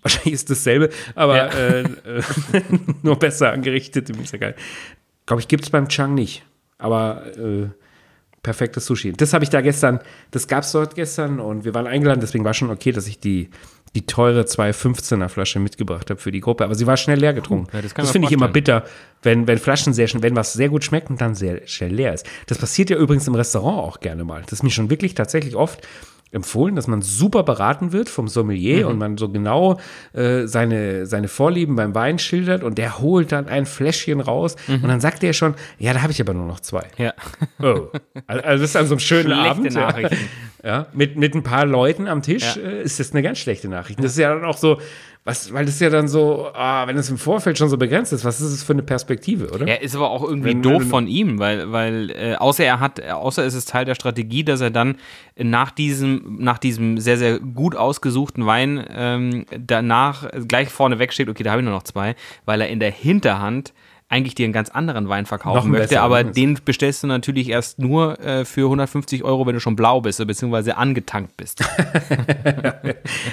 Wahrscheinlich 0.02 0.32
ist 0.34 0.48
dasselbe, 0.50 0.88
aber 1.14 1.50
Hm. 1.52 1.96
Ja. 2.06 2.12
äh, 2.12 2.18
äh, 2.18 2.62
nur 3.02 3.18
besser 3.18 3.52
angerichtet 3.52 4.08
im 4.10 4.20
Isakaya. 4.22 4.54
Glaube 5.26 5.42
ich, 5.42 5.48
gibt 5.48 5.64
es 5.64 5.70
beim 5.70 5.88
Chang 5.88 6.14
nicht. 6.14 6.42
Aber 6.78 7.26
äh, 7.36 7.68
perfektes 8.42 8.86
Sushi. 8.86 9.12
Das 9.12 9.34
habe 9.34 9.44
ich 9.44 9.50
da 9.50 9.60
gestern, 9.60 10.00
das 10.30 10.48
gab 10.48 10.64
es 10.64 10.72
dort 10.72 10.94
gestern 10.94 11.38
und 11.40 11.64
wir 11.66 11.74
waren 11.74 11.86
eingeladen, 11.86 12.20
deswegen 12.20 12.44
war 12.44 12.54
schon 12.54 12.70
okay, 12.70 12.90
dass 12.92 13.06
ich 13.06 13.20
die, 13.20 13.50
die 13.94 14.06
teure 14.06 14.42
2,15er 14.42 15.28
Flasche 15.28 15.58
mitgebracht 15.58 16.10
habe 16.10 16.20
für 16.20 16.30
die 16.30 16.40
Gruppe. 16.40 16.64
Aber 16.64 16.74
sie 16.76 16.86
war 16.86 16.96
schnell 16.96 17.18
leer 17.18 17.32
getrunken. 17.32 17.68
Ja, 17.74 17.82
das 17.82 17.92
das 17.94 18.10
finde 18.12 18.28
ich 18.28 18.32
immer 18.32 18.48
bitter, 18.48 18.84
wenn, 19.22 19.48
wenn 19.48 19.58
Flaschen 19.58 19.92
sehr 19.92 20.06
schnell, 20.06 20.22
wenn 20.22 20.36
was 20.36 20.52
sehr 20.52 20.68
gut 20.68 20.84
schmeckt 20.84 21.10
und 21.10 21.20
dann 21.20 21.34
sehr 21.34 21.66
schnell 21.66 21.92
leer 21.92 22.14
ist. 22.14 22.24
Das 22.46 22.58
passiert 22.58 22.90
ja 22.90 22.96
übrigens 22.96 23.26
im 23.26 23.34
Restaurant 23.34 23.78
auch 23.78 24.00
gerne 24.00 24.22
mal. 24.24 24.42
Das 24.42 24.52
ist 24.52 24.62
mir 24.62 24.70
schon 24.70 24.90
wirklich 24.90 25.14
tatsächlich 25.14 25.56
oft 25.56 25.86
empfohlen, 26.32 26.76
dass 26.76 26.86
man 26.86 27.02
super 27.02 27.42
beraten 27.42 27.92
wird 27.92 28.08
vom 28.08 28.28
Sommelier 28.28 28.84
Mhm. 28.86 28.90
und 28.92 28.98
man 28.98 29.16
so 29.18 29.28
genau 29.28 29.78
äh, 30.12 30.46
seine, 30.46 31.06
seine 31.06 31.28
Vorlieben 31.28 31.74
beim 31.76 31.94
Wein 31.94 32.18
schildert 32.18 32.62
und 32.62 32.78
der 32.78 33.00
holt 33.00 33.32
dann 33.32 33.48
ein 33.48 33.66
Fläschchen 33.66 34.20
raus 34.20 34.56
Mhm. 34.68 34.74
und 34.82 34.88
dann 34.88 35.00
sagt 35.00 35.24
er 35.24 35.32
schon, 35.32 35.54
ja, 35.78 35.92
da 35.92 36.02
habe 36.02 36.12
ich 36.12 36.20
aber 36.20 36.34
nur 36.34 36.46
noch 36.46 36.60
zwei. 36.60 36.86
Ja. 36.98 37.14
Oh. 37.62 37.88
Also 38.26 38.62
das 38.62 38.70
ist 38.70 38.76
an 38.76 38.86
so 38.86 38.94
einem 38.94 39.00
schönen 39.00 39.32
Schlechte 39.32 39.40
Abend. 39.50 39.74
Ja, 39.74 40.10
ja 40.64 40.86
mit, 40.94 41.16
mit 41.16 41.34
ein 41.34 41.42
paar 41.42 41.66
Leuten 41.66 42.08
am 42.08 42.22
Tisch 42.22 42.56
Ja. 42.56 42.62
äh, 42.62 42.82
ist 42.82 42.98
das 43.00 43.12
eine 43.12 43.22
ganz 43.22 43.38
schlechte 43.38 43.68
Nachricht. 43.68 43.98
Das 43.98 44.12
ist 44.12 44.18
ja 44.18 44.32
dann 44.34 44.44
auch 44.44 44.56
so, 44.56 44.80
was, 45.24 45.52
weil 45.52 45.66
das 45.66 45.78
ja 45.80 45.90
dann 45.90 46.08
so, 46.08 46.48
ah, 46.54 46.86
wenn 46.86 46.96
es 46.96 47.10
im 47.10 47.18
Vorfeld 47.18 47.58
schon 47.58 47.68
so 47.68 47.76
begrenzt 47.76 48.12
ist, 48.12 48.24
was 48.24 48.40
ist 48.40 48.52
es 48.52 48.62
für 48.62 48.72
eine 48.72 48.82
Perspektive, 48.82 49.50
oder? 49.50 49.66
Ja, 49.68 49.74
ist 49.74 49.94
aber 49.94 50.10
auch 50.10 50.22
irgendwie 50.26 50.48
Wenn- 50.50 50.62
doof 50.62 50.80
wenn- 50.82 50.88
von 50.88 51.06
ihm, 51.08 51.38
weil, 51.38 51.70
weil 51.72 52.10
äh, 52.10 52.34
außer 52.36 52.64
er 52.64 52.80
hat, 52.80 53.02
außer 53.02 53.44
es 53.44 53.52
ist 53.54 53.68
Teil 53.68 53.84
der 53.84 53.94
Strategie, 53.94 54.44
dass 54.44 54.62
er 54.62 54.70
dann 54.70 54.96
nach 55.36 55.70
diesem, 55.72 56.36
nach 56.40 56.56
diesem 56.58 56.98
sehr, 56.98 57.18
sehr 57.18 57.38
gut 57.38 57.76
ausgesuchten 57.76 58.46
Wein 58.46 58.82
ähm, 58.90 59.44
danach 59.58 60.26
gleich 60.48 60.70
vorne 60.70 60.98
wegsteht, 60.98 61.28
okay, 61.28 61.42
da 61.42 61.50
habe 61.50 61.60
ich 61.60 61.64
nur 61.66 61.74
noch 61.74 61.82
zwei, 61.82 62.16
weil 62.46 62.62
er 62.62 62.68
in 62.68 62.80
der 62.80 62.90
Hinterhand 62.90 63.74
eigentlich 64.10 64.34
dir 64.34 64.44
einen 64.44 64.52
ganz 64.52 64.70
anderen 64.70 65.08
Wein 65.08 65.24
verkaufen 65.24 65.70
möchte, 65.70 65.88
besseren, 65.94 66.04
aber 66.04 66.24
den 66.24 66.58
bestellst 66.64 67.04
du 67.04 67.06
natürlich 67.06 67.48
erst 67.48 67.78
nur 67.78 68.18
äh, 68.18 68.44
für 68.44 68.62
150 68.62 69.22
Euro, 69.22 69.46
wenn 69.46 69.54
du 69.54 69.60
schon 69.60 69.76
blau 69.76 70.00
bist, 70.00 70.24
beziehungsweise 70.26 70.76
angetankt 70.76 71.36
bist. 71.36 71.64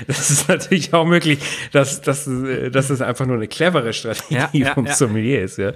Das 0.08 0.30
ist 0.30 0.48
natürlich 0.48 0.94
auch 0.94 1.06
möglich, 1.06 1.40
dass, 1.72 2.02
dass, 2.02 2.28
äh, 2.28 2.70
dass 2.70 2.90
es 2.90 3.02
einfach 3.02 3.26
nur 3.26 3.36
eine 3.36 3.48
clevere 3.48 3.92
Strategie 3.94 4.60
Ja, 4.60 4.74
vom 4.74 4.86
ja. 4.86 4.94
Sommelier 4.94 5.42
ist, 5.42 5.58
ja. 5.58 5.72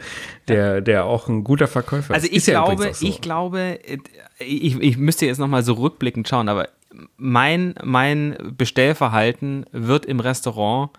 Der, 0.48 0.82
der 0.82 1.06
auch 1.06 1.28
ein 1.28 1.44
guter 1.44 1.68
Verkäufer 1.68 2.14
Also 2.14 2.28
ist. 2.28 2.32
ich 2.32 2.38
Ist 2.38 2.46
glaube, 2.48 2.94
so. 2.94 3.06
ich 3.06 3.22
glaube, 3.22 3.80
äh, 3.84 3.98
ich, 4.40 4.80
ich 4.80 4.98
müsste 4.98 5.26
jetzt 5.26 5.40
nochmal 5.40 5.64
so 5.64 5.74
rückblickend 5.74 6.28
schauen, 6.28 6.48
aber 6.48 6.70
mein, 7.18 7.76
mein 7.84 8.38
Bestellverhalten 8.58 9.66
wird 9.72 10.06
im 10.06 10.20
Restaurant 10.20 10.92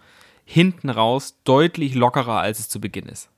hinten 0.45 0.91
raus 0.91 1.37
deutlich 1.45 1.95
lockerer, 1.95 2.41
als 2.41 2.59
es 2.59 2.69
zu 2.69 2.81
Beginn 2.81 3.07
ist. 3.07 3.29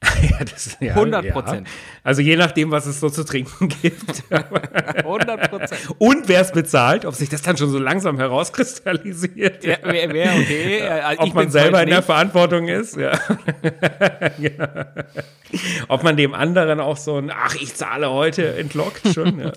Ja, 0.30 0.44
das, 0.44 0.76
ja, 0.80 0.94
100%. 0.94 1.24
Ja. 1.24 1.62
Also 2.02 2.22
je 2.22 2.36
nachdem, 2.36 2.70
was 2.70 2.86
es 2.86 3.00
so 3.00 3.08
zu 3.08 3.24
trinken 3.24 3.68
gibt. 3.82 4.24
100 4.30 5.50
Prozent. 5.50 5.80
Und 5.98 6.28
wer 6.28 6.40
es 6.40 6.52
bezahlt, 6.52 7.04
ob 7.04 7.14
sich 7.14 7.28
das 7.28 7.42
dann 7.42 7.56
schon 7.56 7.70
so 7.70 7.78
langsam 7.78 8.18
herauskristallisiert. 8.18 9.64
Ja, 9.64 9.76
wäre 9.82 10.12
wär 10.12 10.32
okay. 10.34 10.82
Also 11.08 11.22
ob 11.22 11.34
man 11.34 11.50
selber 11.50 11.82
in 11.82 11.90
der. 11.90 12.02
Verantwortung 12.02 12.68
ist. 12.68 12.96
Ja. 12.96 13.18
genau. 14.38 14.66
Ob 15.88 16.02
man 16.02 16.16
dem 16.16 16.32
anderen 16.32 16.80
auch 16.80 16.96
so 16.96 17.16
ein, 17.16 17.30
ach, 17.30 17.56
ich 17.56 17.74
zahle 17.74 18.10
heute, 18.10 18.54
entlockt 18.56 19.06
schon. 19.12 19.40
Ja. 19.40 19.52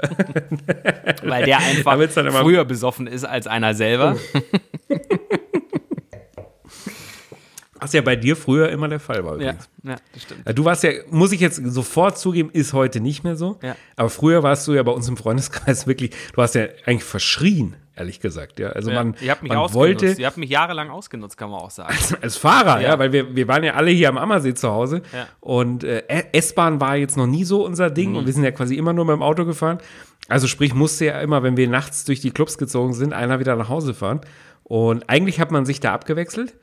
Weil 1.23 1.45
der 1.45 1.59
einfach 1.59 1.97
früher 2.41 2.65
besoffen 2.65 3.07
ist 3.07 3.25
als 3.25 3.47
einer 3.47 3.73
selber. 3.73 4.17
Was 7.81 7.93
ja 7.93 8.01
bei 8.01 8.15
dir 8.15 8.35
früher 8.35 8.69
immer 8.69 8.87
der 8.87 8.99
Fall 8.99 9.25
war. 9.25 9.33
Ja, 9.41 9.51
Übrigens. 9.53 9.69
ja, 9.83 9.95
das 10.13 10.21
stimmt. 10.21 10.41
Ja, 10.45 10.53
Du 10.53 10.63
warst 10.65 10.83
ja, 10.83 10.91
muss 11.09 11.31
ich 11.31 11.39
jetzt 11.41 11.55
sofort 11.65 12.17
zugeben, 12.17 12.49
ist 12.53 12.73
heute 12.73 12.99
nicht 12.99 13.23
mehr 13.23 13.35
so. 13.35 13.57
Ja. 13.63 13.75
Aber 13.95 14.09
früher 14.09 14.43
warst 14.43 14.67
du 14.67 14.73
ja 14.73 14.83
bei 14.83 14.91
uns 14.91 15.07
im 15.09 15.17
Freundeskreis 15.17 15.87
wirklich, 15.87 16.11
du 16.35 16.41
hast 16.43 16.53
ja 16.55 16.65
eigentlich 16.85 17.03
verschrien, 17.03 17.75
ehrlich 17.95 18.19
gesagt. 18.19 18.59
Ja. 18.59 18.69
Also 18.69 18.91
man, 18.91 19.15
ihr 19.19 19.31
habt 19.31 19.41
mich 19.41 19.49
man 19.49 19.57
ausgenutzt. 19.57 20.01
wollte, 20.03 20.21
Ihr 20.21 20.27
habt 20.27 20.37
mich 20.37 20.49
jahrelang 20.51 20.91
ausgenutzt, 20.91 21.37
kann 21.37 21.49
man 21.49 21.59
auch 21.59 21.71
sagen. 21.71 21.95
als 22.21 22.37
Fahrer, 22.37 22.81
ja, 22.81 22.89
Ja. 22.89 22.99
weil 22.99 23.11
wir, 23.13 23.35
wir 23.35 23.47
waren 23.47 23.63
ja 23.63 23.73
alle 23.73 23.89
hier 23.91 24.09
am 24.09 24.17
Ammersee 24.19 24.53
zu 24.53 24.69
Hause 24.69 25.01
Ja. 25.11 25.27
und 25.39 25.83
äh, 25.83 26.03
S-Bahn 26.33 26.79
war 26.79 26.95
jetzt 26.97 27.17
noch 27.17 27.27
nie 27.27 27.43
so 27.45 27.65
unser 27.65 27.89
Ding 27.89 28.15
und 28.15 28.27
wir 28.27 28.33
sind 28.33 28.43
ja 28.43 28.51
quasi 28.51 28.75
immer 28.75 28.93
nur 28.93 29.05
mit 29.05 29.13
dem 29.15 29.23
Auto 29.23 29.43
gefahren. 29.45 29.79
Also 30.27 30.45
sprich, 30.45 30.75
musste 30.75 31.05
ja 31.05 31.19
immer, 31.19 31.41
wenn 31.41 31.57
wir 31.57 31.67
nachts 31.67 32.05
durch 32.05 32.19
die 32.21 32.29
Clubs 32.29 32.59
gezogen 32.59 32.93
sind, 32.93 33.11
einer 33.11 33.39
wieder 33.39 33.55
nach 33.55 33.69
Hause 33.69 33.95
fahren. 33.95 34.21
Und 34.63 35.09
eigentlich 35.09 35.39
hat 35.39 35.49
man 35.51 35.65
sich 35.65 35.79
da 35.79 35.93
abgewechselt. 35.93 36.53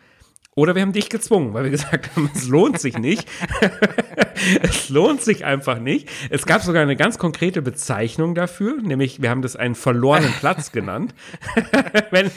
Oder 0.58 0.74
wir 0.74 0.82
haben 0.82 0.92
dich 0.92 1.08
gezwungen, 1.08 1.54
weil 1.54 1.62
wir 1.62 1.70
gesagt 1.70 2.10
haben, 2.16 2.28
es 2.34 2.48
lohnt 2.48 2.80
sich 2.80 2.98
nicht. 2.98 3.28
es 4.62 4.88
lohnt 4.88 5.22
sich 5.22 5.44
einfach 5.44 5.78
nicht. 5.78 6.08
Es 6.30 6.46
gab 6.46 6.62
sogar 6.62 6.82
eine 6.82 6.96
ganz 6.96 7.16
konkrete 7.16 7.62
Bezeichnung 7.62 8.34
dafür, 8.34 8.82
nämlich 8.82 9.22
wir 9.22 9.30
haben 9.30 9.40
das 9.40 9.54
einen 9.54 9.76
verlorenen 9.76 10.32
Platz 10.32 10.72
genannt, 10.72 11.14
wenn, 12.10 12.32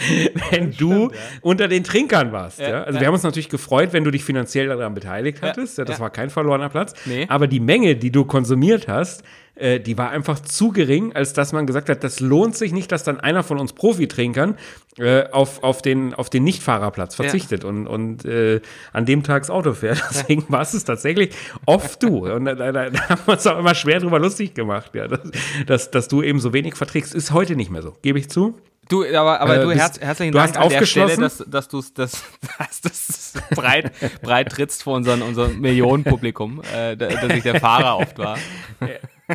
wenn 0.51 0.69
du 0.69 1.09
unter 1.41 1.67
den 1.67 1.83
Trinkern 1.83 2.31
warst. 2.31 2.59
Ja, 2.59 2.83
Also 2.83 2.99
wir 2.99 3.07
haben 3.07 3.15
uns 3.15 3.23
natürlich 3.23 3.49
gefreut, 3.49 3.91
wenn 3.91 4.03
du 4.03 4.11
dich 4.11 4.23
finanziell 4.23 4.67
daran 4.67 4.93
beteiligt 4.93 5.41
hattest. 5.41 5.79
Ja, 5.79 5.85
das 5.85 5.97
ja. 5.97 6.03
war 6.03 6.11
kein 6.11 6.29
verlorener 6.29 6.69
Platz. 6.69 6.93
Nee. 7.05 7.25
Aber 7.27 7.47
die 7.47 7.59
Menge, 7.59 7.95
die 7.95 8.11
du 8.11 8.25
konsumiert 8.25 8.87
hast, 8.87 9.23
äh, 9.55 9.79
die 9.79 9.97
war 9.97 10.09
einfach 10.09 10.39
zu 10.39 10.69
gering, 10.71 11.13
als 11.15 11.33
dass 11.33 11.51
man 11.53 11.67
gesagt 11.67 11.89
hat, 11.89 12.03
das 12.03 12.19
lohnt 12.19 12.55
sich 12.55 12.71
nicht, 12.71 12.91
dass 12.91 13.03
dann 13.03 13.19
einer 13.19 13.43
von 13.43 13.59
uns 13.59 13.73
Profitrinkern 13.73 14.57
äh, 14.97 15.23
auf, 15.31 15.63
auf 15.63 15.81
den, 15.81 16.13
auf 16.13 16.29
den 16.29 16.43
Nicht-Fahrerplatz 16.43 17.15
verzichtet 17.15 17.63
und, 17.63 17.87
und 17.87 18.25
äh, 18.25 18.61
an 18.93 19.05
dem 19.05 19.23
Tag 19.23 19.43
das 19.43 19.49
Auto 19.49 19.73
fährt. 19.73 20.01
Deswegen 20.09 20.45
war 20.49 20.61
es 20.61 20.83
tatsächlich 20.83 21.33
oft 21.65 22.01
du. 22.03 22.27
Und 22.31 22.45
da, 22.45 22.55
da, 22.55 22.71
da 22.71 23.09
haben 23.09 23.21
wir 23.25 23.33
uns 23.33 23.45
auch 23.47 23.59
immer 23.59 23.75
schwer 23.75 23.99
drüber 23.99 24.19
lustig 24.19 24.53
gemacht, 24.53 24.91
ja, 24.93 25.07
dass, 25.07 25.21
dass, 25.67 25.91
dass 25.91 26.07
du 26.07 26.21
eben 26.21 26.39
so 26.39 26.53
wenig 26.53 26.75
verträgst. 26.75 27.13
Ist 27.13 27.31
heute 27.31 27.55
nicht 27.55 27.71
mehr 27.71 27.81
so, 27.81 27.95
gebe 28.01 28.19
ich 28.19 28.29
zu. 28.29 28.57
Du, 28.89 29.05
aber, 29.05 29.39
aber 29.39 29.57
Äh, 29.61 29.63
du, 29.63 29.71
herz, 29.71 29.99
herzlichen 30.01 30.33
du 30.33 30.39
Dank 30.39 30.57
hast 30.57 30.57
an 30.63 30.69
der 30.69 30.85
Stelle, 30.85 31.05
aufgeschlossen? 31.05 31.45
dass, 31.47 31.49
dass 31.49 31.67
du 31.69 31.81
das, 31.95 32.23
dass, 32.57 32.81
das 32.81 33.33
breit, 33.55 33.91
breit 34.21 34.49
trittst 34.49 34.83
vor 34.83 34.95
unseren, 34.97 35.21
unserem 35.21 35.61
Millionenpublikum, 35.61 36.61
äh, 36.75 36.97
da- 36.97 37.07
dass 37.07 37.31
ich 37.31 37.43
der 37.43 37.61
Fahrer 37.61 37.99
oft 37.99 38.17
war. 38.17 38.37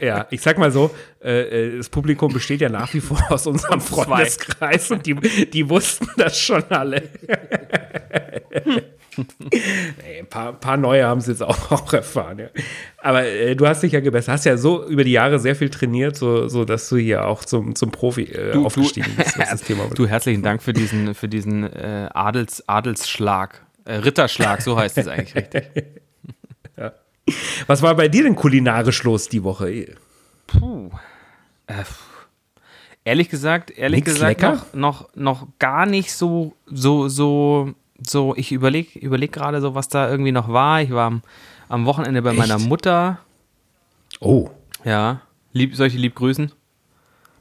Ja, 0.03 0.27
ich 0.31 0.41
sag 0.41 0.59
mal 0.59 0.71
so, 0.71 0.91
äh, 1.23 1.69
äh, 1.75 1.77
das 1.79 1.89
Publikum 1.89 2.33
besteht 2.33 2.61
ja 2.61 2.69
nach 2.69 2.93
wie 2.95 3.01
vor 3.01 3.21
aus 3.31 3.47
unserem. 3.47 3.81
Freundeskreis 3.81 4.91
und 4.91 5.07
die, 5.07 5.15
die 5.51 5.69
wussten 5.69 6.07
das 6.17 6.39
schon 6.41 6.63
alle. 6.71 7.03
nee, 9.17 10.19
ein 10.21 10.27
paar, 10.27 10.53
paar 10.55 10.77
neue 10.77 11.05
haben 11.07 11.19
es 11.19 11.27
jetzt 11.27 11.43
auch, 11.43 11.71
auch 11.71 11.93
erfahren. 11.93 12.39
Ja. 12.39 12.47
Aber 12.99 13.25
äh, 13.27 13.55
du 13.55 13.67
hast 13.67 13.83
dich 13.83 13.93
ja 13.93 14.01
gebessert, 14.01 14.35
hast 14.35 14.45
ja 14.45 14.57
so 14.57 14.87
über 14.87 15.05
die 15.05 15.13
Jahre 15.13 15.39
sehr 15.39 15.57
viel 15.57 15.71
trainiert, 15.71 16.17
so, 16.17 16.49
so 16.49 16.65
dass 16.65 16.89
du 16.89 16.97
hier 16.97 17.27
auch 17.27 17.45
zum, 17.45 17.75
zum 17.75 17.91
Profi 17.91 18.23
äh, 18.25 18.53
Du- 18.53 18.61
du- 18.61 18.67
aufgestiegen 18.67 19.11
bist, 19.17 19.39
was 19.39 19.51
das 19.51 19.63
Thema. 19.63 19.85
Du, 19.95 20.07
herzlichen 20.07 20.43
Dank 20.43 20.63
für 20.63 20.73
diesen, 20.73 21.15
für 21.15 21.29
diesen 21.29 21.65
äh, 21.65 22.09
Adels, 22.13 22.69
Adelsschlag. 22.69 23.63
Äh, 23.85 23.97
Ritterschlag, 23.97 24.63
so 24.63 24.77
heißt 24.79 24.99
es 24.99 25.09
eigentlich 25.09 25.35
richtig. 25.35 25.65
Was 27.67 27.83
war 27.83 27.95
bei 27.95 28.09
dir 28.09 28.23
denn 28.23 28.37
kulinarisch 28.37 29.03
los 29.03 29.29
die 29.29 29.43
Woche? 29.43 29.95
Puh. 30.47 30.91
Äh, 31.67 31.83
ehrlich 33.05 33.29
gesagt, 33.29 33.71
ehrlich 33.77 34.01
Nix 34.01 34.15
gesagt, 34.15 34.43
noch, 34.43 34.75
noch, 34.75 35.09
noch 35.15 35.49
gar 35.59 35.87
nicht 35.87 36.13
so, 36.13 36.55
so, 36.67 37.09
so, 37.09 37.73
so, 38.01 38.35
ich 38.37 38.53
überlege 38.53 38.99
überleg 38.99 39.33
gerade 39.33 39.61
so, 39.61 39.75
was 39.75 39.89
da 39.89 40.09
irgendwie 40.11 40.33
noch 40.33 40.49
war. 40.49 40.83
Ich 40.83 40.91
war 40.91 41.07
am, 41.07 41.23
am 41.69 41.85
Wochenende 41.87 42.23
bei 42.23 42.33
meiner 42.33 42.57
Echt? 42.57 42.69
Mutter. 42.69 43.19
Oh, 44.21 44.51
Ja. 44.85 45.23
Lieb, 45.53 45.75
soll 45.75 45.87
ich 45.87 45.95
die 45.95 45.99
lieb 46.01 46.15
grüßen? 46.15 46.53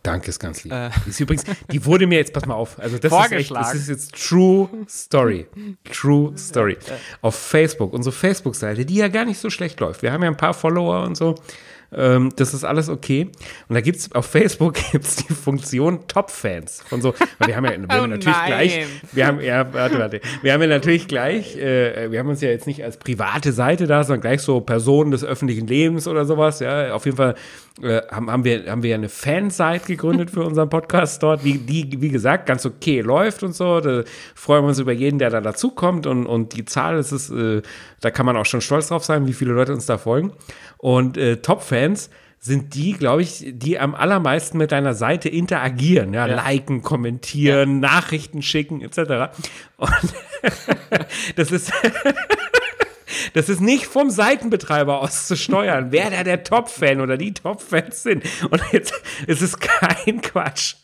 Danke, 0.05 0.29
ist 0.29 0.39
ganz 0.39 0.63
lieb. 0.63 0.73
Äh. 0.73 0.89
Ist 1.07 1.19
übrigens, 1.19 1.43
die 1.71 1.83
wurde 1.85 2.05
mir 2.05 2.19
jetzt, 2.19 2.31
pass 2.31 2.45
mal 2.45 2.53
auf, 2.53 2.79
also 2.79 2.97
das 2.97 3.11
ist 3.11 3.31
echt, 3.31 3.51
das 3.51 3.73
ist 3.73 3.89
jetzt 3.89 4.13
True 4.13 4.69
Story. 4.87 5.47
True 5.91 6.37
Story. 6.37 6.77
Auf 7.21 7.35
Facebook, 7.35 7.91
unsere 7.93 8.13
Facebook-Seite, 8.13 8.85
die 8.85 8.95
ja 8.95 9.07
gar 9.07 9.25
nicht 9.25 9.39
so 9.39 9.49
schlecht 9.49 9.79
läuft. 9.79 10.03
Wir 10.03 10.11
haben 10.11 10.21
ja 10.21 10.29
ein 10.29 10.37
paar 10.37 10.53
Follower 10.53 11.03
und 11.03 11.17
so. 11.17 11.35
Ähm, 11.93 12.31
das 12.35 12.53
ist 12.53 12.63
alles 12.63 12.89
okay. 12.89 13.29
Und 13.67 13.75
da 13.75 13.81
gibt 13.81 13.97
es 13.97 14.11
auf 14.11 14.25
Facebook 14.25 14.75
gibt's 14.91 15.15
die 15.15 15.33
Funktion 15.33 16.07
Top-Fans. 16.07 16.83
Von 16.87 17.01
so, 17.01 17.13
weil 17.39 17.47
wir 17.47 17.55
haben 17.55 17.65
ja, 17.65 17.71
wir 17.71 17.87
haben 17.87 18.03
Oh 18.03 18.07
natürlich 18.07 18.37
nein. 18.37 18.47
gleich, 18.47 18.85
wir 19.11 19.27
haben, 19.27 19.39
ja, 19.41 19.73
warte, 19.73 19.99
warte. 19.99 20.21
Wir 20.41 20.53
haben 20.53 20.61
ja 20.61 20.67
natürlich 20.67 21.07
gleich, 21.07 21.57
äh, 21.57 22.11
wir 22.11 22.19
haben 22.19 22.29
uns 22.29 22.41
ja 22.41 22.49
jetzt 22.49 22.67
nicht 22.67 22.83
als 22.83 22.97
private 22.97 23.53
Seite 23.53 23.87
da, 23.87 24.03
sondern 24.03 24.21
gleich 24.21 24.41
so 24.41 24.61
Personen 24.61 25.11
des 25.11 25.23
öffentlichen 25.23 25.67
Lebens 25.67 26.07
oder 26.07 26.25
sowas. 26.25 26.59
Ja, 26.59 26.93
auf 26.93 27.05
jeden 27.05 27.17
Fall 27.17 27.35
äh, 27.81 28.01
haben, 28.09 28.31
haben, 28.31 28.43
wir, 28.45 28.71
haben 28.71 28.83
wir 28.83 28.91
ja 28.91 28.95
eine 28.95 29.09
Fanseite 29.09 29.87
gegründet 29.87 30.31
für 30.31 30.43
unseren 30.43 30.69
Podcast 30.69 31.21
dort, 31.21 31.43
wie, 31.43 31.57
die, 31.57 32.01
wie 32.01 32.09
gesagt, 32.09 32.45
ganz 32.45 32.65
okay 32.65 33.01
läuft 33.01 33.43
und 33.43 33.53
so. 33.53 33.81
Da 33.81 34.03
freuen 34.33 34.63
wir 34.63 34.69
uns 34.69 34.79
über 34.79 34.93
jeden, 34.93 35.19
der 35.19 35.29
da 35.29 35.41
dazukommt 35.41 36.07
und, 36.07 36.25
und 36.25 36.55
die 36.55 36.63
Zahl, 36.63 36.97
ist, 36.97 37.29
äh, 37.31 37.61
da 37.99 38.11
kann 38.11 38.25
man 38.25 38.37
auch 38.37 38.45
schon 38.45 38.61
stolz 38.61 38.87
drauf 38.87 39.03
sein, 39.03 39.27
wie 39.27 39.33
viele 39.33 39.51
Leute 39.51 39.73
uns 39.73 39.85
da 39.85 39.97
folgen. 39.97 40.31
Und 40.77 41.17
äh, 41.17 41.37
Top-Fans 41.37 42.09
sind 42.39 42.75
die, 42.75 42.93
glaube 42.93 43.23
ich, 43.23 43.43
die 43.45 43.79
am 43.79 43.95
allermeisten 43.95 44.57
mit 44.57 44.71
deiner 44.71 44.93
Seite 44.93 45.29
interagieren, 45.29 46.13
ja, 46.13 46.27
liken, 46.27 46.81
kommentieren, 46.83 47.79
Nachrichten 47.79 48.41
schicken, 48.41 48.81
etc. 48.81 49.35
Und 49.77 49.89
das 51.35 51.51
ist 51.51 51.73
Das 53.33 53.49
ist 53.49 53.61
nicht 53.61 53.85
vom 53.85 54.09
Seitenbetreiber 54.09 55.01
aus 55.01 55.27
zu 55.27 55.35
steuern, 55.37 55.87
wer 55.91 56.09
da 56.09 56.23
der 56.23 56.43
Top-Fan 56.43 57.01
oder 57.01 57.17
die 57.17 57.33
Top-Fans 57.33 58.03
sind. 58.03 58.23
Und 58.49 58.61
jetzt 58.71 58.93
ist 59.27 59.41
es 59.41 59.57
kein 59.59 60.21
Quatsch. 60.21 60.75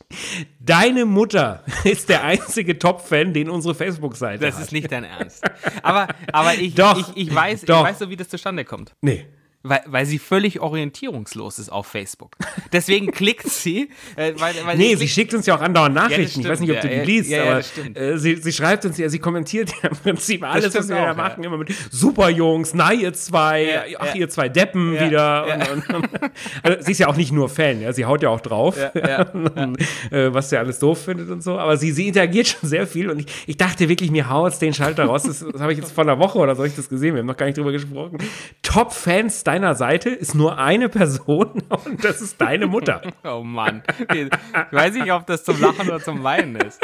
Deine 0.59 1.05
Mutter 1.05 1.63
ist 1.83 2.09
der 2.09 2.23
einzige 2.23 2.77
Top-Fan, 2.77 3.33
den 3.33 3.49
unsere 3.49 3.75
Facebook-Seite 3.75 4.45
Das 4.45 4.55
hat. 4.55 4.63
ist 4.63 4.71
nicht 4.71 4.91
dein 4.91 5.03
Ernst. 5.03 5.43
Aber, 5.83 6.07
aber 6.31 6.53
ich, 6.55 6.75
Doch, 6.75 6.97
ich, 7.15 7.27
ich, 7.29 7.33
weiß, 7.35 7.61
doch. 7.61 7.79
ich 7.79 7.91
weiß 7.91 7.99
so, 7.99 8.09
wie 8.09 8.15
das 8.17 8.29
zustande 8.29 8.65
kommt. 8.65 8.93
Nee. 9.01 9.25
Weil, 9.63 9.81
weil 9.85 10.05
sie 10.07 10.17
völlig 10.17 10.59
orientierungslos 10.59 11.59
ist 11.59 11.69
auf 11.71 11.85
Facebook. 11.85 12.35
Deswegen 12.73 13.11
klickt 13.11 13.47
sie. 13.47 13.89
Äh, 14.15 14.33
weil, 14.37 14.55
weil 14.65 14.75
Nee, 14.77 14.89
sie 14.89 14.95
klickt- 15.05 15.11
schickt 15.13 15.33
uns 15.35 15.45
ja 15.45 15.55
auch 15.55 15.61
andauernd 15.61 15.93
Nachrichten. 15.93 16.41
ich 16.41 16.47
weiß 16.47 16.59
nicht, 16.61 16.69
ob 16.71 16.77
ja, 16.77 16.81
du 16.81 16.87
die 16.89 16.95
ja, 16.95 17.03
liest, 17.03 17.29
ja, 17.29 17.43
ja, 17.45 17.51
aber 17.51 17.61
stimmt. 17.63 17.95
äh, 17.97 18.17
sie, 18.17 18.37
sie 18.37 18.51
schreibt 18.51 18.85
uns 18.85 18.97
ja, 18.97 19.07
sie 19.09 19.19
kommentiert 19.19 19.71
ja 19.83 19.89
im 19.89 19.97
Prinzip 19.97 20.43
alles, 20.43 20.65
was 20.65 20.85
stimmt 20.85 20.89
wir 20.89 20.95
da 21.05 21.11
auch, 21.11 21.15
machen, 21.15 21.43
immer 21.43 21.57
mit 21.57 21.69
Super 21.91 22.29
Jungs, 22.29 22.73
na 22.73 22.91
ihr 22.91 23.13
zwei, 23.13 23.63
Ja, 23.65 23.83
ach 23.99 24.07
ja. 24.07 24.15
ihr 24.15 24.29
zwei 24.29 24.49
Deppen 24.49 24.95
Ja, 24.95 25.05
wieder. 25.07 25.45
ja. 25.47 25.71
Und, 25.73 25.89
und, 25.89 25.95
und, 26.13 26.31
also, 26.63 26.81
sie 26.83 26.91
ist 26.93 26.97
ja 26.99 27.07
auch 27.07 27.15
nicht 27.15 27.31
nur 27.31 27.47
Fan, 27.47 27.81
ja, 27.81 27.93
sie 27.93 28.05
haut 28.05 28.23
ja 28.23 28.29
auch 28.29 28.41
drauf, 28.41 28.75
ja, 28.95 29.21
äh, 30.11 30.33
was 30.33 30.49
sie 30.49 30.57
alles 30.57 30.79
doof 30.79 31.03
findet 31.05 31.29
und 31.29 31.43
so. 31.43 31.59
Aber 31.59 31.77
sie, 31.77 31.91
sie 31.91 32.07
interagiert 32.07 32.47
schon 32.47 32.67
sehr 32.67 32.87
viel 32.87 33.09
und 33.11 33.19
ich, 33.19 33.27
ich 33.45 33.57
dachte 33.57 33.87
wirklich, 33.89 34.09
mir 34.09 34.27
haut 34.27 34.59
den 34.59 34.73
Schalter 34.73 35.05
raus. 35.05 35.21
Das, 35.23 35.45
das 35.51 35.61
habe 35.61 35.71
ich 35.71 35.77
jetzt 35.77 35.91
vor 35.91 36.03
einer 36.03 36.17
Woche 36.17 36.39
oder 36.39 36.55
so 36.55 36.63
ich 36.63 36.75
das 36.75 36.89
gesehen. 36.89 37.13
Wir 37.13 37.19
haben 37.19 37.27
noch 37.27 37.37
gar 37.37 37.45
nicht 37.45 37.57
drüber 37.59 37.71
gesprochen. 37.71 38.17
Top-Fans 38.63 39.43
deiner 39.51 39.75
Seite 39.75 40.09
ist 40.09 40.33
nur 40.35 40.57
eine 40.57 40.87
Person 40.89 41.61
und 41.85 42.03
das 42.03 42.21
ist 42.21 42.39
deine 42.39 42.67
Mutter. 42.67 43.01
Oh 43.23 43.43
Mann. 43.43 43.83
Ich 44.13 44.29
weiß 44.71 44.93
nicht, 44.95 45.11
ob 45.11 45.25
das 45.27 45.43
zum 45.43 45.59
Lachen 45.61 45.87
oder 45.87 45.99
zum 45.99 46.23
Weinen 46.23 46.55
ist. 46.55 46.79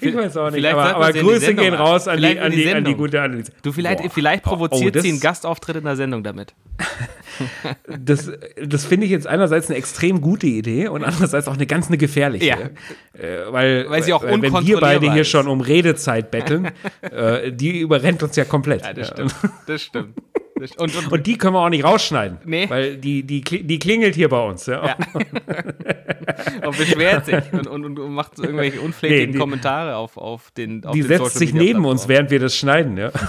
Ich 0.00 0.14
weiß 0.14 0.36
auch 0.38 0.46
nicht, 0.46 0.54
Vielleicht 0.60 0.74
aber, 0.76 0.96
aber 0.96 1.12
Grüße 1.12 1.54
gehen 1.54 1.74
raus 1.74 2.08
an 2.08 2.18
die, 2.20 2.38
an, 2.38 2.50
die 2.50 2.56
die, 2.64 2.72
an 2.72 2.84
die 2.84 2.94
gute 2.94 3.20
Anneliese. 3.20 3.52
Du, 3.62 3.70
vielleicht, 3.72 4.02
Boah. 4.02 4.10
vielleicht 4.10 4.46
Oh, 4.46 4.50
provoziert 4.50 4.96
das- 4.96 5.02
sie 5.02 5.10
einen 5.10 5.20
Gastauftritt 5.20 5.76
in 5.76 5.84
der 5.84 5.96
Sendung 5.96 6.22
damit. 6.22 6.54
Das, 7.88 8.30
das 8.62 8.84
finde 8.84 9.06
ich 9.06 9.10
jetzt 9.10 9.26
einerseits 9.26 9.68
eine 9.68 9.78
extrem 9.78 10.20
gute 10.20 10.46
Idee 10.46 10.88
und 10.88 11.02
andererseits 11.02 11.48
auch 11.48 11.54
eine 11.54 11.66
ganz 11.66 11.88
eine 11.88 11.96
gefährliche. 11.96 12.44
Ja. 12.46 12.56
Äh, 13.18 13.50
weil, 13.50 13.88
Weil 13.88 14.02
sie 14.02 14.12
auch 14.12 14.22
wenn 14.22 14.42
wir 14.42 14.78
beide 14.80 15.10
hier 15.10 15.22
ist. 15.22 15.28
schon 15.30 15.48
um 15.48 15.62
Redezeit 15.62 16.30
betteln, 16.30 16.70
äh, 17.00 17.50
die 17.50 17.80
überrennt 17.80 18.22
uns 18.22 18.36
ja 18.36 18.44
komplett. 18.44 18.82
Ja, 18.82 18.92
das 18.92 19.08
stimmt. 19.08 19.34
Das 19.66 19.82
stimmt. 19.82 20.18
Und, 20.76 20.94
und, 20.96 21.12
Und 21.12 21.26
die 21.26 21.36
können 21.38 21.54
wir 21.54 21.60
auch 21.60 21.68
nicht 21.68 21.84
rausschneiden. 21.84 22.38
Nee. 22.44 22.68
Weil 22.68 22.96
die, 22.96 23.22
die, 23.24 23.40
die 23.42 23.78
klingelt 23.78 24.14
hier 24.14 24.28
bei 24.28 24.40
uns. 24.44 24.66
Ja. 24.66 24.86
Ja. 24.86 24.96
und 26.66 26.76
beschwert 26.78 27.26
sich 27.26 27.52
und, 27.52 27.66
und, 27.66 27.98
und, 27.98 28.12
macht 28.14 28.36
so 28.36 28.44
irgendwelche 28.44 28.80
unflätigen 28.80 29.26
Nee, 29.26 29.32
die- 29.32 29.38
Kommentare 29.38 29.96
auf, 29.96 30.16
auf 30.16 30.50
den 30.52 30.84
auf 30.84 30.94
Die 30.94 31.00
den 31.00 31.08
setzt 31.08 31.24
Social 31.24 31.38
sich 31.38 31.54
neben 31.54 31.84
uns, 31.84 32.08
während 32.08 32.30
wir 32.30 32.38
das 32.38 32.56
schneiden. 32.56 32.96
Ja. 32.96 33.10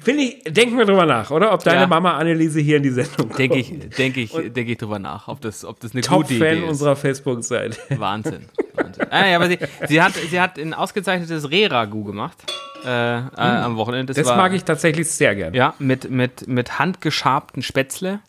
Finde 0.00 0.22
ich, 0.24 0.42
denken 0.44 0.76
wir 0.78 0.84
drüber 0.84 1.06
nach, 1.06 1.30
oder? 1.30 1.52
Ob 1.52 1.62
deine 1.64 1.82
Ja. 1.82 1.86
Mama 1.86 2.16
Anneliese 2.16 2.60
hier 2.60 2.76
in 2.78 2.82
die 2.82 2.90
Sendung 2.90 3.28
kommt. 3.28 3.38
Denke 3.38 3.58
ich, 3.58 3.70
denke 3.96 4.20
ich, 4.20 4.32
denke 4.32 4.72
ich 4.72 4.78
drüber 4.78 4.98
nach, 4.98 5.28
ob 5.28 5.40
das, 5.40 5.64
ob 5.64 5.80
das 5.80 5.92
eine 5.92 6.02
gute 6.02 6.34
Idee 6.34 6.38
Top-Fan 6.40 6.62
ist. 6.64 6.68
unserer 6.70 6.96
Facebook-Seite. 6.96 7.76
Wahnsinn. 7.98 8.46
Wahnsinn. 8.74 9.06
Ah, 9.10 9.26
ja, 9.26 9.36
aber 9.36 9.48
sie, 9.48 9.58
sie, 9.88 10.00
hat, 10.02 10.12
sie 10.14 10.40
hat 10.40 10.58
ein 10.58 10.74
ausgezeichnetes 10.74 11.50
Reh-Ragout 11.50 12.04
gemacht 12.04 12.38
äh, 12.84 13.18
äh, 13.18 13.20
am 13.36 13.76
Wochenende. 13.76 14.12
Das 14.12 14.26
war, 14.26 14.36
mag 14.36 14.52
ich 14.54 14.64
tatsächlich 14.64 15.08
sehr 15.10 15.34
gern. 15.34 15.54
Ja, 15.54 15.74
mit, 15.78 16.10
mit, 16.10 16.48
mit 16.48 16.78
handgeschabten 16.78 17.62
Spätzle. 17.62 18.20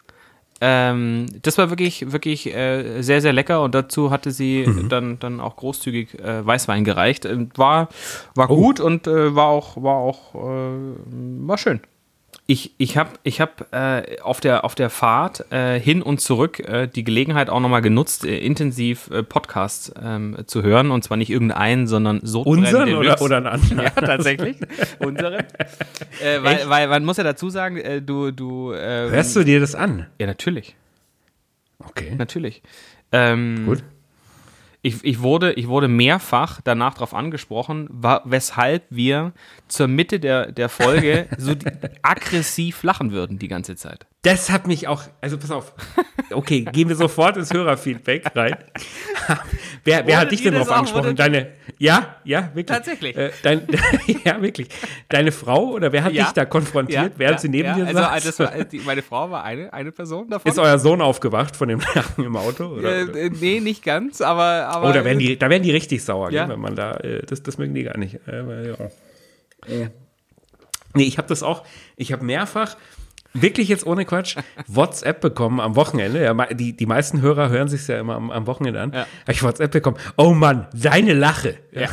Ähm, 0.65 1.25
das 1.41 1.57
war 1.57 1.69
wirklich, 1.69 2.13
wirklich 2.13 2.53
äh, 2.55 3.01
sehr, 3.01 3.19
sehr 3.21 3.33
lecker 3.33 3.61
und 3.63 3.75
dazu 3.75 4.11
hatte 4.11 4.31
sie 4.31 4.63
Mhm. 4.65 4.87
dann, 4.87 5.19
dann 5.19 5.39
auch 5.41 5.57
großzügig 5.57 6.17
äh, 6.19 6.45
Weißwein 6.45 6.85
gereicht. 6.85 7.25
Ähm, 7.25 7.49
War, 7.55 7.89
war 8.33 8.49
Oh. 8.49 8.55
gut 8.55 8.79
und 8.79 9.05
äh, 9.07 9.35
war 9.35 9.47
auch, 9.47 9.75
war 9.83 9.95
auch 9.97 10.35
äh, 10.35 11.47
war 11.47 11.57
schön. 11.57 11.81
Ich, 12.45 12.73
ich 12.77 12.97
habe 12.97 13.11
ich 13.23 13.39
hab, 13.39 13.73
äh, 13.73 14.19
auf, 14.21 14.41
der, 14.41 14.65
auf 14.65 14.75
der 14.75 14.89
Fahrt 14.89 15.51
äh, 15.51 15.79
hin 15.79 16.01
und 16.01 16.19
zurück 16.19 16.59
äh, 16.59 16.87
die 16.87 17.05
Gelegenheit 17.05 17.49
auch 17.49 17.61
nochmal 17.61 17.81
genutzt, 17.81 18.25
äh, 18.25 18.37
intensiv 18.37 19.09
äh, 19.11 19.23
Podcasts 19.23 19.93
ähm, 20.01 20.37
zu 20.45 20.61
hören. 20.61 20.91
Und 20.91 21.03
zwar 21.03 21.15
nicht 21.15 21.29
irgendeinen, 21.29 21.87
sondern 21.87 22.19
so 22.23 22.41
Unseren 22.41 22.93
oder, 22.95 23.21
oder 23.21 23.37
einen 23.37 23.47
anderen? 23.47 23.79
ja, 23.83 23.89
tatsächlich. 23.91 24.57
Unseren. 24.99 25.45
Äh, 26.21 26.43
weil, 26.43 26.69
weil 26.69 26.87
man 26.89 27.05
muss 27.05 27.15
ja 27.15 27.23
dazu 27.23 27.49
sagen, 27.49 28.05
du, 28.05 28.31
du. 28.31 28.73
Ähm, 28.73 29.11
Hörst 29.11 29.35
du 29.37 29.43
dir 29.43 29.61
das 29.61 29.73
an? 29.73 30.07
Ja, 30.19 30.27
natürlich. 30.27 30.75
Okay. 31.79 32.13
Natürlich. 32.17 32.61
Ähm, 33.13 33.63
Gut. 33.65 33.83
Ich, 34.85 35.01
ich, 35.05 35.21
wurde, 35.21 35.53
ich 35.53 35.69
wurde 35.69 35.87
mehrfach 35.87 36.59
danach 36.61 36.95
darauf 36.95 37.13
angesprochen, 37.13 37.87
weshalb 38.25 38.83
wir 38.89 39.31
zur 39.69 39.87
Mitte 39.87 40.19
der, 40.19 40.51
der 40.51 40.67
Folge 40.67 41.29
so 41.37 41.53
aggressiv 42.01 42.83
lachen 42.83 43.13
würden 43.13 43.39
die 43.39 43.47
ganze 43.47 43.77
Zeit. 43.77 44.05
Das 44.23 44.49
hat 44.49 44.67
mich 44.67 44.87
auch, 44.87 45.03
also 45.19 45.37
pass 45.37 45.51
auf. 45.51 45.73
Okay, 46.31 46.61
gehen 46.61 46.87
wir 46.87 46.95
sofort 46.95 47.35
ins 47.35 47.53
Hörerfeedback 47.53 48.33
rein. 48.33 48.55
wer 49.83 50.07
wer 50.07 50.17
hat 50.21 50.31
dich 50.31 50.41
denn 50.41 50.53
drauf 50.53 50.71
angesprochen? 50.71 51.17
Deine, 51.17 51.49
ja, 51.77 52.15
ja, 52.23 52.43
wirklich. 52.53 52.65
Tatsächlich. 52.67 53.17
Äh, 53.17 53.31
dein, 53.43 53.67
ja, 54.23 54.41
wirklich. 54.41 54.69
Deine 55.09 55.33
Frau 55.33 55.71
oder 55.71 55.91
wer 55.91 56.05
hat 56.05 56.13
Ja. 56.13 56.23
dich 56.23 56.31
da 56.31 56.45
konfrontiert, 56.45 57.13
während 57.17 57.41
sie 57.41 57.49
neben 57.49 57.75
dir 57.75 57.85
also, 57.85 57.99
saß? 58.31 58.39
war, 58.39 58.63
die, 58.63 58.79
meine 58.79 59.01
Frau 59.01 59.29
war 59.29 59.43
eine, 59.43 59.73
eine 59.73 59.91
Person 59.91 60.29
davon. 60.29 60.49
Ist 60.49 60.57
euer 60.57 60.79
Sohn 60.79 61.01
aufgewacht 61.01 61.57
von 61.57 61.67
dem 61.67 61.81
Lachen 61.93 62.23
im 62.23 62.37
Auto? 62.37 62.67
Oder, 62.67 63.13
äh, 63.13 63.25
äh, 63.25 63.29
nee, 63.29 63.59
nicht 63.59 63.83
ganz, 63.83 64.21
aber. 64.21 64.69
aber 64.69 64.89
oh, 64.89 64.93
da 64.93 65.03
werden 65.03 65.19
die, 65.19 65.37
da 65.37 65.49
werden 65.49 65.63
die 65.63 65.71
richtig 65.71 66.01
sauer, 66.01 66.31
Ja. 66.31 66.45
gell, 66.45 66.53
wenn 66.53 66.61
man 66.61 66.77
da, 66.77 66.93
äh, 66.93 67.25
das, 67.25 67.43
das 67.43 67.57
mögen 67.57 67.73
die 67.75 67.83
gar 67.83 67.97
nicht. 67.97 68.25
Äh, 68.25 68.69
ja. 68.69 68.73
Äh. 69.67 69.89
Nee, 70.93 71.03
ich 71.03 71.17
habe 71.17 71.27
das 71.27 71.43
auch, 71.43 71.65
ich 71.97 72.13
habe 72.13 72.23
mehrfach, 72.23 72.77
wirklich 73.33 73.67
jetzt 73.67 73.85
ohne 73.85 74.05
Quatsch, 74.05 74.37
WhatsApp 74.67 75.21
bekommen 75.21 75.59
am 75.59 75.75
Wochenende. 75.75 76.23
Ja, 76.23 76.33
die, 76.53 76.75
die 76.75 76.85
meisten 76.85 77.21
Hörer 77.21 77.49
hören 77.49 77.67
sich 77.67 77.87
ja 77.87 77.99
immer 77.99 78.15
am, 78.15 78.31
am 78.31 78.47
Wochenende 78.47 78.81
an. 78.81 78.93
Ja. 78.93 78.99
Habe 79.21 79.31
ich 79.31 79.43
WhatsApp 79.43 79.71
bekommen. 79.71 79.97
Oh 80.17 80.33
Mann, 80.33 80.67
deine 80.73 81.13
Lache. 81.13 81.55
Ja. 81.71 81.89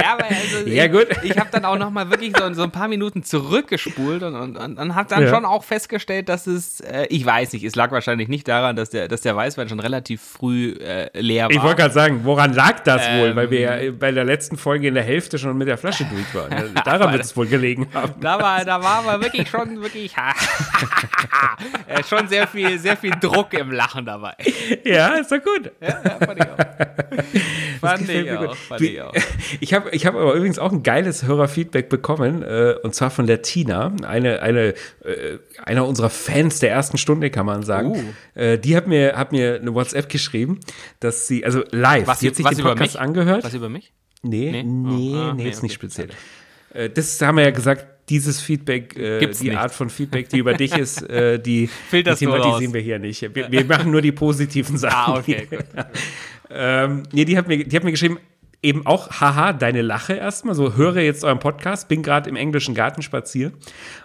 Ja, 0.00 0.12
aber 0.14 0.24
also 0.24 0.66
Ja, 0.66 0.84
ich, 0.86 0.92
gut. 0.92 1.06
ich 1.22 1.38
habe 1.38 1.48
dann 1.50 1.64
auch 1.64 1.78
noch 1.78 1.90
mal 1.90 2.10
wirklich 2.10 2.36
so, 2.36 2.52
so 2.54 2.62
ein 2.62 2.70
paar 2.70 2.88
Minuten 2.88 3.22
zurückgespult 3.22 4.22
und, 4.22 4.34
und, 4.34 4.56
und, 4.56 4.78
und 4.78 4.94
habe 4.94 5.08
dann 5.08 5.28
schon 5.28 5.44
auch 5.44 5.64
festgestellt, 5.64 6.28
dass 6.28 6.46
es, 6.46 6.80
äh, 6.80 7.06
ich 7.08 7.24
weiß 7.24 7.52
nicht, 7.52 7.64
es 7.64 7.74
lag 7.74 7.90
wahrscheinlich 7.90 8.28
nicht 8.28 8.48
daran, 8.48 8.76
dass 8.76 8.90
der, 8.90 9.08
dass 9.08 9.22
der 9.22 9.36
Weißwein 9.36 9.68
schon 9.68 9.80
relativ 9.80 10.20
früh 10.22 10.72
äh, 10.72 11.10
leer 11.18 11.44
war. 11.44 11.50
Ich 11.50 11.62
wollte 11.62 11.76
gerade 11.76 11.94
sagen, 11.94 12.20
woran 12.24 12.52
lag 12.52 12.80
das 12.80 13.02
wohl? 13.02 13.28
Ähm. 13.28 13.36
Weil 13.36 13.50
wir 13.50 13.60
ja 13.60 13.92
bei 13.92 14.12
der 14.12 14.24
letzten 14.24 14.56
Folge 14.56 14.88
in 14.88 14.94
der 14.94 15.02
Hälfte 15.02 15.38
schon 15.38 15.56
mit 15.56 15.68
der 15.68 15.78
Flasche 15.78 16.04
durch 16.04 16.34
waren. 16.34 16.74
Daran 16.84 17.12
wird 17.12 17.24
es 17.24 17.36
wohl 17.36 17.46
gelegen 17.46 17.88
haben. 17.94 18.14
da 18.20 18.40
war, 18.40 18.64
da 18.70 18.80
war 18.84 19.04
aber 19.04 19.20
wirklich 19.20 19.48
schon 19.48 19.82
wirklich 19.82 20.14
äh, 20.16 22.02
schon 22.08 22.28
sehr 22.28 22.46
viel, 22.46 22.78
sehr 22.78 22.96
viel 22.96 23.10
Druck 23.20 23.52
im 23.54 23.72
Lachen 23.72 24.06
dabei. 24.06 24.34
Ja, 24.84 25.14
ist 25.14 25.32
doch 25.32 25.42
gut. 25.42 25.72
Ja, 25.80 25.88
ja, 26.04 26.18
fand 26.24 26.38
ich 26.38 26.46
auch. 26.48 26.56
Fand 27.80 28.08
ich 28.08 28.30
auch, 28.32 28.46
gut. 28.46 28.56
fand 28.56 28.80
ich 28.82 29.02
auch. 29.02 29.12
Ich 29.60 29.74
habe 29.74 29.90
ich 29.90 30.06
hab 30.06 30.14
aber 30.14 30.34
übrigens 30.34 30.60
auch 30.60 30.70
ein 30.70 30.84
geiles 30.84 31.24
Hörerfeedback 31.24 31.88
bekommen, 31.88 32.42
äh, 32.44 32.76
und 32.84 32.94
zwar 32.94 33.10
von 33.10 33.26
der 33.26 33.42
Tina, 33.42 33.92
eine, 34.06 34.40
eine, 34.42 34.74
äh, 35.04 35.38
einer 35.64 35.84
unserer 35.86 36.10
Fans 36.10 36.60
der 36.60 36.70
ersten 36.70 36.96
Stunde, 36.96 37.30
kann 37.30 37.46
man 37.46 37.64
sagen. 37.64 37.90
Uh. 38.36 38.40
Äh, 38.40 38.58
die 38.58 38.76
hat 38.76 38.86
mir, 38.86 39.16
hat 39.16 39.32
mir 39.32 39.56
eine 39.60 39.74
WhatsApp 39.74 40.08
geschrieben, 40.08 40.60
dass 41.00 41.26
sie, 41.26 41.44
also 41.44 41.64
live, 41.72 42.06
Was, 42.06 42.20
die 42.20 42.28
hat 42.28 42.36
sich 42.36 42.44
was 42.44 42.52
den 42.54 42.60
über 42.60 42.70
Podcast 42.76 42.94
mich? 42.94 43.00
angehört. 43.02 43.42
Was 43.42 43.54
über 43.54 43.68
mich? 43.68 43.92
Nee, 44.22 44.52
nee, 44.52 44.62
Nee? 44.62 44.62
nee, 44.62 45.12
Oh, 45.16 45.18
ah, 45.18 45.34
nee, 45.34 45.46
jetzt 45.46 45.56
okay. 45.58 45.66
nicht 45.66 45.74
speziell. 45.74 46.08
Äh, 46.72 46.88
Das 46.90 47.20
haben 47.20 47.36
wir 47.38 47.44
ja 47.44 47.50
gesagt, 47.50 47.86
dieses 48.10 48.40
Feedback, 48.40 48.96
äh, 48.96 49.20
die 49.20 49.48
nicht. 49.48 49.56
Art 49.56 49.72
von 49.72 49.88
Feedback, 49.88 50.28
die 50.28 50.38
über 50.38 50.54
dich 50.54 50.76
ist, 50.76 51.02
äh, 51.08 51.38
die, 51.38 51.70
die 51.92 52.02
thematisieren 52.02 52.74
wir 52.74 52.80
hier 52.80 52.98
nicht. 52.98 53.22
Wir, 53.34 53.50
wir 53.50 53.64
machen 53.64 53.90
nur 53.90 54.02
die 54.02 54.12
positiven 54.12 54.76
Sachen. 54.76 55.14
Ah, 55.14 55.18
okay, 55.18 55.46
gut. 55.48 55.64
Ähm, 56.52 57.04
nee, 57.12 57.24
die 57.24 57.38
hat, 57.38 57.46
mir, 57.46 57.64
die 57.64 57.76
hat 57.76 57.84
mir 57.84 57.92
geschrieben, 57.92 58.18
eben 58.62 58.86
auch, 58.86 59.10
haha, 59.20 59.52
deine 59.52 59.80
Lache 59.80 60.12
erstmal, 60.14 60.54
so 60.54 60.74
höre 60.74 60.98
jetzt 60.98 61.24
euren 61.24 61.38
Podcast, 61.38 61.88
bin 61.88 62.02
gerade 62.02 62.28
im 62.28 62.36
englischen 62.36 62.74
Garten 62.74 63.00
spazieren. 63.02 63.54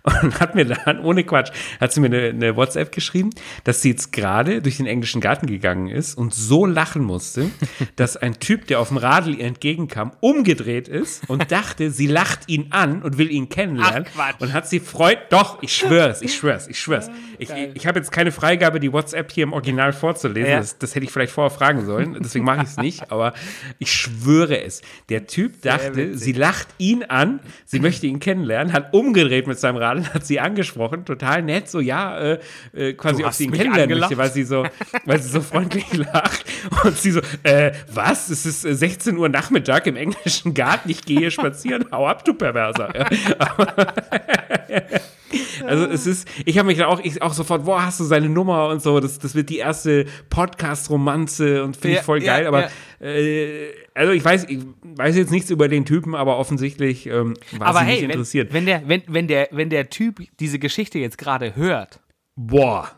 Und 0.22 0.40
hat 0.40 0.56
mir 0.56 0.66
dann, 0.66 1.00
ohne 1.00 1.24
Quatsch, 1.24 1.52
hat 1.82 1.92
sie 1.92 2.00
mir 2.00 2.08
eine, 2.08 2.30
eine 2.30 2.56
WhatsApp 2.56 2.92
geschrieben, 2.92 3.32
dass 3.64 3.82
sie 3.82 3.90
jetzt 3.90 4.14
gerade 4.14 4.62
durch 4.62 4.78
den 4.78 4.86
englischen 4.86 5.20
Garten 5.20 5.48
gegangen 5.48 5.88
ist 5.88 6.16
und 6.16 6.34
so 6.34 6.66
lachen 6.66 7.04
musste, 7.04 7.50
dass 7.96 8.16
ein 8.16 8.40
Typ, 8.40 8.68
der 8.68 8.80
auf 8.80 8.90
dem 8.90 8.98
Radl 8.98 9.36
ihr 9.36 9.46
entgegenkam, 9.46 10.12
umgedreht 10.22 10.88
ist 10.88 11.30
und 11.30 11.52
dachte, 11.52 11.92
sie 11.92 12.08
lacht 12.08 12.48
ihn 12.48 12.68
an 12.70 13.02
und 13.02 13.18
will 13.18 13.32
ihn 13.32 13.50
kennenlernen 13.50 14.06
Ach, 14.18 14.40
und 14.40 14.54
hat 14.54 14.70
sie 14.70 14.80
freut, 14.80 15.18
doch, 15.32 15.62
ich 15.64 15.76
schwör's, 15.76 16.22
ich 16.22 16.36
schwör's, 16.36 16.68
ich 16.68 16.80
schwör's. 16.80 17.10
Ich, 17.40 17.50
ich, 17.50 17.70
ich 17.74 17.88
habe 17.88 18.00
jetzt 18.00 18.12
keine 18.12 18.32
Freigabe, 18.32 18.80
die 18.80 18.94
WhatsApp 18.94 19.32
hier 19.32 19.44
im 19.44 19.54
Original 19.54 19.92
vorzulesen, 19.92 20.50
Ja. 20.52 20.58
das, 20.60 20.78
das 20.78 20.96
hätte 20.96 21.06
ich 21.06 21.12
vielleicht 21.12 21.34
vorher 21.34 21.50
fragen 21.50 21.86
sollen, 21.86 22.18
deswegen 22.22 22.46
mache 22.46 22.62
ich 22.64 22.70
es 22.70 22.78
nicht, 22.78 23.12
aber 23.12 23.34
ich 23.80 23.92
schwöre 23.92 24.45
es. 24.52 24.82
Der 25.10 25.28
Typ 25.28 25.62
dachte, 25.62 26.18
sie 26.18 26.34
lacht 26.34 26.68
ihn 26.78 27.04
an, 27.04 27.40
sie 27.66 27.80
möchte 27.80 28.08
ihn 28.08 28.20
kennenlernen, 28.20 28.74
hat 28.74 28.94
umgedreht 28.94 29.48
mit 29.48 29.60
seinem 29.60 29.78
Radl, 29.78 30.06
hat 30.14 30.26
sie 30.26 30.40
angesprochen, 30.40 31.06
total 31.06 31.42
nett, 31.42 31.70
so 31.70 31.80
ja, 31.80 32.18
äh, 32.18 32.40
äh, 32.74 32.94
quasi, 32.94 33.24
ob 33.24 33.34
sie 33.34 33.46
ihn 33.46 33.52
kennenlernen 33.52 33.84
angelacht. 33.84 34.12
möchte, 34.12 34.18
weil 34.18 34.32
sie 34.32 34.44
so, 34.44 34.66
weil 35.06 35.22
sie 35.22 35.30
so 35.30 35.42
freundlich 35.42 35.92
lacht. 35.94 36.46
Und 36.84 36.98
sie 36.98 37.12
so, 37.12 37.22
äh, 37.44 37.72
was? 37.92 38.30
Es 38.30 38.46
ist 38.46 38.66
äh, 38.66 38.76
16 38.76 39.18
Uhr 39.18 39.30
Nachmittag 39.30 39.88
im 39.88 39.96
englischen 39.96 40.54
Garten, 40.54 40.90
ich 40.90 41.04
gehe 41.04 41.20
hier 41.20 41.32
spazieren, 41.32 41.86
hau 41.92 42.08
ab, 42.08 42.24
du 42.26 42.34
Perverser. 42.34 42.94
Ja. 45.36 45.66
Also 45.68 45.86
es 45.86 46.06
ist, 46.08 46.28
ich 46.46 46.58
habe 46.58 46.68
mich 46.68 46.78
dann 46.78 46.88
auch, 46.88 47.00
ich 47.00 47.22
auch 47.22 47.34
sofort, 47.34 47.66
boah, 47.66 47.86
hast 47.86 48.00
du 48.00 48.04
seine 48.04 48.30
Nummer 48.30 48.68
und 48.70 48.82
so, 48.82 49.00
das, 49.00 49.20
das 49.20 49.36
wird 49.36 49.50
die 49.50 49.58
erste 49.58 50.06
Podcast-Romanze 50.30 51.64
und 51.64 51.76
finde 51.78 51.96
Ja, 51.96 52.00
ich 52.02 52.06
voll 52.06 52.22
ja, 52.24 52.36
geil, 52.38 52.48
aber 52.48 52.70
ja. 53.00 53.08
äh, 53.08 53.74
also 53.94 54.12
ich 54.14 54.24
weiß, 54.24 54.46
ich 54.50 54.60
weiß 54.84 55.16
jetzt 55.16 55.32
nichts 55.32 55.50
über 55.50 55.68
den 55.68 55.86
Typen, 55.86 56.16
aber 56.16 56.38
offensichtlich 56.38 57.08
ähm, 57.08 57.36
war 57.58 57.68
Aber 57.68 57.80
sie 57.80 57.86
hey, 57.86 57.94
nicht 57.94 58.04
wenn, 58.04 58.10
interessiert. 58.12 58.54
wenn, 58.54 58.66
der, 58.66 58.88
wenn, 58.88 59.04
wenn, 59.08 59.28
der, 59.28 59.48
wenn 59.52 59.70
der 59.70 59.90
Typ 59.90 60.22
diese 60.40 60.60
Geschichte 60.60 61.00
jetzt 61.00 61.18
gerade 61.18 61.56
hört, 61.56 62.00
Boah, 62.36 62.92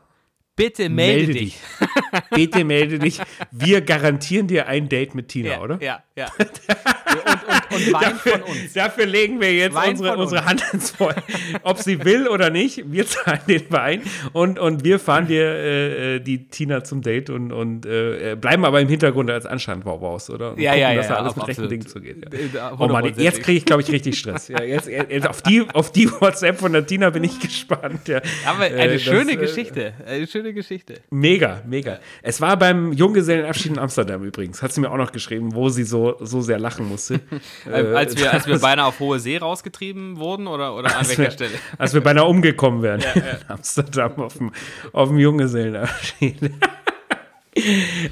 bitte 0.56 0.90
melde, 0.90 1.34
dich. 1.34 1.58
Bitte 2.34 2.64
melde 2.66 2.98
dich. 2.98 3.22
Wir 3.52 3.82
garantieren 3.82 4.48
dir 4.48 4.68
ein 4.68 4.90
Date 4.90 5.14
mit 5.14 5.28
Tina, 5.28 5.50
Ja, 5.52 5.62
oder? 5.62 5.78
ja, 5.82 6.04
ja. 6.16 6.28
und, 6.38 6.48
und, 6.50 7.67
und 7.78 7.94
Wein 7.94 8.16
von 8.16 8.42
uns. 8.44 8.74
Dafür 8.74 9.06
legen 9.06 9.40
wir 9.40 9.54
jetzt 9.54 9.74
Wein 9.76 9.92
unsere, 9.92 10.18
unsere 10.18 10.42
uns. 10.42 10.50
Hand 10.50 10.64
ins 10.74 10.92
Feuer. 10.92 11.16
Ob 11.64 11.80
sie 11.80 12.04
will 12.04 12.28
oder 12.28 12.50
nicht, 12.50 12.92
wir 12.92 13.06
zahlen 13.08 13.40
den 13.48 13.70
Wein 13.72 14.02
und, 14.34 14.60
und 14.60 14.84
wir 14.84 15.00
fahren 15.00 15.28
dir 15.28 15.44
äh, 15.44 16.16
äh, 16.16 16.20
die 16.20 16.48
Tina 16.48 16.84
zum 16.84 17.02
Date 17.02 17.30
und, 17.30 17.52
und 17.52 17.86
äh, 17.86 18.36
bleiben 18.40 18.66
aber 18.66 18.82
im 18.82 18.88
Hintergrund 18.88 19.30
als 19.30 19.46
Anstand-Waubhaus, 19.46 20.30
oder? 20.30 20.52
Und 20.54 20.60
Ja, 20.60 20.76
ja, 20.76 20.94
dass 20.94 21.08
ja, 21.10 21.16
da 21.16 21.22
alles 21.22 21.36
mit 21.36 21.48
rechten. 21.48 21.70
Dingen 21.70 21.88
zugeht. 21.88 22.18
Ja. 22.54 22.70
Äh, 22.70 22.74
Oh 22.80 22.88
Mann, 22.88 23.06
jetzt 23.18 23.42
kriege 23.44 23.58
ich, 23.58 23.66
glaube 23.66 23.82
ich, 23.82 23.92
richtig 23.92 24.18
Stress. 24.20 24.48
Ja, 24.58 24.64
jetzt, 24.64 24.88
jetzt 24.88 25.28
auf, 25.28 25.42
die, 25.42 25.66
auf 25.74 25.92
die 25.92 26.10
WhatsApp 26.10 26.58
von 26.60 26.72
der 26.74 26.86
Tina 26.86 27.10
bin 27.10 27.24
ich 27.24 27.40
gespannt. 27.42 28.08
Ja. 28.08 28.22
Aber 28.46 28.64
eine 28.64 28.76
Äh, 28.76 28.94
das, 28.94 29.02
schöne 29.02 29.34
äh, 29.34 29.36
Geschichte. 29.36 29.94
Eine 30.06 30.26
schöne 30.28 30.54
Geschichte. 30.54 30.96
Mega, 31.10 31.62
mega. 31.68 32.00
Es 32.22 32.40
war 32.42 32.58
beim 32.58 32.94
Junggesellenabschied 32.94 33.74
in 33.74 33.80
Amsterdam 33.80 34.24
übrigens. 34.24 34.62
Hat 34.62 34.72
sie 34.74 34.82
mir 34.82 34.90
auch 34.90 34.98
noch 34.98 35.12
geschrieben, 35.12 35.54
wo 35.54 35.70
sie 35.70 35.84
so, 35.84 36.16
so 36.22 36.42
sehr 36.42 36.60
lachen 36.60 36.88
musste. 36.88 37.20
Äh, 37.72 37.96
als, 37.96 38.18
wir, 38.18 38.34
als 38.34 38.48
wir 38.48 38.60
beinahe 38.60 38.86
auf 38.88 39.00
hohe 39.00 39.20
See 39.20 39.38
rausgetrieben 39.38 40.18
wurden 40.18 40.48
oder, 40.48 40.76
oder 40.76 40.96
an 40.98 41.08
welcher 41.08 41.24
wir, 41.24 41.32
Stelle? 41.32 41.52
als 41.78 41.94
wir 41.94 42.02
beinahe 42.02 42.26
umgekommen 42.26 42.82
wären 42.82 43.02
in 43.02 43.22
Amsterdam 43.48 44.14
auf 44.18 44.38
dem, 44.38 44.52
auf 44.94 45.10
dem 45.10 45.18
Junggesellenabschied. 45.18 46.52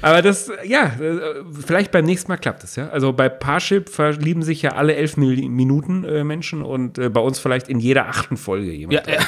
Aber 0.02 0.22
das, 0.22 0.50
ja, 0.64 0.86
äh, 1.00 1.44
vielleicht 1.64 1.92
beim 1.92 2.04
nächsten 2.04 2.32
Mal 2.32 2.36
klappt 2.36 2.64
es, 2.64 2.74
ja. 2.74 2.88
Also 2.88 3.12
bei 3.12 3.28
Parship 3.28 3.88
verlieben 3.88 4.42
sich 4.42 4.62
ja 4.62 4.72
alle 4.72 4.96
elf 4.96 5.16
Minuten 5.16 6.04
äh, 6.04 6.24
Menschen 6.24 6.62
und 6.62 6.98
äh, 6.98 7.08
bei 7.10 7.20
uns 7.20 7.38
vielleicht 7.38 7.68
in 7.68 7.78
jeder 7.78 8.08
achten 8.08 8.36
Folge 8.36 8.72
jemand. 8.72 9.06
Ja, 9.06 9.14
äh, 9.14 9.20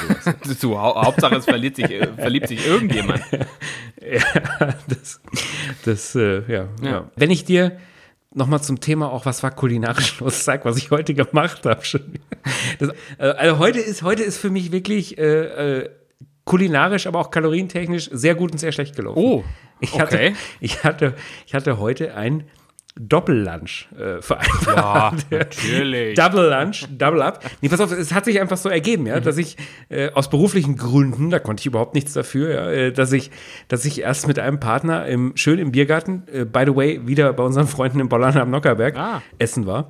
so, 0.43 0.77
Hau- 0.77 1.01
Hauptsache 1.01 1.35
es 1.37 1.45
verliebt 1.45 1.77
sich, 1.77 1.89
äh, 1.89 2.07
verliebt 2.17 2.49
sich 2.49 2.67
irgendjemand. 2.67 3.21
Ja, 3.31 4.73
das, 4.87 5.21
das 5.85 6.15
äh, 6.15 6.41
ja, 6.51 6.67
ja. 6.81 7.09
Wenn 7.15 7.31
ich 7.31 7.45
dir 7.45 7.77
nochmal 8.33 8.61
zum 8.61 8.79
Thema 8.79 9.11
auch, 9.11 9.25
was 9.25 9.43
war 9.43 9.51
kulinarisch 9.51 10.19
los, 10.19 10.43
sag, 10.45 10.65
was 10.65 10.77
ich 10.77 10.91
heute 10.91 11.13
gemacht 11.13 11.65
habe. 11.65 11.83
schon. 11.83 12.13
Das, 12.79 12.89
äh, 13.17 13.29
also 13.29 13.59
heute 13.59 13.79
ist, 13.79 14.03
heute 14.03 14.23
ist 14.23 14.37
für 14.37 14.49
mich 14.49 14.71
wirklich 14.71 15.17
äh, 15.17 15.79
äh, 15.81 15.89
kulinarisch, 16.45 17.07
aber 17.07 17.19
auch 17.19 17.31
kalorientechnisch 17.31 18.09
sehr 18.11 18.35
gut 18.35 18.51
und 18.51 18.57
sehr 18.57 18.71
schlecht 18.71 18.95
gelaufen. 18.95 19.19
Oh, 19.19 19.43
ich 19.79 19.93
okay. 19.93 20.01
hatte, 20.01 20.33
ich 20.59 20.83
hatte, 20.83 21.15
ich 21.45 21.53
hatte 21.53 21.79
heute 21.79 22.15
ein 22.15 22.43
Doppellunch 22.99 23.87
äh, 23.97 24.21
vereinbart. 24.21 25.25
Ja, 25.31 25.37
natürlich. 25.39 26.15
Double 26.15 26.49
Lunch, 26.49 26.85
Double 26.97 27.21
Up. 27.21 27.43
Nee, 27.61 27.69
pass 27.69 27.79
auf, 27.79 27.91
es 27.91 28.13
hat 28.13 28.25
sich 28.25 28.39
einfach 28.41 28.57
so 28.57 28.69
ergeben, 28.69 29.07
ja, 29.07 29.19
dass 29.19 29.37
ich 29.37 29.57
äh, 29.89 30.11
aus 30.11 30.29
beruflichen 30.29 30.75
Gründen, 30.77 31.29
da 31.29 31.39
konnte 31.39 31.61
ich 31.61 31.65
überhaupt 31.65 31.95
nichts 31.95 32.13
dafür, 32.13 32.53
ja, 32.53 32.69
äh, 32.71 32.91
dass 32.91 33.11
ich, 33.13 33.31
dass 33.69 33.85
ich 33.85 34.01
erst 34.01 34.27
mit 34.27 34.37
einem 34.39 34.59
Partner 34.59 35.05
im, 35.05 35.31
schön 35.35 35.59
im 35.59 35.71
Biergarten, 35.71 36.23
äh, 36.31 36.45
by 36.45 36.63
the 36.65 36.75
way, 36.75 37.07
wieder 37.07 37.31
bei 37.33 37.43
unseren 37.43 37.67
Freunden 37.67 37.99
im 37.99 38.09
Bollern 38.09 38.37
am 38.37 38.49
Nockerberg 38.51 38.97
Ah. 38.97 39.21
essen 39.37 39.65
war. 39.65 39.89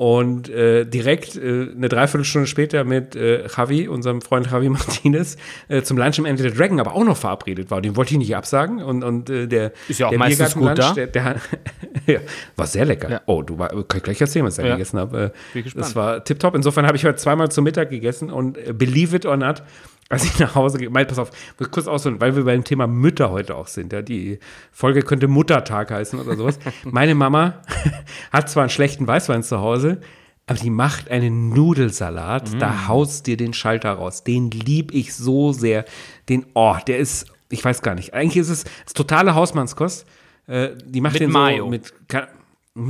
Und 0.00 0.48
äh, 0.48 0.86
direkt 0.86 1.36
äh, 1.36 1.68
eine 1.76 1.90
Dreiviertelstunde 1.90 2.46
später 2.46 2.84
mit 2.84 3.14
äh, 3.16 3.46
Javi, 3.54 3.86
unserem 3.86 4.22
Freund 4.22 4.50
Javi 4.50 4.68
Martinez, 4.70 5.36
äh, 5.68 5.82
zum 5.82 5.98
Lunch 5.98 6.18
im 6.18 6.24
Ende 6.24 6.42
der 6.42 6.52
Dragon, 6.52 6.80
aber 6.80 6.94
auch 6.94 7.04
noch 7.04 7.18
verabredet 7.18 7.70
war. 7.70 7.82
Den 7.82 7.96
wollte 7.96 8.12
ich 8.14 8.18
nicht 8.18 8.34
absagen. 8.34 8.82
Und, 8.82 9.04
und 9.04 9.28
äh, 9.28 9.46
der, 9.46 9.72
Ist 9.88 10.00
ja 10.00 10.06
auch 10.06 10.10
der 10.10 10.18
meistens 10.18 10.54
gut 10.54 10.78
da. 10.78 10.94
Der, 10.94 11.06
der, 11.06 11.36
ja, 12.06 12.20
war 12.56 12.66
sehr 12.66 12.86
lecker. 12.86 13.10
Ja. 13.10 13.20
Oh, 13.26 13.42
du 13.42 13.58
war, 13.58 13.68
kann 13.68 13.98
ich 13.98 14.02
gleich 14.02 14.20
erzählen, 14.22 14.46
was 14.46 14.56
ich 14.56 14.62
da 14.62 14.68
Ja. 14.68 14.76
gegessen 14.76 14.98
habe. 14.98 15.32
Äh. 15.54 15.62
Das 15.74 15.94
war 15.94 16.24
tipptopp. 16.24 16.54
Insofern 16.54 16.86
habe 16.86 16.96
ich 16.96 17.04
heute 17.04 17.16
zweimal 17.16 17.50
zum 17.50 17.64
Mittag 17.64 17.90
gegessen 17.90 18.30
und 18.30 18.56
äh, 18.56 18.72
believe 18.72 19.14
it 19.14 19.26
or 19.26 19.36
not, 19.36 19.62
als 20.10 20.24
ich 20.24 20.38
nach 20.38 20.54
Hause 20.54 20.76
gehe, 20.78 20.90
pass 20.90 21.18
auf, 21.18 21.30
muss 21.58 21.70
kurz 21.70 21.86
ausholen, 21.86 22.20
weil 22.20 22.36
wir 22.36 22.44
beim 22.44 22.64
Thema 22.64 22.86
Mütter 22.86 23.30
heute 23.30 23.54
auch 23.54 23.68
sind. 23.68 23.92
Ja, 23.92 24.02
die 24.02 24.38
Folge 24.72 25.00
könnte 25.02 25.28
Muttertag 25.28 25.90
heißen 25.90 26.18
oder 26.20 26.36
sowas. 26.36 26.58
Meine 26.84 27.14
Mama 27.14 27.62
hat 28.32 28.50
zwar 28.50 28.64
einen 28.64 28.70
schlechten 28.70 29.06
Weißwein 29.06 29.42
zu 29.42 29.60
Hause, 29.60 30.00
aber 30.46 30.58
die 30.58 30.70
macht 30.70 31.10
einen 31.10 31.50
Nudelsalat, 31.50 32.52
Mm. 32.54 32.58
da 32.58 32.88
haust 32.88 33.26
dir 33.28 33.36
den 33.36 33.54
Schalter 33.54 33.92
raus. 33.92 34.24
Den 34.24 34.50
lieb 34.50 34.92
ich 34.92 35.14
so 35.14 35.52
sehr. 35.52 35.84
Den, 36.28 36.44
oh, 36.54 36.74
der 36.86 36.98
ist, 36.98 37.26
ich 37.48 37.64
weiß 37.64 37.82
gar 37.82 37.94
nicht. 37.94 38.12
Eigentlich 38.12 38.38
ist 38.38 38.48
es, 38.50 38.64
ist 38.84 38.96
totale 38.96 39.34
Hausmannskost. 39.36 40.06
Äh, 40.48 40.70
die 40.84 41.00
macht 41.00 41.12
Mit 41.14 41.22
den 41.22 41.30
Mayo. 41.30 41.64
so 41.66 41.70
mit, 41.70 41.92
kann, 42.08 42.26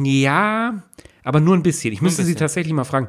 ja, 0.05 0.83
aber 1.23 1.41
nur 1.41 1.55
ein 1.55 1.63
bisschen. 1.63 1.93
Ich 1.93 2.01
müsste 2.01 2.23
sie 2.25 2.35
tatsächlich 2.35 2.73
mal 2.73 2.85
fragen. 2.85 3.09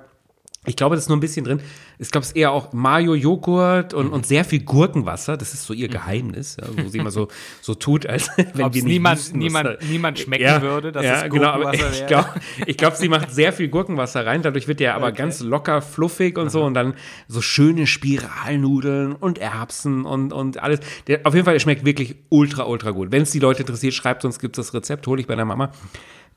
Ich 0.68 0.76
glaube, 0.76 0.94
das 0.94 1.06
ist 1.06 1.08
nur 1.10 1.18
ein 1.18 1.22
bisschen 1.22 1.44
drin. 1.44 1.60
Ich 1.98 2.12
glaube, 2.12 2.22
es 2.24 2.30
ist 2.32 2.36
eher 2.38 2.52
auch 2.52 2.72
Mayo, 2.72 3.16
Joghurt 3.16 3.96
und, 3.96 4.10
und 4.10 4.28
sehr 4.28 4.46
viel 4.46 4.60
Gurkenwasser. 4.64 5.36
Das 5.36 5.56
ist 5.56 5.66
so 5.66 5.74
ihr 5.74 5.88
Geheimnis, 5.88 6.56
ja, 6.62 6.68
wo 6.78 6.88
sie 6.88 7.00
immer 7.00 7.10
so, 7.10 7.30
so 7.62 7.74
tut, 7.74 8.06
als 8.06 8.30
wenn 8.38 8.66
Ob's 8.66 8.76
wir 8.76 8.84
nicht 8.84 8.86
niemand- 8.86 9.18
wüssten, 9.20 9.40
niemand- 9.40 9.66
da- 9.82 9.86
niemand 9.88 10.20
schmecken 10.20 10.62
würde, 10.62 10.92
dass 10.92 11.04
es 11.04 11.24
genau, 11.32 11.54
Gurkenwasser 11.54 11.74
ich 11.92 12.00
wäre. 12.02 12.08
glaube, 12.08 12.30
ich 12.68 12.78
glaub, 12.78 12.96
sie 12.96 13.10
macht 13.10 13.32
sehr 13.32 13.54
viel 13.54 13.70
Gurkenwasser 13.70 14.24
rein. 14.24 14.44
Dadurch 14.44 14.68
wird 14.68 14.80
der 14.80 14.94
aber 14.94 15.12
ganz 15.12 15.40
locker, 15.40 15.82
fluffig 15.82 16.38
und 16.38 16.52
so. 16.52 16.64
Und 16.64 16.76
dann 16.76 16.94
so 17.28 17.42
schöne 17.42 17.88
Spiralnudeln 17.88 19.14
und 19.16 19.40
Erbsen 19.40 20.06
und, 20.06 20.32
und 20.32 20.62
alles. 20.62 20.80
Der, 21.08 21.22
auf 21.24 21.34
jeden 21.34 21.46
Fall, 21.46 21.56
der 21.56 21.60
schmeckt 21.60 21.86
wirklich 21.86 22.18
ultra, 22.30 22.66
ultra 22.66 22.92
gut. 22.92 23.12
Wenn 23.12 23.24
es 23.24 23.32
die 23.32 23.40
Leute 23.40 23.62
interessiert, 23.62 23.96
schreibt 23.96 24.26
uns, 24.26 24.38
gibt 24.38 24.60
es 24.60 24.68
das 24.68 24.74
Rezept, 24.76 25.08
hole 25.08 25.20
ich 25.22 25.26
bei 25.28 25.36
der 25.36 25.46
Mama. 25.46 25.72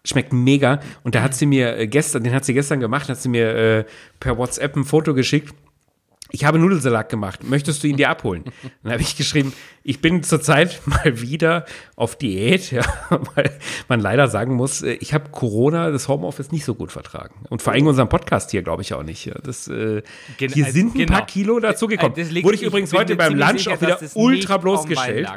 Schmeckt 0.05 0.33
mega. 0.33 0.81
Und 1.03 1.15
da 1.15 1.23
hat 1.23 1.35
sie 1.35 1.47
mir 1.47 1.77
äh, 1.79 1.87
gestern, 1.87 2.25
den 2.25 2.35
hat 2.35 2.45
sie 2.45 2.55
gestern 2.55 2.81
gemacht, 2.81 3.09
hat 3.09 3.21
sie 3.21 3.29
mir 3.29 3.55
äh, 3.55 3.85
per 4.21 4.37
WhatsApp 4.37 4.77
ein 4.77 4.85
Foto 4.85 5.15
geschickt. 5.15 5.55
Ich 6.35 6.45
habe 6.45 6.59
Nudelsalat 6.59 7.11
gemacht. 7.11 7.45
Möchtest 7.45 7.85
du 7.85 7.87
ihn 7.87 7.97
dir 7.97 8.11
abholen? 8.11 8.43
Dann 8.83 8.93
habe 8.93 9.03
ich 9.03 9.17
geschrieben, 9.17 9.53
ich 9.85 10.01
bin 10.01 10.25
zurzeit 10.25 10.83
mal 10.87 11.21
wieder 11.21 11.65
auf 11.95 12.17
Diät, 12.17 12.73
ja, 12.73 12.83
weil 13.35 13.57
man 13.89 14.01
leider 14.01 14.27
sagen 14.27 14.55
muss, 14.55 14.83
äh, 14.83 14.95
ich 14.95 15.15
habe 15.15 15.31
Corona, 15.31 15.93
das 15.93 16.09
Homeoffice 16.09 16.51
nicht 16.51 16.65
so 16.65 16.75
gut 16.75 16.91
vertragen. 16.91 17.47
Und 17.51 17.63
vor 17.63 17.73
allem 17.73 17.87
unseren 17.87 18.09
Podcast 18.09 18.51
hier, 18.51 18.63
glaube 18.63 18.83
ich, 18.83 18.95
auch 18.95 19.05
nicht. 19.05 19.31
Das, 19.45 19.69
äh, 19.69 20.03
hier 20.39 20.51
also, 20.51 20.73
sind 20.73 20.97
ein 20.97 20.99
genau. 20.99 21.13
paar 21.13 21.27
Kilo 21.27 21.61
dazugekommen. 21.61 22.19
Äh, 22.19 22.43
Wurde 22.43 22.57
ich 22.57 22.63
übrigens 22.63 22.91
bin 22.91 23.01
heute 23.01 23.15
beim 23.15 23.37
Lunch 23.37 23.59
sicher, 23.61 23.75
auch 23.75 23.81
wieder 23.81 23.99
ultra 24.15 24.57
bloßgestellt. 24.57 25.29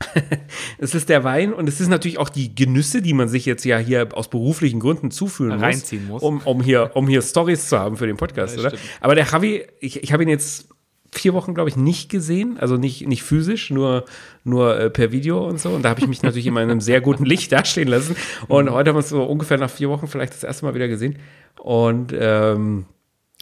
Es 0.78 0.94
ist 0.94 1.08
der 1.10 1.24
Wein 1.24 1.52
und 1.52 1.68
es 1.68 1.80
ist 1.80 1.88
natürlich 1.88 2.18
auch 2.18 2.30
die 2.30 2.54
Genüsse, 2.54 3.02
die 3.02 3.12
man 3.12 3.28
sich 3.28 3.44
jetzt 3.46 3.64
ja 3.64 3.78
hier 3.78 4.08
aus 4.12 4.28
beruflichen 4.30 4.80
Gründen 4.80 5.10
zufühlen 5.10 5.60
muss, 5.60 5.92
muss. 6.08 6.22
Um, 6.22 6.40
um 6.44 6.62
hier, 6.62 6.90
um 6.94 7.06
hier 7.06 7.20
Stories 7.22 7.68
zu 7.68 7.78
haben 7.78 7.96
für 7.98 8.06
den 8.06 8.16
Podcast, 8.16 8.54
Ja, 8.56 8.60
oder? 8.60 8.70
stimmt. 8.70 8.82
Aber 9.00 9.14
der 9.14 9.26
Javi, 9.26 9.66
ich, 9.80 10.02
ich 10.02 10.12
habe 10.12 10.22
ihn 10.22 10.28
jetzt 10.30 10.68
vier 11.12 11.34
Wochen, 11.34 11.54
glaube 11.54 11.68
ich, 11.68 11.76
nicht 11.76 12.08
gesehen, 12.08 12.56
also 12.58 12.76
nicht, 12.76 13.06
nicht 13.06 13.22
physisch, 13.24 13.70
nur, 13.70 14.04
nur 14.44 14.78
äh, 14.78 14.90
per 14.90 15.12
Video 15.12 15.46
und 15.46 15.60
so. 15.60 15.70
Und 15.70 15.82
da 15.82 15.90
habe 15.90 16.00
ich 16.00 16.06
mich 16.06 16.22
natürlich 16.22 16.46
immer 16.46 16.62
in 16.62 16.70
einem 16.70 16.80
sehr 16.80 17.00
guten 17.00 17.24
Licht 17.26 17.52
dastehen 17.52 17.88
lassen. 17.88 18.16
Und 18.48 18.66
Mhm. 18.66 18.70
heute 18.72 18.90
haben 18.90 18.94
wir 18.96 19.00
uns 19.00 19.08
so 19.10 19.22
ungefähr 19.24 19.58
nach 19.58 19.70
vier 19.70 19.90
Wochen 19.90 20.06
vielleicht 20.08 20.32
das 20.32 20.44
erste 20.44 20.64
Mal 20.64 20.74
wieder 20.74 20.88
gesehen. 20.88 21.18
Und 21.60 22.14
ähm, 22.18 22.86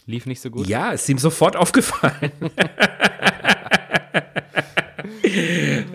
Lief 0.07 0.25
nicht 0.25 0.41
so 0.41 0.49
gut. 0.49 0.67
ja, 0.67 0.91
es 0.93 1.03
ist 1.03 1.09
ihm 1.09 1.19
sofort 1.19 1.55
aufgefallen. 1.55 2.31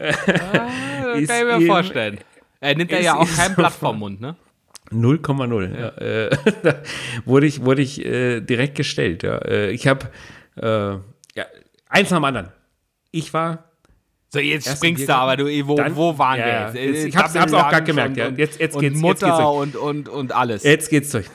das 0.04 1.20
ist 1.20 1.28
kann 1.28 1.48
ich 1.48 1.58
mir 1.60 1.66
vorstellen. 1.66 2.18
Er 2.60 2.74
nimmt 2.76 2.90
ja 2.90 3.16
auch 3.16 3.28
kein 3.36 3.54
Blatt 3.54 3.72
vom 3.72 3.98
Mund, 3.98 4.20
ne? 4.20 4.36
0,0. 4.90 5.78
Ja. 5.78 5.88
Äh, 5.98 6.30
da 6.62 6.74
wurde 7.24 7.46
ich, 7.46 7.64
wurde 7.64 7.82
ich 7.82 8.04
äh, 8.04 8.40
direkt 8.40 8.74
gestellt. 8.76 9.22
Ja. 9.22 9.38
Äh, 9.38 9.70
ich 9.70 9.86
habe 9.86 10.06
äh, 10.56 10.66
ja, 11.38 11.46
eins 11.88 12.10
nach 12.10 12.18
dem 12.18 12.24
anderen. 12.24 12.48
Ich 13.10 13.32
war. 13.32 13.64
So, 14.28 14.40
jetzt 14.40 14.68
springst 14.76 15.08
du 15.08 15.14
aber, 15.14 15.36
du, 15.36 15.44
wo, 15.66 15.76
Dann- 15.76 15.94
wo 15.96 16.16
waren 16.18 16.38
Ja, 16.38 16.44
wir 16.74 16.82
jetzt? 16.82 16.94
Jetzt- 16.96 17.04
Äh, 17.04 17.08
ich 17.08 17.16
hab's- 17.16 17.32
Double 17.32 17.40
hab's 17.42 17.52
auch 17.52 17.72
Lunch 17.72 17.84
gemerkt, 17.84 18.18
und, 18.20 18.38
Jetzt- 18.38 18.60
jetzt 18.60 18.74
und 18.74 18.80
geht's- 18.82 18.94
jetzt 18.94 19.02
Mutter 19.02 19.26
geht's 19.26 19.38
durch. 19.38 19.56
und, 19.60 19.76
und, 19.76 20.08
und 20.08 20.32
alles. 20.32 20.64
Jetzt 20.64 20.90
geht's 20.90 21.10
durch. 21.10 21.26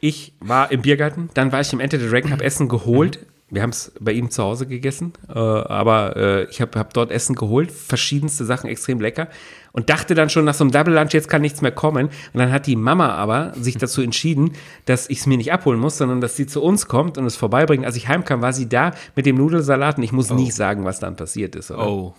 Ich 0.00 0.32
war 0.40 0.70
im 0.72 0.80
Biergarten, 0.82 1.28
dann 1.34 1.52
war 1.52 1.60
ich 1.60 1.72
im 1.72 1.80
Enter 1.80 1.98
the 1.98 2.08
Dragon, 2.08 2.30
habe 2.30 2.44
Essen 2.44 2.68
geholt. 2.68 3.18
Wir 3.50 3.62
haben 3.62 3.70
es 3.70 3.92
bei 4.00 4.12
ihm 4.12 4.30
zu 4.30 4.42
Hause 4.42 4.66
gegessen, 4.66 5.12
äh, 5.28 5.38
aber 5.38 6.16
äh, 6.16 6.44
ich 6.44 6.60
habe 6.60 6.78
hab 6.78 6.94
dort 6.94 7.10
Essen 7.10 7.34
geholt, 7.34 7.72
verschiedenste 7.72 8.44
Sachen, 8.44 8.70
extrem 8.70 9.00
lecker. 9.00 9.28
Und 9.72 9.88
dachte 9.88 10.14
dann 10.14 10.30
schon 10.30 10.44
nach 10.44 10.54
so 10.54 10.64
einem 10.64 10.72
Double 10.72 10.94
Lunch, 10.94 11.12
jetzt 11.12 11.28
kann 11.28 11.42
nichts 11.42 11.60
mehr 11.60 11.70
kommen. 11.70 12.06
Und 12.06 12.38
dann 12.38 12.50
hat 12.50 12.66
die 12.66 12.76
Mama 12.76 13.10
aber 13.14 13.52
sich 13.56 13.76
dazu 13.76 14.02
entschieden, 14.02 14.52
dass 14.84 15.08
ich 15.08 15.18
es 15.18 15.26
mir 15.26 15.36
nicht 15.36 15.52
abholen 15.52 15.78
muss, 15.78 15.98
sondern 15.98 16.20
dass 16.20 16.36
sie 16.36 16.46
zu 16.46 16.62
uns 16.62 16.86
kommt 16.86 17.18
und 17.18 17.26
es 17.26 17.36
vorbeibringt. 17.36 17.84
Als 17.84 17.96
ich 17.96 18.08
heimkam, 18.08 18.42
war 18.42 18.52
sie 18.52 18.68
da 18.68 18.92
mit 19.14 19.26
dem 19.26 19.36
Nudelsalat 19.36 19.98
und 19.98 20.02
ich 20.02 20.12
muss 20.12 20.30
nicht 20.30 20.54
sagen, 20.54 20.84
was 20.84 20.98
dann 20.98 21.16
passiert 21.16 21.54
ist. 21.54 21.70
Oder? 21.70 21.88
Oh. 21.88 22.14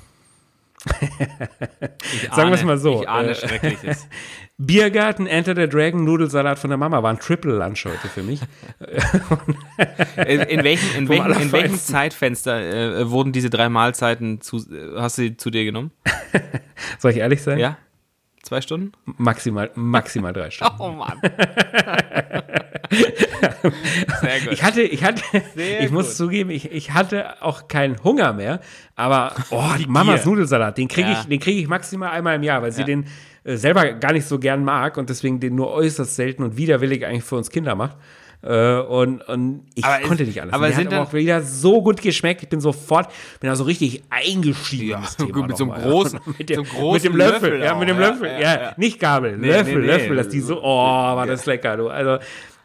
Ich 2.13 2.30
Sagen 2.34 2.50
wir's 2.50 2.62
ahne- 2.62 2.65
mal 2.65 2.78
so, 2.78 3.02
Ich 3.02 3.10
ahne 3.10 3.30
äh, 3.30 3.36
Schreckliches. 3.36 4.08
Biergarten, 4.58 5.26
Enter 5.28 5.56
the 5.56 5.67
Dragon, 5.67 6.04
Nudelsalat 6.04 6.60
von 6.60 6.70
der 6.70 6.78
Mama 6.78 7.02
war 7.02 7.12
ein 7.12 7.20
Triple 7.20 7.54
Lunch 7.58 7.86
heute 7.86 8.08
für 8.08 8.22
mich. 8.24 8.41
In, 10.28 10.41
in, 10.41 10.63
welchem, 10.63 10.98
in, 10.98 11.10
welchem, 11.10 11.32
in 11.41 11.52
welchem. 11.52 11.76
Zeitfenster 11.80 12.60
äh, 13.00 13.10
wurden 13.10 13.32
diese 13.32 13.50
drei 13.50 13.70
Mahlzeiten 13.70 14.39
zu, 14.41 14.58
äh, 14.58 15.00
hast 15.00 15.17
du 15.17 15.24
sie 15.24 15.38
zu 15.38 15.50
dir 15.50 15.65
genommen? 15.65 15.91
Soll 17.00 17.12
ich 17.12 17.17
ehrlich 17.17 17.41
sein? 17.41 17.58
Ja? 17.58 17.78
Zwei 18.44 18.60
Stunden? 18.62 18.92
Maximal, 19.06 19.70
maximal 19.76 20.34
drei 20.34 20.50
Stunden. 20.50 20.74
Oh 20.80 20.92
Mann. 20.92 21.22
Sehr 24.22 24.40
gut. 24.42 24.52
Ich 24.54 24.64
hatte, 24.64 24.82
ich 24.82 25.04
hatte, 25.04 25.22
Sehr 25.56 25.82
ich 25.82 25.92
muss 25.92 26.08
gut. 26.08 26.16
zugeben, 26.16 26.50
ich, 26.50 26.72
ich 26.72 26.92
hatte 26.92 27.42
auch 27.42 27.68
keinen 27.68 28.04
Hunger 28.04 28.34
mehr, 28.34 28.60
aber 28.96 29.34
oh, 29.52 29.64
die 29.78 29.86
Mamas. 29.88 30.26
Nudelsalat, 30.26 30.78
den 30.78 30.88
kriege 30.88 31.10
Ja. 31.12 31.20
ich, 31.22 31.28
den 31.28 31.40
kriege 31.40 31.60
ich 31.62 31.68
maximal 31.68 32.10
einmal 32.12 32.36
im 32.36 32.44
Jahr, 32.44 32.62
weil 32.62 32.72
sie 32.72 32.82
Ja. 32.82 32.88
den 32.88 33.06
äh, 33.44 33.56
selber 33.58 33.94
gar 33.94 34.14
nicht 34.14 34.26
so 34.26 34.40
gern 34.40 34.64
mag 34.64 34.98
und 34.98 35.10
deswegen 35.10 35.40
den 35.40 35.56
nur 35.56 35.72
äußerst 35.72 36.16
selten 36.16 36.44
und 36.44 36.58
widerwillig 36.58 37.06
eigentlich 37.06 37.24
für 37.24 37.36
uns 37.38 37.50
Kinder 37.50 37.76
macht. 37.76 37.98
Äh, 38.44 38.80
und, 38.80 39.22
und 39.28 39.66
ich 39.76 39.86
Aber 39.86 40.00
konnte 40.08 40.24
ist- 40.24 40.30
nicht 40.30 40.42
alles. 40.42 40.54
aber 40.54 40.68
der 40.68 40.76
sind 40.76 40.86
hat 40.88 40.94
dann- 40.94 41.00
auch 41.08 41.14
wieder 41.14 41.42
so 41.44 41.82
gut 41.84 42.02
geschmeckt. 42.02 42.42
Ich 42.44 42.50
bin 42.50 42.60
sofort, 42.60 43.10
bin 43.40 43.50
da 43.50 43.56
so 43.56 43.64
richtig 43.66 44.02
eingestiegen. 44.10 44.90
Ja, 44.90 45.04
gut, 45.32 45.48
mit 45.48 45.58
so 45.58 45.72
einem 45.72 45.74
großen- 45.84 46.20
mit 46.40 46.50
dem, 46.50 46.56
so 46.58 46.64
großen 46.64 46.94
mit 46.94 47.04
dem 47.04 47.16
Löffel, 47.18 47.50
Löffel 47.52 47.64
ja, 47.64 47.76
mit 47.76 47.90
dem 47.90 48.00
Löffel, 48.00 48.28
ja, 48.30 48.40
ja, 48.40 48.62
ja. 48.62 48.74
nicht 48.78 49.00
Gabel, 49.00 49.38
Nee, 49.38 49.48
Löffel, 49.50 49.76
nee, 49.76 49.80
nee. 49.82 49.86
Löffel, 49.88 50.16
dass 50.16 50.30
die 50.30 50.40
so, 50.40 50.60
oh, 50.62 50.66
war 50.66 51.28
das 51.28 51.46
lecker, 51.46 51.78
du. 51.78 51.90
Also, 51.90 52.18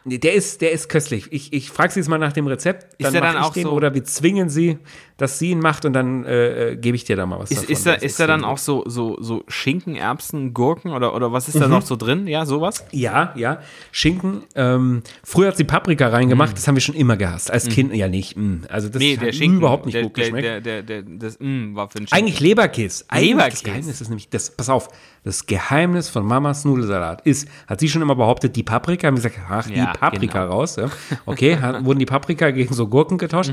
der 0.05 0.33
ist, 0.33 0.61
der 0.61 0.71
ist 0.71 0.87
köstlich. 0.87 1.27
Ich, 1.31 1.51
ich 1.53 1.69
frage 1.69 1.91
sie 1.91 1.99
jetzt 1.99 2.07
mal 2.07 2.17
nach 2.17 2.31
dem 2.31 2.47
Rezept. 2.47 2.93
Ist 2.97 3.13
der 3.13 3.19
dann 3.21 3.35
ich 3.35 3.41
auch 3.41 3.51
den, 3.53 3.63
so- 3.63 3.71
Oder 3.71 3.93
wir 3.93 4.03
zwingen 4.05 4.47
sie, 4.49 4.77
dass 5.17 5.39
sie 5.39 5.49
ihn 5.51 5.59
macht 5.59 5.83
und 5.85 5.93
dann 5.93 6.23
äh, 6.25 6.71
äh, 6.71 6.75
gebe 6.75 6.95
ich 6.95 7.03
dir 7.03 7.15
da 7.15 7.25
mal 7.25 7.39
was 7.39 7.51
Ist, 7.51 7.63
davon. 7.63 7.73
ist, 7.73 7.85
da, 7.85 7.93
ist 7.93 8.19
da 8.19 8.27
dann 8.27 8.43
auch 8.43 8.57
so, 8.57 8.83
so, 8.87 9.17
so 9.19 9.43
Schinken, 9.47 9.95
Erbsen, 9.95 10.53
Gurken 10.53 10.91
oder, 10.91 11.15
oder 11.15 11.31
was 11.31 11.47
ist 11.47 11.59
da 11.59 11.67
noch 11.67 11.81
so 11.81 11.95
drin? 11.95 12.27
Ja, 12.27 12.45
sowas? 12.45 12.85
Ja, 12.91 13.33
ja. 13.35 13.59
Schinken. 13.91 14.43
Ähm, 14.55 15.01
früher 15.23 15.47
hat 15.49 15.57
sie 15.57 15.63
Paprika 15.63 16.07
reingemacht, 16.07 16.55
das 16.55 16.67
haben 16.67 16.75
wir 16.75 16.81
schon 16.81 16.95
immer 16.95 17.17
gehasst. 17.17 17.51
Als 17.51 17.67
Kind 17.67 17.93
ja 17.95 18.07
nicht. 18.07 18.37
mm. 18.37 18.65
Also 18.69 18.89
das. 18.89 18.99
Nee, 18.99 19.17
hat 19.17 19.25
der 19.25 19.33
Schinken. 19.33 19.57
überhaupt 19.57 19.85
nicht 19.85 19.95
der, 19.95 20.03
gut 20.03 20.13
geschmeckt. 20.13 20.43
der, 20.45 20.61
der, 20.61 20.83
der, 20.83 21.01
das 21.01 21.37
mm, 21.39 21.75
war 21.75 21.89
für 21.89 21.97
den 21.99 22.07
Schinken. 22.07 22.23
Eigentlich 22.25 22.39
Leberkäse. 22.39 23.05
Eigentlich 23.07 23.53
Das. 23.53 23.63
Geheimnis 23.63 24.01
ist 24.01 24.09
nämlich, 24.09 24.29
das, 24.29 24.51
pass 24.51 24.69
auf, 24.69 24.89
das 25.23 25.45
Geheimnis 25.45 26.09
von 26.09 26.25
Mamas 26.25 26.63
Nudelsalat 26.63 27.21
ist, 27.25 27.47
hat 27.67 27.79
sie 27.79 27.89
schon 27.89 28.01
immer 28.01 28.15
behauptet, 28.15 28.55
die 28.55 28.63
Paprika, 28.63 29.07
haben 29.07 29.17
wir 29.17 29.23
gesagt, 29.23 29.39
ach, 29.49 29.67
die 29.67 29.73
Ja, 29.75 29.93
Paprika 29.93 30.43
genau. 30.43 30.55
raus. 30.57 30.75
Ja. 30.75 30.89
Okay, 31.25 31.57
wurden 31.81 31.99
die 31.99 32.05
Paprika 32.05 32.51
gegen 32.51 32.73
so 32.73 32.87
Gurken 32.87 33.17
getauscht. 33.17 33.51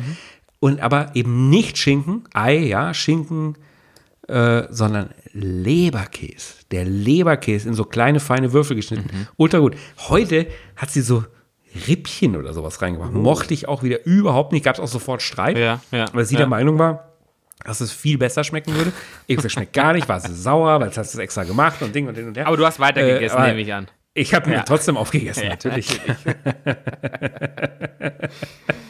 Mhm. 0.65 0.73
Und 0.73 0.81
aber 0.81 1.11
eben 1.15 1.51
nicht 1.51 1.79
Schinken, 1.79 2.25
Ei, 2.33 2.57
ja, 2.57 2.95
Schinken, 2.95 3.57
äh, 4.29 4.63
sondern 4.71 5.11
Leberkäse. 5.33 6.55
Der 6.71 6.85
Leberkäse 6.85 7.69
in 7.69 7.75
so 7.75 7.85
kleine, 7.85 8.21
feine 8.21 8.53
Würfel 8.53 8.77
geschnitten. 8.77 9.09
Mhm. 9.13 9.27
Ultra 9.37 9.59
gut. 9.59 9.77
Heute 10.09 10.47
hat 10.77 10.91
sie 10.91 11.03
so 11.03 11.25
Rippchen 11.89 12.37
oder 12.37 12.55
sowas 12.55 12.81
reingemacht. 12.81 13.13
Mochte 13.13 13.53
ich 13.53 13.69
auch 13.69 13.83
wieder 13.83 14.05
überhaupt 14.07 14.53
nicht. 14.53 14.65
Gab 14.65 14.77
es 14.77 14.81
auch 14.81 14.89
sofort 14.89 15.23
Streit, 15.23 15.57
Oh. 15.57 15.61
Ja, 15.61 15.81
ja, 15.91 16.07
weil 16.13 16.25
sie 16.25 16.35
ja. 16.35 16.39
der 16.41 16.47
Meinung 16.47 16.79
war, 16.79 17.11
dass 17.65 17.81
es 17.81 17.93
viel 17.93 18.17
besser 18.17 18.45
schmecken 18.45 18.75
würde. 18.75 18.93
Ich 19.27 19.37
gesagt, 19.37 19.53
schmeckt 19.53 19.73
gar 19.73 19.93
nicht, 19.93 20.09
war 20.09 20.21
sie 20.21 20.35
sauer, 20.35 20.81
weil 20.81 20.89
es 20.89 20.97
hast 20.99 21.15
du 21.15 21.19
extra 21.19 21.45
gemacht 21.45 21.83
und 21.83 21.95
Ding 21.95 22.09
und 22.09 22.15
hin 22.15 22.29
und 22.29 22.37
her. 22.37 22.47
Aber 22.47 22.57
du 22.57 22.65
hast 22.65 22.81
weitergegessen, 22.81 23.39
Äh, 23.39 23.49
nehme 23.49 23.61
ich 23.61 23.75
an. 23.75 23.89
Ich 24.15 24.33
habe 24.33 24.49
mir 24.49 24.65
trotzdem 24.65 24.97
aufgegessen, 24.97 25.45
Ja, 25.45 25.57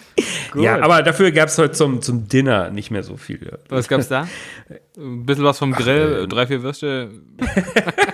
natürlich. 0.54 0.64
ja, 0.64 0.82
aber 0.82 1.02
dafür 1.02 1.30
gab 1.30 1.48
es 1.48 1.58
heute 1.58 1.72
zum, 1.72 2.02
zum 2.02 2.28
Dinner 2.28 2.70
nicht 2.70 2.90
mehr 2.90 3.02
so 3.02 3.16
viel. 3.16 3.58
Was 3.68 3.88
gab's 3.88 4.08
da? 4.08 4.28
Ein 4.96 5.26
bisschen 5.26 5.44
was 5.44 5.58
vom 5.58 5.72
Grill, 5.72 6.26
drei, 6.28 6.46
vier 6.46 6.62
Würste. 6.62 7.10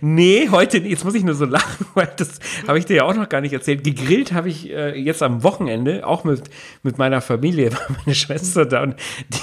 Nee, 0.00 0.48
heute 0.50 0.80
nicht. 0.80 0.90
Jetzt 0.90 1.04
muss 1.04 1.14
ich 1.14 1.24
nur 1.24 1.34
so 1.34 1.44
lachen, 1.44 1.86
weil 1.94 2.10
das 2.16 2.38
habe 2.66 2.78
ich 2.78 2.86
dir 2.86 2.96
ja 2.96 3.04
auch 3.04 3.14
noch 3.14 3.28
gar 3.28 3.40
nicht 3.40 3.52
erzählt. 3.52 3.84
Gegrillt 3.84 4.32
habe 4.32 4.48
ich 4.48 4.70
äh, 4.70 4.98
jetzt 4.98 5.22
am 5.22 5.42
Wochenende, 5.42 6.06
auch 6.06 6.24
mit, 6.24 6.42
mit 6.82 6.98
meiner 6.98 7.20
Familie, 7.20 7.72
war 7.72 7.96
meine 8.04 8.14
Schwester 8.14 8.66
da 8.66 8.82
und 8.82 8.96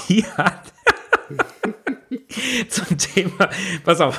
die 0.08 0.24
hat 0.24 0.72
zum 2.68 2.98
Thema, 2.98 3.48
pass 3.84 4.00
auf, 4.00 4.18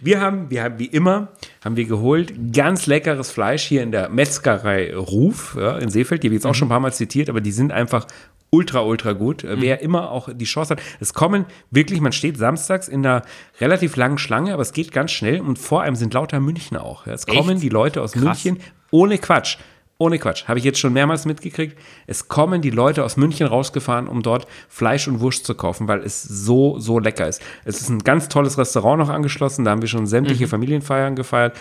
wir 0.00 0.20
haben, 0.20 0.50
wir 0.50 0.62
haben 0.62 0.78
wie 0.78 0.86
immer, 0.86 1.28
haben 1.64 1.76
wir 1.76 1.84
geholt, 1.84 2.32
ganz 2.52 2.86
leckeres 2.86 3.30
Fleisch 3.30 3.64
hier 3.64 3.82
in 3.82 3.92
der 3.92 4.08
Metzgerei 4.08 4.94
Ruf 4.94 5.56
ja, 5.58 5.78
in 5.78 5.90
Seefeld, 5.90 6.22
die 6.22 6.28
habe 6.28 6.34
ich 6.34 6.38
jetzt 6.40 6.46
auch 6.46 6.54
schon 6.54 6.66
ein 6.66 6.70
paar 6.70 6.80
Mal 6.80 6.92
zitiert, 6.92 7.28
aber 7.28 7.40
die 7.40 7.52
sind 7.52 7.72
einfach 7.72 8.06
ultra, 8.54 8.82
ultra 8.82 9.12
gut. 9.12 9.44
Äh, 9.44 9.60
Wer 9.60 9.80
immer 9.80 10.10
auch 10.10 10.28
die 10.32 10.44
Chance 10.44 10.74
hat, 10.74 10.82
es 11.00 11.12
kommen 11.12 11.44
wirklich, 11.70 12.00
man 12.00 12.12
steht 12.12 12.38
samstags 12.38 12.88
in 12.88 13.04
einer 13.04 13.22
relativ 13.60 13.96
langen 13.96 14.18
Schlange, 14.18 14.52
aber 14.52 14.62
es 14.62 14.72
geht 14.72 14.92
ganz 14.92 15.10
schnell 15.10 15.40
und 15.40 15.58
vor 15.58 15.82
einem 15.82 15.96
sind 15.96 16.14
lauter 16.14 16.40
Münchner 16.40 16.84
auch. 16.84 17.06
Es 17.06 17.26
kommen 17.26 17.56
Echt? 17.56 17.62
die 17.62 17.68
Leute 17.68 18.00
aus 18.02 18.12
Krass. 18.12 18.44
München, 18.44 18.60
ohne 18.90 19.18
Quatsch. 19.18 19.58
Ohne 19.98 20.18
Quatsch. 20.18 20.48
Habe 20.48 20.58
ich 20.58 20.64
jetzt 20.64 20.80
schon 20.80 20.92
mehrmals 20.92 21.24
mitgekriegt. 21.24 21.78
Es 22.06 22.26
kommen 22.28 22.60
die 22.62 22.70
Leute 22.70 23.04
aus 23.04 23.16
München 23.16 23.46
rausgefahren, 23.46 24.08
um 24.08 24.22
dort 24.22 24.46
Fleisch 24.68 25.06
und 25.06 25.20
Wurst 25.20 25.46
zu 25.46 25.54
kaufen, 25.54 25.86
weil 25.86 26.00
es 26.00 26.22
so, 26.22 26.78
so 26.80 26.98
lecker 26.98 27.28
ist. 27.28 27.40
Es 27.64 27.80
ist 27.80 27.90
ein 27.90 28.00
ganz 28.00 28.28
tolles 28.28 28.58
Restaurant 28.58 28.98
noch 28.98 29.08
angeschlossen. 29.08 29.64
Da 29.64 29.70
haben 29.70 29.82
wir 29.82 29.88
schon 29.88 30.06
sämtliche 30.06 30.48
Familienfeiern 30.48 31.14
gefeiert. 31.14 31.56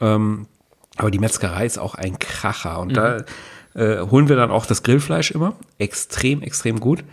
Ähm, 0.00 0.46
aber 0.96 1.10
die 1.10 1.18
Metzgerei 1.18 1.66
ist 1.66 1.78
auch 1.78 1.94
ein 1.94 2.18
Kracher. 2.18 2.80
Und 2.80 2.96
da 2.96 3.24
äh, 3.74 4.00
holen 4.10 4.30
wir 4.30 4.36
dann 4.36 4.50
auch 4.50 4.64
das 4.64 4.82
Grillfleisch 4.82 5.30
immer. 5.30 5.54
Extrem, 5.78 6.40
extrem 6.40 6.80
gut. 6.80 7.04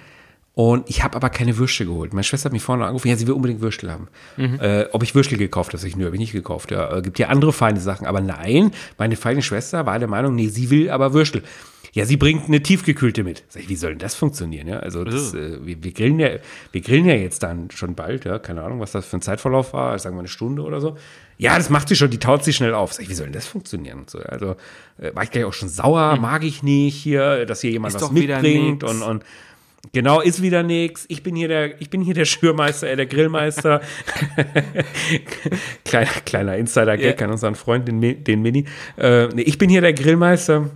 Und 0.56 0.88
ich 0.88 1.04
habe 1.04 1.16
aber 1.16 1.30
keine 1.32 1.58
Würste 1.58 1.86
geholt. 1.86 2.14
Meine 2.14 2.24
Schwester 2.24 2.46
hat 2.46 2.54
mich 2.54 2.62
vorne 2.62 2.84
angerufen, 2.84 3.08
ja, 3.08 3.16
sie 3.16 3.26
will 3.26 3.34
unbedingt 3.34 3.62
Würstel 3.62 3.92
haben. 3.92 4.08
Äh, 4.38 4.86
ob 4.92 5.02
ich 5.02 5.16
Würstel 5.16 5.38
gekauft 5.38 5.74
habe, 5.74 5.88
ich, 5.88 5.96
nö, 5.96 6.06
habe 6.06 6.16
ich 6.16 6.20
nicht 6.20 6.32
gekauft. 6.32 6.70
Ja, 6.70 6.96
äh, 6.96 7.02
gibt 7.02 7.18
ja 7.18 7.30
andere 7.30 7.52
feine 7.52 7.80
Sachen. 7.80 8.06
Aber 8.06 8.22
nein, 8.22 8.72
meine 9.00 9.16
feine 9.16 9.42
Schwester 9.42 9.86
war 9.88 9.98
der 9.98 10.08
Meinung, 10.08 10.36
nee, 10.36 10.50
sie 10.50 10.70
will 10.70 10.92
aber 10.92 11.14
Würstel. 11.14 11.42
Ja, 11.94 12.06
sie 12.06 12.18
bringt 12.18 12.48
eine 12.48 12.62
tiefgekühlte 12.62 13.24
mit. 13.24 13.44
Sag 13.50 13.64
ich, 13.64 13.70
wie 13.70 13.76
soll 13.76 13.92
denn 13.92 14.00
das 14.00 14.16
funktionieren? 14.16 14.68
Ja, 14.68 14.80
also 14.80 15.04
das, 15.04 15.34
äh, 15.34 15.64
wir, 15.64 15.84
wir, 15.84 15.92
grillen 15.92 16.20
ja, 16.20 16.30
wir 16.72 16.82
grillen 16.82 17.06
ja 17.06 17.14
jetzt 17.14 17.44
dann 17.44 17.70
schon 17.72 17.94
bald, 17.94 18.26
ja, 18.26 18.40
keine 18.40 18.64
Ahnung, 18.64 18.80
was 18.80 18.92
das 18.92 19.06
für 19.06 19.18
ein 19.18 19.22
Zeitverlauf 19.22 19.74
war, 19.74 19.98
sagen 20.00 20.16
wir 20.16 20.20
eine 20.20 20.28
Stunde 20.28 20.64
oder 20.64 20.82
so. 20.82 20.98
Ja, 21.38 21.58
das 21.58 21.70
macht 21.70 21.90
sie 21.90 21.96
schon, 21.96 22.10
die 22.10 22.20
taut 22.20 22.44
sie 22.44 22.54
schnell 22.54 22.74
auf. 22.74 22.94
Sag 22.94 23.04
ich, 23.04 23.10
wie 23.10 23.16
soll 23.16 23.28
denn 23.28 23.34
das 23.34 23.48
funktionieren? 23.48 24.00
Und 24.00 24.10
so, 24.10 24.20
ja, 24.20 24.26
also 24.26 24.56
äh, 25.00 25.16
war 25.16 25.24
ich 25.24 25.32
gleich 25.32 25.46
auch 25.46 25.54
schon 25.54 25.70
sauer, 25.70 26.16
mag 26.18 26.44
ich 26.44 26.64
nicht 26.64 26.96
hier, 26.96 27.46
dass 27.46 27.62
hier 27.62 27.72
jemand 27.72 27.94
Ist 27.96 28.02
was 28.02 28.12
mitbringt 28.12 28.84
und, 28.84 29.02
und 29.02 29.24
Genau, 29.92 30.22
ist 30.22 30.42
wieder 30.42 30.64
nix. 30.64 31.06
Ich 31.10 31.24
bin 31.24 31.36
hier 31.36 31.48
der, 31.50 31.82
ich 31.82 31.90
bin 31.90 32.02
hier 32.02 32.14
der 32.14 32.26
Schürmeister, 32.26 32.90
äh, 32.90 32.96
der 32.96 33.06
Grillmeister. 33.06 33.82
kleiner, 35.86 36.10
kleiner 36.26 36.58
Insider-Gag 36.58 37.20
Ja. 37.20 37.26
an 37.26 37.32
unseren 37.32 37.56
Freund, 37.56 37.88
den, 37.88 38.24
den 38.24 38.42
Mini. 38.42 38.66
Äh, 38.98 39.28
nee, 39.28 39.42
ich 39.44 39.58
bin 39.58 39.70
hier 39.70 39.82
der 39.82 39.94
Grillmeister. 39.94 40.70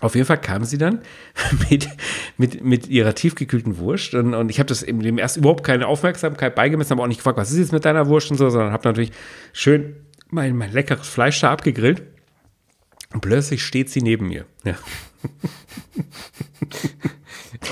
Auf 0.00 0.16
jeden 0.16 0.26
Fall 0.26 0.40
kam 0.40 0.64
sie 0.64 0.78
dann 0.78 1.00
mit, 1.70 1.88
mit, 2.36 2.64
mit 2.64 2.88
ihrer 2.88 3.14
tiefgekühlten 3.14 3.78
Wurst 3.78 4.14
und, 4.14 4.34
und 4.34 4.50
ich 4.50 4.58
habe 4.58 4.66
das 4.66 4.82
eben 4.82 5.00
dem 5.00 5.16
erst 5.18 5.36
überhaupt 5.36 5.62
keine 5.62 5.86
Aufmerksamkeit 5.86 6.56
beigemessen, 6.56 6.94
aber 6.94 7.04
auch 7.04 7.08
nicht 7.08 7.18
gefragt, 7.18 7.38
was 7.38 7.52
ist 7.52 7.58
jetzt 7.58 7.72
mit 7.72 7.84
deiner 7.84 8.08
Wurst 8.08 8.30
und 8.32 8.36
so, 8.36 8.50
sondern 8.50 8.72
habe 8.72 8.88
natürlich 8.88 9.12
schön 9.52 9.94
mein, 10.30 10.56
mein 10.56 10.72
leckeres 10.72 11.06
Fleisch 11.08 11.38
da 11.40 11.52
abgegrillt 11.52 12.02
und 13.12 13.20
plötzlich 13.20 13.62
steht 13.62 13.90
sie 13.90 14.02
neben 14.02 14.28
mir. 14.28 14.46
Ja. 14.64 14.76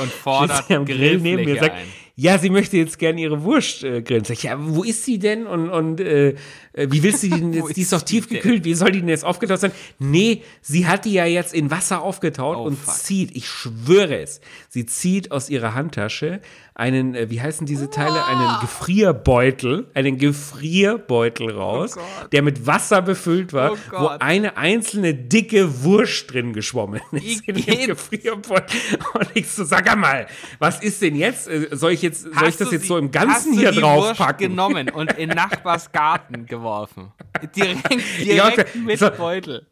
Und 0.00 0.10
fordert 0.12 0.70
am 0.70 0.84
Grill 0.84 1.18
neben 1.18 1.44
mir 1.44 1.56
sagt, 1.56 1.74
ein. 1.74 1.86
ja, 2.14 2.38
sie 2.38 2.50
möchte 2.50 2.76
jetzt 2.76 2.98
gerne 2.98 3.20
ihre 3.20 3.42
Wurst 3.42 3.82
äh, 3.82 4.02
grillen. 4.02 4.24
Sag 4.24 4.36
ich, 4.36 4.44
ja, 4.44 4.56
wo 4.58 4.84
ist 4.84 5.04
sie 5.04 5.18
denn? 5.18 5.46
Und, 5.46 5.68
und 5.68 6.00
äh, 6.00 6.36
äh, 6.72 6.86
wie 6.90 7.02
willst 7.02 7.22
du 7.22 7.28
die 7.28 7.40
denn 7.40 7.52
jetzt? 7.52 7.76
Die 7.76 7.82
ist 7.82 7.92
doch 7.92 8.02
tiefgekühlt, 8.02 8.64
wie 8.64 8.74
soll 8.74 8.92
die 8.92 9.00
denn 9.00 9.08
jetzt 9.08 9.24
aufgetaut 9.24 9.60
sein? 9.60 9.72
Nee, 9.98 10.42
sie 10.62 10.86
hat 10.86 11.04
die 11.04 11.12
ja 11.12 11.24
jetzt 11.26 11.52
in 11.54 11.70
Wasser 11.70 12.02
aufgetaut 12.02 12.56
Oh, 12.56 12.62
und 12.64 12.76
fuck. 12.78 12.94
zieht, 12.94 13.36
ich 13.36 13.48
schwöre 13.48 14.20
es, 14.20 14.40
sie 14.68 14.86
zieht 14.86 15.30
aus 15.32 15.48
ihrer 15.50 15.74
Handtasche 15.74 16.40
einen, 16.74 17.14
äh, 17.14 17.28
wie 17.28 17.40
heißen 17.42 17.66
diese 17.66 17.90
Teile? 17.90 18.24
Einen 18.24 18.60
Gefrierbeutel, 18.60 19.90
einen 19.94 20.16
Gefrierbeutel 20.16 21.50
raus, 21.50 21.96
der 22.32 22.42
mit 22.42 22.66
Wasser 22.66 23.02
befüllt 23.02 23.52
war, 23.52 23.72
Oh 23.72 23.76
wo 23.98 24.06
eine 24.06 24.56
einzelne 24.56 25.14
dicke 25.14 25.82
Wurst 25.84 26.32
drin 26.32 26.52
geschwommen 26.52 27.00
ist. 27.12 27.46
In 27.48 27.56
dem. 27.56 27.86
Gefrierbeutel. 27.88 28.80
Und 29.14 29.28
ich 29.34 29.48
so, 29.48 29.64
sag 29.64 29.94
mal, 29.98 30.26
was 30.58 30.80
ist 30.82 31.02
denn 31.02 31.16
jetzt? 31.16 31.48
Äh, 31.48 31.68
Soll 31.72 31.92
ich 31.92 32.02
jetzt, 32.02 32.22
soll 32.22 32.48
ich 32.48 32.56
das 32.56 32.70
jetzt 32.70 32.86
so 32.86 32.96
im 32.96 33.10
Ganzen 33.10 33.52
hier 33.52 33.72
die 33.72 33.80
drauf 33.80 34.18
Wurst 34.18 34.38
genommen 34.38 34.88
und 34.90 35.12
in 35.18 35.28
Nachbars 35.30 35.92
Garten 35.92 36.46
geworfen. 36.60 37.12
Direkt, 37.56 37.90
direkt 38.24 38.76
mit 38.76 38.98
So. 38.98 39.10
Beutel. 39.10 39.66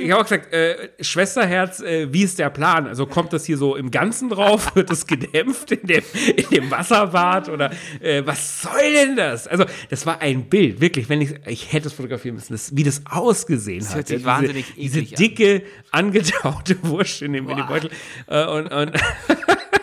Ich 0.00 0.10
habe 0.10 0.20
auch 0.20 0.24
gesagt, 0.24 0.52
äh, 0.52 0.88
Schwesterherz, 1.00 1.80
äh, 1.80 2.12
wie 2.12 2.24
ist 2.24 2.40
der 2.40 2.50
Plan? 2.50 2.88
Also 2.88 3.06
kommt 3.06 3.32
das 3.32 3.44
hier 3.44 3.56
so 3.56 3.76
im 3.76 3.92
Ganzen 3.92 4.28
drauf? 4.28 4.74
Wird 4.74 4.90
das 4.90 5.06
gedämpft 5.06 5.70
in 5.70 5.86
dem, 5.86 6.02
in 6.36 6.48
dem 6.50 6.70
Wasserbad? 6.72 7.48
Oder 7.48 7.70
äh, 8.00 8.22
was 8.26 8.62
soll 8.62 8.92
denn 8.94 9.14
das? 9.14 9.46
Also, 9.46 9.64
das 9.88 10.06
war 10.06 10.20
ein 10.20 10.48
Bild, 10.48 10.80
wirklich, 10.80 11.08
wenn 11.08 11.20
ich, 11.20 11.34
ich 11.46 11.72
hätte 11.72 11.86
es 11.86 11.94
fotografieren 11.94 12.34
müssen, 12.34 12.52
das, 12.52 12.76
wie 12.76 12.82
das 12.82 13.02
ausgesehen 13.06 13.86
hat. 13.86 13.94
hört 13.94 14.08
sich 14.08 14.20
ja, 14.22 14.26
wahnsinnig 14.26 14.74
diese, 14.74 15.02
diese 15.02 15.14
dicke, 15.14 15.62
angetaute 15.92 16.76
Wurst 16.82 17.22
in 17.22 17.32
dem, 17.32 17.48
in 17.48 17.56
dem 17.56 17.66
Beutel. 17.68 17.90
Äh, 18.26 18.46
und, 18.46 18.66
und 18.72 18.90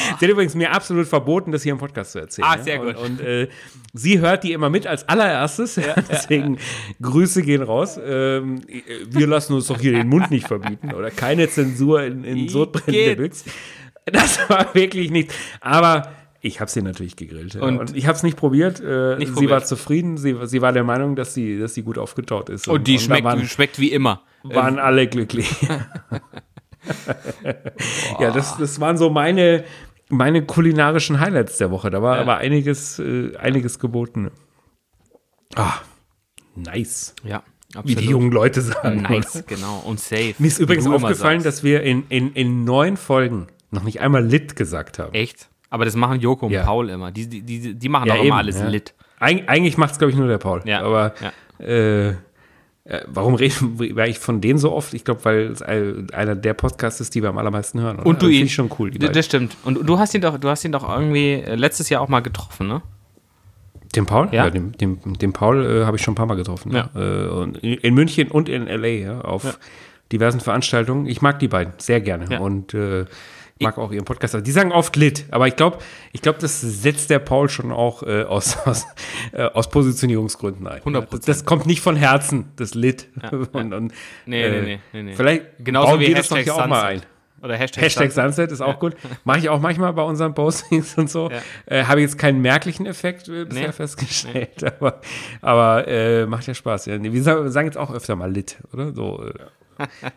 Sie 0.18 0.26
hat 0.26 0.30
übrigens 0.32 0.54
mir 0.54 0.72
absolut 0.72 1.06
verboten, 1.06 1.52
das 1.52 1.62
hier 1.62 1.72
im 1.72 1.78
Podcast 1.78 2.12
zu 2.12 2.18
erzählen. 2.20 2.48
Ah, 2.50 2.56
ja? 2.56 2.62
sehr 2.62 2.78
gut. 2.78 2.96
Und, 2.96 3.20
und 3.20 3.20
äh, 3.20 3.48
sie 3.92 4.18
hört 4.20 4.44
die 4.44 4.52
immer 4.52 4.70
mit 4.70 4.86
als 4.86 5.08
allererstes. 5.08 5.80
Deswegen 6.10 6.58
Grüße 7.00 7.42
gehen 7.42 7.62
raus. 7.62 7.98
Ähm, 8.04 8.60
wir 9.08 9.26
lassen 9.26 9.54
uns 9.54 9.66
doch 9.68 9.80
hier 9.80 9.92
den 9.92 10.08
Mund 10.08 10.30
nicht 10.30 10.46
verbieten. 10.48 10.92
Oder 10.94 11.10
keine 11.10 11.48
Zensur 11.48 12.02
in, 12.02 12.24
in 12.24 12.48
Sodbrennen 12.48 13.00
Igitt. 13.00 13.18
Deluxe. 13.18 13.44
Das 14.06 14.38
war 14.48 14.74
wirklich 14.74 15.10
nichts. 15.10 15.34
Aber 15.60 16.10
Ich 16.40 16.60
habe 16.60 16.70
sie 16.70 16.80
natürlich 16.82 17.16
gegrillt. 17.16 17.54
ja. 17.54 17.60
Und- 17.62 17.78
Und, 17.78 17.96
ich 17.96 18.06
habe 18.06 18.16
es 18.16 18.22
nicht 18.22 18.36
probiert. 18.36 18.80
Äh, 18.80 19.16
Nicht 19.16 19.28
sie 19.28 19.32
probiert. 19.34 19.50
war 19.52 19.64
zufrieden. 19.64 20.16
Sie, 20.16 20.34
sie 20.44 20.62
war 20.62 20.72
der 20.72 20.84
Meinung, 20.84 21.14
dass 21.16 21.34
sie, 21.34 21.58
dass 21.58 21.74
sie 21.74 21.82
gut 21.82 21.98
aufgetaut 21.98 22.48
ist. 22.48 22.66
Und 22.68 22.86
die 22.88 22.96
da 22.96 23.02
schmeckt, 23.02 23.24
waren, 23.24 23.44
schmeckt 23.46 23.78
wie 23.78 23.92
immer. 23.92 24.22
waren 24.42 24.78
alle 24.78 25.06
glücklich. 25.06 25.48
ja, 28.20 28.30
das, 28.30 28.56
das 28.56 28.80
waren 28.80 28.96
so 28.96 29.10
meine, 29.10 29.64
meine 30.10 30.44
kulinarischen 30.44 31.20
Highlights 31.20 31.58
der 31.58 31.70
Woche. 31.70 31.90
Da 31.90 32.02
war 32.02 32.18
aber 32.18 32.36
einiges, 32.38 32.98
äh, 32.98 33.36
einiges 33.36 33.78
geboten. 33.78 34.30
Ah, 35.56 35.74
nice. 36.54 37.14
Ja, 37.24 37.42
Wie 37.84 37.94
die 37.94 38.06
jungen 38.06 38.30
Leute 38.32 38.60
sagen. 38.60 39.02
Nice, 39.02 39.44
genau. 39.46 39.82
Und 39.86 40.00
safe. 40.00 40.34
Mir 40.38 40.48
ist 40.48 40.58
übrigens 40.58 40.86
aufgefallen, 40.86 41.42
dass 41.42 41.62
wir 41.62 41.82
in, 41.82 42.04
in, 42.08 42.32
in 42.34 42.64
neun 42.64 42.96
Folgen 42.96 43.46
noch 43.70 43.82
nicht 43.84 44.00
einmal 44.00 44.24
lit 44.24 44.56
gesagt 44.56 44.98
haben. 44.98 45.14
Echt? 45.14 45.48
Aber 45.70 45.84
das 45.84 45.94
machen 45.94 46.20
Joko 46.20 46.46
und 46.46 46.52
Ja. 46.52 46.64
Paul 46.64 46.90
immer. 46.90 47.12
Die, 47.12 47.28
die, 47.28 47.42
die, 47.42 47.74
die 47.74 47.88
machen 47.88 48.08
Ja, 48.08 48.14
auch 48.14 48.18
eben, 48.18 48.26
immer 48.28 48.36
alles 48.38 48.58
ja. 48.58 48.68
lit. 48.68 48.94
Eig 49.20 49.48
eigentlich 49.48 49.76
macht 49.78 49.92
es, 49.92 49.98
glaube 49.98 50.10
ich, 50.10 50.16
nur 50.16 50.26
der 50.26 50.38
Paul. 50.38 50.62
Ja, 50.64 50.82
Aber 50.82 51.14
ja. 51.20 51.64
Äh, 51.64 52.14
äh, 52.84 53.00
warum 53.06 53.34
reden 53.34 53.78
wir 53.78 54.02
eigentlich 54.02 54.18
von 54.18 54.40
denen 54.40 54.58
so 54.58 54.72
oft? 54.72 54.94
Ich 54.94 55.04
glaube, 55.04 55.24
weil 55.24 55.38
es 55.52 55.62
ein- 55.62 56.08
einer 56.12 56.34
der 56.34 56.54
Podcasts 56.54 57.00
ist, 57.00 57.14
die 57.14 57.22
wir 57.22 57.28
am 57.28 57.38
allermeisten 57.38 57.80
hören. 57.80 57.98
oder? 57.98 58.06
Und 58.06 58.22
du 58.22 58.26
Also, 58.26 58.28
ihn. 58.28 58.34
Finde 58.34 58.46
ich 58.46 58.54
schon 58.54 58.70
cool. 58.78 58.90
Das 58.90 59.26
stimmt. 59.26 59.56
Und 59.64 59.86
du 59.88 59.98
hast 59.98 60.14
ihn 60.14 60.20
doch, 60.20 60.38
du 60.38 60.48
hast 60.48 60.64
ihn 60.64 60.72
doch 60.72 60.88
irgendwie 60.88 61.32
äh, 61.34 61.54
letztes 61.54 61.88
Jahr 61.88 62.00
auch 62.02 62.08
mal 62.08 62.20
getroffen, 62.20 62.66
ne? 62.68 62.82
Den 63.96 64.06
Paul? 64.06 64.28
Ja. 64.30 64.48
den, 64.50 64.70
den, 64.72 65.00
den 65.18 65.32
Paul 65.32 65.66
äh, 65.66 65.84
habe 65.84 65.96
ich 65.96 66.02
schon 66.04 66.12
ein 66.12 66.14
paar 66.14 66.26
Mal 66.26 66.36
getroffen. 66.36 66.70
Ja. 66.72 66.90
Äh, 66.94 67.26
und 67.28 67.58
in, 67.58 67.74
in 67.74 67.94
München 67.94 68.28
und 68.30 68.48
in 68.48 68.68
L.A. 68.68 68.86
Ja, 68.86 69.20
auf 69.22 69.58
diversen 70.12 70.38
Veranstaltungen. 70.40 71.06
Ich 71.06 71.22
mag 71.22 71.40
die 71.40 71.48
beiden 71.48 71.72
sehr 71.78 72.00
gerne. 72.00 72.26
Ja. 72.30 72.38
Und 72.38 72.72
äh, 72.74 73.06
mag 73.60 73.78
auch 73.78 73.92
ihren 73.92 74.04
Podcast. 74.04 74.36
Die 74.46 74.50
sagen 74.50 74.72
oft 74.72 74.96
lit, 74.96 75.24
aber 75.30 75.46
ich 75.48 75.56
glaube, 75.56 75.78
ich 76.12 76.22
glaub, 76.22 76.38
das 76.38 76.60
setzt 76.60 77.10
der 77.10 77.18
Paul 77.18 77.48
schon 77.48 77.72
auch 77.72 78.02
äh, 78.02 78.24
aus, 78.24 78.56
aus, 78.66 78.86
äh, 79.32 79.42
aus 79.42 79.68
Positionierungsgründen 79.70 80.66
ein. 80.66 80.80
100%. 80.82 81.06
Das, 81.10 81.20
das 81.20 81.44
kommt 81.44 81.66
nicht 81.66 81.80
von 81.80 81.96
Herzen, 81.96 82.46
das 82.56 82.74
lit. 82.74 83.08
und, 83.52 83.72
und, 83.72 83.92
Nee, 84.26 84.42
äh, 84.42 84.50
nee, 84.50 84.60
nee, 84.62 84.80
nee, 84.92 85.02
nee. 85.02 85.14
Vielleicht 85.14 85.44
Genauso 85.58 85.92
bauen 85.92 86.00
wie 86.00 86.08
wir 86.08 86.14
das 86.16 86.28
doch 86.28 86.36
Hashtag 86.36 86.54
hier 86.54 86.64
auch 86.64 86.68
mal 86.68 86.82
ein. 86.84 86.96
Sunset. 86.98 87.08
Oder 87.42 87.56
Hashtag, 87.56 87.82
Hashtag 87.84 88.12
Sunset. 88.12 88.34
Sunset 88.34 88.52
ist 88.52 88.60
auch 88.60 88.78
gut. 88.78 88.94
Mache 89.24 89.38
ich 89.38 89.48
auch 89.48 89.60
manchmal 89.60 89.92
bei 89.94 90.02
unseren 90.02 90.34
Postings 90.34 90.98
und 90.98 91.08
so. 91.08 91.30
Ja. 91.30 91.38
Äh, 91.64 91.84
Habe 91.84 92.02
jetzt 92.02 92.18
keinen 92.18 92.42
merklichen 92.42 92.84
Effekt 92.84 93.28
äh, 93.28 93.46
bisher 93.46 93.68
Nee. 93.68 93.72
festgestellt, 93.72 94.62
aber, 94.80 95.00
aber 95.40 95.88
äh, 95.88 96.26
macht 96.26 96.46
ja 96.46 96.52
Spaß. 96.52 96.84
Ja. 96.86 96.98
Nee, 96.98 97.12
Wir 97.14 97.22
sagen 97.22 97.66
jetzt 97.66 97.78
auch 97.78 97.90
öfter 97.94 98.14
mal 98.14 98.30
lit, 98.30 98.58
oder? 98.74 98.92
So, 98.94 99.24
äh. 99.24 99.32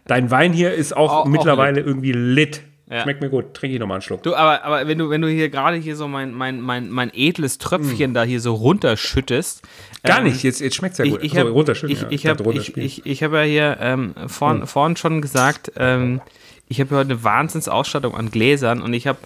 Dein 0.08 0.30
Wein 0.32 0.52
hier 0.52 0.74
ist 0.74 0.94
auch, 0.98 1.10
Auch- 1.14 1.20
auch 1.22 1.26
mittlerweile 1.26 1.80
irgendwie 1.80 2.12
lit. 2.12 2.64
Ja. 2.94 3.02
Schmeckt 3.02 3.22
mir 3.22 3.30
gut. 3.30 3.54
Trinke 3.56 3.74
ich 3.74 3.80
nochmal 3.80 3.96
einen 3.96 4.02
Schluck. 4.04 4.22
Du, 4.22 4.36
aber, 4.36 4.64
aber 4.64 4.88
wenn 4.88 4.98
du, 5.00 5.10
wenn 5.10 5.22
du 5.22 5.28
hier 5.28 5.50
gerade 5.50 5.78
hier 5.78 5.96
so 5.96 6.08
mein, 6.08 6.34
mein, 6.34 6.62
mein, 6.62 6.90
mein 6.92 7.12
edles 7.14 7.58
Tröpfchen 7.58 8.14
da 8.14 8.24
hier 8.24 8.40
so 8.40 8.54
runterschüttest. 8.54 9.64
Mm. 9.64 10.08
Gar 10.08 10.20
ähm, 10.20 10.26
nicht, 10.26 10.44
jetzt, 10.44 10.62
jetzt 10.62 10.76
schmeckt 10.76 10.94
es 10.94 10.98
ja 11.00 11.06
Ich, 11.06 11.12
gut. 11.12 11.24
ich 11.24 11.32
So, 11.32 11.40
habe 11.40 11.50
runterschütten, 11.50 11.96
ich, 11.96 12.02
ja. 12.02 12.08
ich 12.12 12.22
dachte, 12.22 12.46
hab, 12.46 12.54
ich, 12.54 12.78
ich, 12.78 13.06
ich 13.06 13.24
hab 13.24 13.34
ja 13.34 13.42
hier 13.42 13.78
ähm, 13.80 14.14
vorn, 14.28 14.62
Hm. 14.62 14.68
vorn 14.68 14.96
schon 14.96 15.22
gesagt, 15.22 15.72
ähm, 15.78 16.22
ich 16.68 16.80
habe 16.80 16.96
heute 16.96 17.12
eine 17.12 17.24
Wahnsinnsausstattung 17.24 18.16
an 18.16 18.30
Gläsern 18.30 18.82
und 18.82 18.94
ich 18.94 19.08
habe 19.08 19.18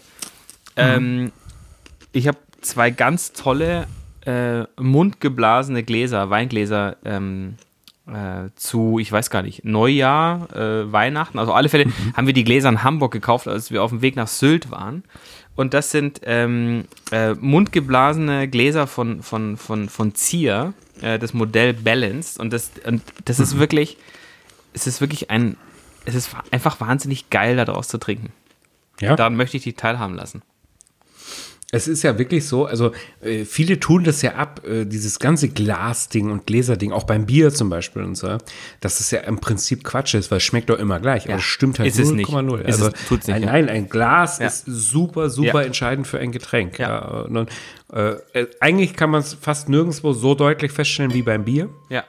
ähm, 0.78 1.32
ich 2.14 2.28
habe 2.28 2.38
zwei 2.62 2.90
ganz 2.92 3.34
tolle 3.34 3.88
äh, 4.26 4.64
mundgeblasene 4.80 5.84
Gläser, 5.84 6.30
Weingläser 6.30 6.98
ähm, 7.04 7.56
äh, 8.08 8.50
zu, 8.56 9.00
ich 9.00 9.12
weiß 9.12 9.30
gar 9.30 9.42
nicht, 9.42 9.66
Neujahr, 9.66 10.48
äh, 10.56 10.92
Weihnachten, 10.92 11.40
also 11.40 11.52
auf 11.52 11.58
alle 11.58 11.70
Fälle 11.70 11.86
Mhm. 11.88 12.14
haben 12.16 12.28
wir 12.28 12.34
die 12.34 12.44
Gläser 12.44 12.70
in 12.70 12.84
Hamburg 12.84 13.12
gekauft, 13.12 13.48
als 13.48 13.72
wir 13.72 13.84
auf 13.84 13.92
dem 13.92 14.02
Weg 14.02 14.16
nach 14.16 14.28
Sylt 14.28 14.72
waren. 14.72 15.04
Und 15.56 15.74
das 15.74 15.92
sind 15.92 16.22
ähm, 16.24 16.86
äh, 17.12 17.34
mundgeblasene 17.34 18.48
Gläser 18.48 18.88
von, 18.88 19.24
von, 19.24 19.58
von, 19.58 19.90
von 19.90 20.14
Zier, 20.16 20.74
äh, 21.02 21.18
das 21.20 21.34
Modell 21.34 21.74
Balanced. 21.74 22.40
Und 22.40 22.54
das, 22.54 22.72
und 22.86 23.02
das 23.26 23.40
Mhm. 23.40 23.44
ist 23.44 23.60
wirklich, 23.60 23.98
es 24.74 24.88
ist 24.88 25.02
wirklich 25.02 25.30
ein, 25.32 25.58
es 26.06 26.16
ist 26.16 26.30
einfach 26.52 26.80
wahnsinnig 26.80 27.30
geil, 27.30 27.56
daraus 27.58 27.88
zu 27.88 27.98
trinken. 27.98 28.32
ja? 29.02 29.16
Daran 29.16 29.36
möchte 29.36 29.58
ich 29.58 29.64
dich 29.64 29.76
teilhaben 29.76 30.16
lassen. 30.16 30.42
Es 31.70 31.90
ist 31.90 32.02
ja 32.04 32.18
wirklich 32.18 32.48
so, 32.48 32.66
also 32.66 32.94
äh, 33.22 33.44
viele 33.44 33.78
tun 33.78 34.06
das 34.06 34.22
ja 34.22 34.36
ab, 34.36 34.62
äh, 34.66 34.86
dieses 34.86 35.20
ganze 35.20 35.50
Glasding 35.50 36.32
und 36.32 36.46
Gläserding, 36.48 36.94
auch 36.94 37.04
beim 37.04 37.26
Bier 37.26 37.54
zum 37.54 37.70
Beispiel 37.70 38.04
und 38.04 38.16
so, 38.16 38.38
dass 38.80 39.02
es 39.02 39.12
ja 39.12 39.20
im 39.20 39.40
Prinzip 39.40 39.84
Quatsch 39.84 40.14
ist, 40.14 40.32
weil 40.32 40.38
es 40.38 40.44
schmeckt 40.44 40.70
doch 40.70 40.80
immer 40.80 41.02
gleich. 41.02 41.24
Aber 41.24 41.32
Ja. 41.34 41.38
es 41.40 41.44
stimmt 41.44 41.80
halt 41.80 41.90
Ist 41.90 42.00
es 42.00 42.12
nicht. 42.12 42.30
0,0. 42.30 42.62
Ist 42.62 42.82
Also, 42.82 42.86
nicht, 43.10 43.28
nein, 43.28 43.42
nein, 43.42 43.68
ein 43.70 43.90
Glas 43.90 44.40
Ja. 44.40 44.48
ist 44.48 44.64
super, 44.66 45.30
super 45.30 45.60
Ja. 45.62 45.68
entscheidend 45.68 46.08
für 46.08 46.20
ein 46.20 46.32
Getränk. 46.32 46.80
Und, 46.80 47.50
äh, 47.92 48.12
äh, 48.34 48.48
eigentlich 48.62 48.96
kann 48.96 49.10
man 49.10 49.20
es 49.20 49.34
fast 49.34 49.68
nirgendwo 49.68 50.14
so 50.14 50.36
deutlich 50.36 50.72
feststellen 50.72 51.14
wie 51.14 51.22
beim 51.22 51.44
Bier. 51.44 51.70
Ja. 51.90 52.06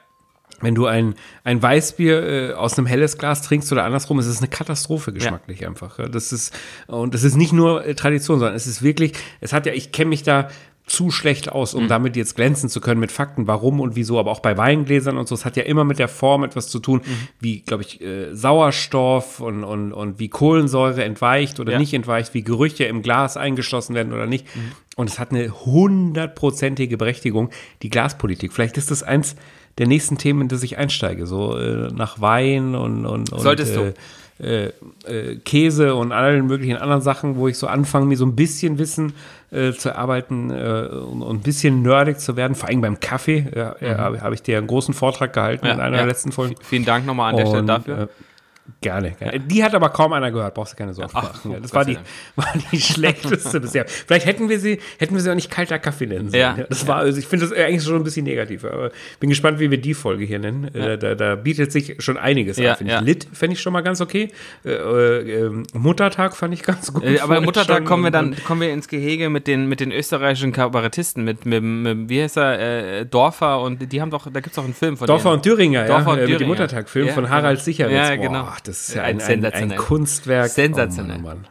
Wenn 0.61 0.75
du 0.75 0.85
ein, 0.87 1.15
ein 1.43 1.61
Weißbier 1.61 2.23
äh, 2.49 2.53
aus 2.53 2.77
einem 2.77 2.87
helles 2.87 3.17
Glas 3.17 3.41
trinkst 3.41 3.71
oder 3.71 3.83
andersrum, 3.85 4.19
ist 4.19 4.25
es 4.27 4.39
eine 4.39 4.47
Katastrophe 4.47 5.13
geschmacklich 5.13 5.65
einfach. 5.67 5.99
Ja. 5.99 6.07
Das 6.07 6.31
ist, 6.31 6.53
und 6.87 7.13
das 7.13 7.23
ist 7.23 7.35
nicht 7.35 7.53
nur 7.53 7.85
äh, 7.85 7.95
Tradition, 7.95 8.39
sondern 8.39 8.55
es 8.55 8.67
ist 8.67 8.81
wirklich, 8.81 9.13
es 9.41 9.53
hat 9.53 9.65
ja, 9.65 9.73
ich 9.73 9.91
kenne 9.91 10.09
mich 10.09 10.23
da 10.23 10.49
zu 10.85 11.11
schlecht 11.11 11.51
aus, 11.51 11.75
Mhm. 11.75 11.81
um 11.81 11.87
damit 11.87 12.15
jetzt 12.15 12.35
glänzen 12.35 12.67
zu 12.67 12.81
können 12.81 12.99
mit 12.99 13.11
Fakten, 13.11 13.45
warum 13.45 13.79
und 13.79 13.95
wieso, 13.95 14.19
aber 14.19 14.31
auch 14.31 14.39
bei 14.39 14.57
Weingläsern 14.57 15.19
und 15.19 15.27
so, 15.27 15.35
es 15.35 15.45
hat 15.45 15.55
ja 15.55 15.61
immer 15.61 15.83
mit 15.83 15.99
der 15.99 16.07
Form 16.07 16.43
etwas 16.43 16.67
zu 16.67 16.79
tun, 16.79 17.01
Mhm. 17.05 17.27
wie, 17.39 17.59
glaube 17.61 17.83
ich, 17.83 18.01
äh, 18.01 18.33
Sauerstoff 18.33 19.39
und, 19.39 19.63
und, 19.63 19.93
und 19.93 20.17
wie 20.17 20.29
Kohlensäure 20.29 21.03
entweicht 21.03 21.59
oder 21.59 21.73
Ja. 21.73 21.77
nicht 21.79 21.93
entweicht, 21.93 22.33
wie 22.33 22.41
Gerüche 22.43 22.85
im 22.85 23.03
Glas 23.03 23.37
eingeschlossen 23.37 23.93
werden 23.93 24.13
oder 24.13 24.25
nicht. 24.25 24.47
Mhm. 24.55 24.71
Und 24.95 25.09
es 25.11 25.19
hat 25.19 25.29
eine 25.29 25.49
hundertprozentige 25.63 26.97
Berechtigung, 26.97 27.49
die 27.83 27.89
Glaspolitik. 27.91 28.51
Vielleicht 28.53 28.77
ist 28.77 28.89
das 28.91 29.03
eins 29.03 29.35
der 29.79 29.87
nächsten 29.87 30.17
Themen, 30.17 30.41
in 30.41 30.47
das 30.49 30.61
ich 30.61 30.77
einsteige, 30.77 31.25
so 31.25 31.57
äh, 31.57 31.91
nach 31.91 32.21
Wein 32.21 32.75
und, 32.75 33.05
und, 33.05 33.31
und 33.31 33.41
Solltest 33.41 33.75
äh, 33.75 33.93
äh, 34.41 34.71
äh, 35.05 35.35
Käse 35.43 35.95
und 35.95 36.13
allen 36.13 36.47
möglichen 36.47 36.77
anderen 36.77 37.01
Sachen, 37.01 37.35
wo 37.35 37.49
ich 37.49 37.57
so 37.57 37.67
anfange, 37.67 38.05
mir 38.05 38.15
so 38.15 38.25
ein 38.25 38.37
bisschen 38.37 38.77
Wissen 38.77 39.11
äh, 39.51 39.73
zu 39.73 39.89
erarbeiten 39.89 40.49
äh, 40.49 40.87
und, 40.91 41.21
und 41.21 41.37
ein 41.37 41.41
bisschen 41.41 41.81
nerdig 41.81 42.19
zu 42.19 42.37
werden, 42.37 42.55
vor 42.55 42.69
allem 42.69 42.79
beim 42.79 43.01
Kaffee. 43.01 43.47
Ja, 43.53 43.75
ja, 43.81 43.97
habe 43.97 44.21
hab 44.21 44.31
ich 44.31 44.41
dir 44.41 44.57
einen 44.57 44.67
großen 44.67 44.93
Vortrag 44.93 45.33
gehalten 45.33 45.65
Ja, 45.65 45.73
in 45.73 45.81
einer 45.81 45.97
der 45.97 46.05
letzten 46.05 46.31
Folgen. 46.31 46.55
Vielen 46.61 46.85
Dank 46.85 47.05
nochmal 47.05 47.31
an 47.31 47.37
der 47.37 47.47
Stelle 47.47 47.59
Und, 47.59 47.67
dafür. 47.67 48.09
Gerne, 48.81 49.11
gerne. 49.11 49.39
Die 49.41 49.61
hat 49.61 49.75
aber 49.75 49.89
kaum 49.89 50.13
einer 50.13 50.31
gehört, 50.31 50.53
brauchst 50.53 50.71
du 50.73 50.77
keine 50.77 50.93
Sorgen 50.93 51.11
Ach, 51.13 51.23
machen. 51.23 51.51
Ja, 51.51 51.59
das 51.59 51.71
Gott 51.71 51.75
war 51.79 51.85
die, 51.85 51.97
war 52.37 52.47
die 52.71 52.79
schlechteste 52.79 53.59
bisher. 53.61 53.85
Vielleicht 53.87 54.25
hätten 54.25 54.47
wir 54.47 54.57
sie, 54.59 54.79
hätten 54.99 55.15
wir 55.15 55.21
sie 55.21 55.29
auch 55.29 55.35
nicht 55.35 55.51
kalter 55.51 55.79
Kaffee 55.79 56.05
nennen 56.05 56.29
sollen. 56.29 56.39
Ja. 56.41 56.57
Das 56.69 56.87
war, 56.87 56.95
also 56.97 57.19
ich 57.19 57.27
finde 57.27 57.45
das 57.47 57.57
eigentlich 57.57 57.83
schon 57.83 57.95
ein 57.95 58.03
bisschen 58.05 58.23
negativ, 58.23 58.63
aber 58.63 58.91
bin 59.19 59.29
gespannt, 59.29 59.59
wie 59.59 59.69
wir 59.69 59.81
die 59.81 59.93
Folge 59.93 60.23
hier 60.23 60.39
nennen. 60.39 60.73
Äh, 60.73 60.97
Da, 60.97 61.15
da 61.15 61.35
bietet 61.35 61.73
sich 61.73 61.97
schon 61.99 62.17
einiges 62.17 62.57
Ja, 62.57 62.71
an, 62.71 62.77
finde 62.77 62.93
ja. 62.93 62.99
ich. 62.99 63.05
Lit 63.05 63.27
fände 63.33 63.53
ich 63.55 63.61
schon 63.61 63.73
mal 63.73 63.81
ganz 63.81 63.99
okay. 63.99 64.29
Äh, 64.63 64.69
äh, 64.71 65.45
ähm, 65.45 65.63
Muttertag 65.73 66.35
fand 66.37 66.53
ich 66.53 66.63
ganz 66.63 66.93
gut. 66.93 67.03
Äh, 67.03 67.19
aber 67.19 67.41
Muttertag 67.41 67.83
kommen 67.85 68.03
wir 68.05 68.11
dann 68.11 68.35
kommen 68.45 68.61
wir 68.61 68.71
ins 68.71 68.87
Gehege 68.87 69.29
mit 69.29 69.47
den, 69.47 69.67
mit 69.67 69.81
den 69.81 69.91
österreichischen 69.91 70.53
Kabarettisten, 70.53 71.25
mit, 71.25 71.45
mit, 71.45 71.61
mit 71.61 72.09
wie 72.09 72.21
heißt 72.23 72.37
er, 72.37 72.99
äh, 72.99 73.05
Dorfer 73.05 73.59
und 73.61 73.91
die 73.91 74.01
haben 74.01 74.09
doch, 74.11 74.23
da 74.31 74.39
gibt 74.39 74.47
es 74.47 74.53
doch 74.53 74.63
einen 74.63 74.73
Film 74.73 74.95
von 74.95 75.07
Dorfer 75.07 75.23
denen. 75.29 75.35
und 75.35 75.43
Thüringer, 75.43 75.85
Dorfer 75.85 76.11
und 76.11 76.17
ja, 76.19 76.23
äh, 76.23 76.27
mit 76.27 76.29
dem 76.29 76.37
Thüringer. 76.37 76.47
Muttertag-Film 76.47 77.07
Ja, 77.07 77.13
von 77.13 77.29
Harald 77.29 77.57
genau. 77.57 77.63
Sicherwitz. 77.65 77.93
Ja, 78.09 78.15
Boah, 78.15 78.21
genau. 78.21 78.45
Das 78.69 78.89
ist 78.89 78.95
ja 78.95 79.03
Ein 79.03 79.21
ein, 79.21 79.45
ein, 79.45 79.71
ein. 79.71 79.75
Kunstwerk. 79.77 80.49
Sensationell. 80.49 81.17
Oh 81.17 81.21
Mann, 81.21 81.45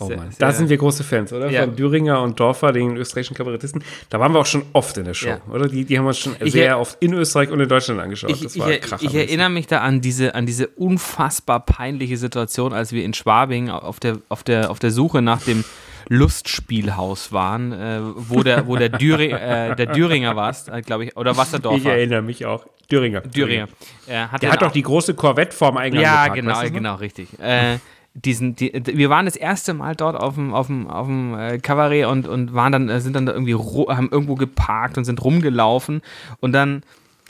oh 0.00 0.04
Mann. 0.08 0.12
Oh 0.12 0.16
Mann. 0.16 0.30
Da 0.38 0.52
sind 0.52 0.68
wir 0.68 0.76
große 0.76 1.04
Fans, 1.04 1.32
oder? 1.32 1.48
Ja. 1.50 1.62
Von 1.64 1.76
Düringer 1.76 2.20
und 2.22 2.38
Dorfer, 2.40 2.72
den 2.72 2.96
österreichischen 2.96 3.34
Kabarettisten. 3.36 3.82
Da 4.10 4.18
waren 4.20 4.32
wir 4.32 4.40
auch 4.40 4.46
schon 4.46 4.64
oft 4.72 4.96
in 4.98 5.04
der 5.04 5.14
Show, 5.14 5.28
Ja. 5.28 5.40
oder? 5.50 5.68
Die, 5.68 5.84
die 5.84 5.96
haben 5.96 6.04
wir 6.04 6.08
uns 6.08 6.18
schon 6.18 6.36
Ich 6.40 6.52
sehr 6.52 6.78
oft 6.78 6.96
in 7.00 7.12
Österreich 7.14 7.50
und 7.50 7.60
in 7.60 7.68
Deutschland 7.68 8.00
angeschaut. 8.00 8.30
Ich, 8.30 8.40
das 8.42 8.58
war 8.58 8.70
ich, 8.70 8.80
krass. 8.80 9.02
ich 9.02 9.14
erinnere 9.14 9.50
mich 9.50 9.66
da 9.66 9.80
an 9.80 10.00
diese, 10.00 10.34
an 10.34 10.44
diese 10.46 10.66
unfassbar 10.68 11.60
peinliche 11.60 12.16
Situation, 12.16 12.72
als 12.72 12.92
wir 12.92 13.04
in 13.04 13.14
Schwabing 13.14 13.70
auf 13.70 14.00
der, 14.00 14.18
auf 14.28 14.42
der, 14.42 14.70
auf 14.70 14.78
der 14.78 14.90
Suche 14.90 15.22
nach 15.22 15.42
dem 15.42 15.64
Lustspielhaus 16.08 17.32
waren, 17.32 17.72
äh, 17.72 18.00
wo 18.00 18.42
der, 18.42 18.66
wo 18.66 18.76
der, 18.76 18.88
Düri, 18.88 19.30
äh, 19.30 19.74
der 19.74 19.86
Düringer 19.86 20.36
war, 20.36 20.54
glaube 20.82 21.06
ich, 21.06 21.16
oder 21.16 21.36
was 21.36 21.50
der 21.50 21.60
Ich 21.72 21.84
erinnere 21.84 22.22
mich 22.22 22.46
auch. 22.46 22.64
Düringer. 22.90 23.22
Düringer. 23.22 23.68
Er 24.06 24.30
hat 24.30 24.42
Der 24.42 24.52
hat 24.52 24.62
doch 24.62 24.70
die 24.70 24.82
große 24.82 25.14
Corvette 25.14 25.54
vorm 25.56 25.76
Eingang 25.76 26.02
Ja, 26.02 26.28
genau, 26.28 26.52
weißt 26.52 26.68
du 26.68 26.70
genau, 26.72 26.94
richtig. 26.96 27.28
Äh, 27.40 27.78
diesen, 28.14 28.56
die, 28.56 28.72
wir 28.86 29.10
waren 29.10 29.26
das 29.26 29.36
erste 29.36 29.74
Mal 29.74 29.94
dort 29.94 30.16
auf 30.16 30.34
dem, 30.34 30.54
auf 30.54 30.68
dem, 30.68 30.88
auf 30.88 31.06
dem 31.06 31.38
äh, 31.38 31.58
Kabarett 31.58 32.06
und, 32.06 32.26
und 32.26 32.54
waren 32.54 32.72
dann, 32.72 32.88
äh, 32.88 33.00
sind 33.00 33.14
dann 33.14 33.26
da 33.26 33.32
irgendwie, 33.32 33.54
haben 33.54 34.08
irgendwo 34.10 34.36
geparkt 34.36 34.96
und 34.96 35.04
sind 35.04 35.22
rumgelaufen 35.22 36.02
und 36.40 36.52
dann 36.52 36.82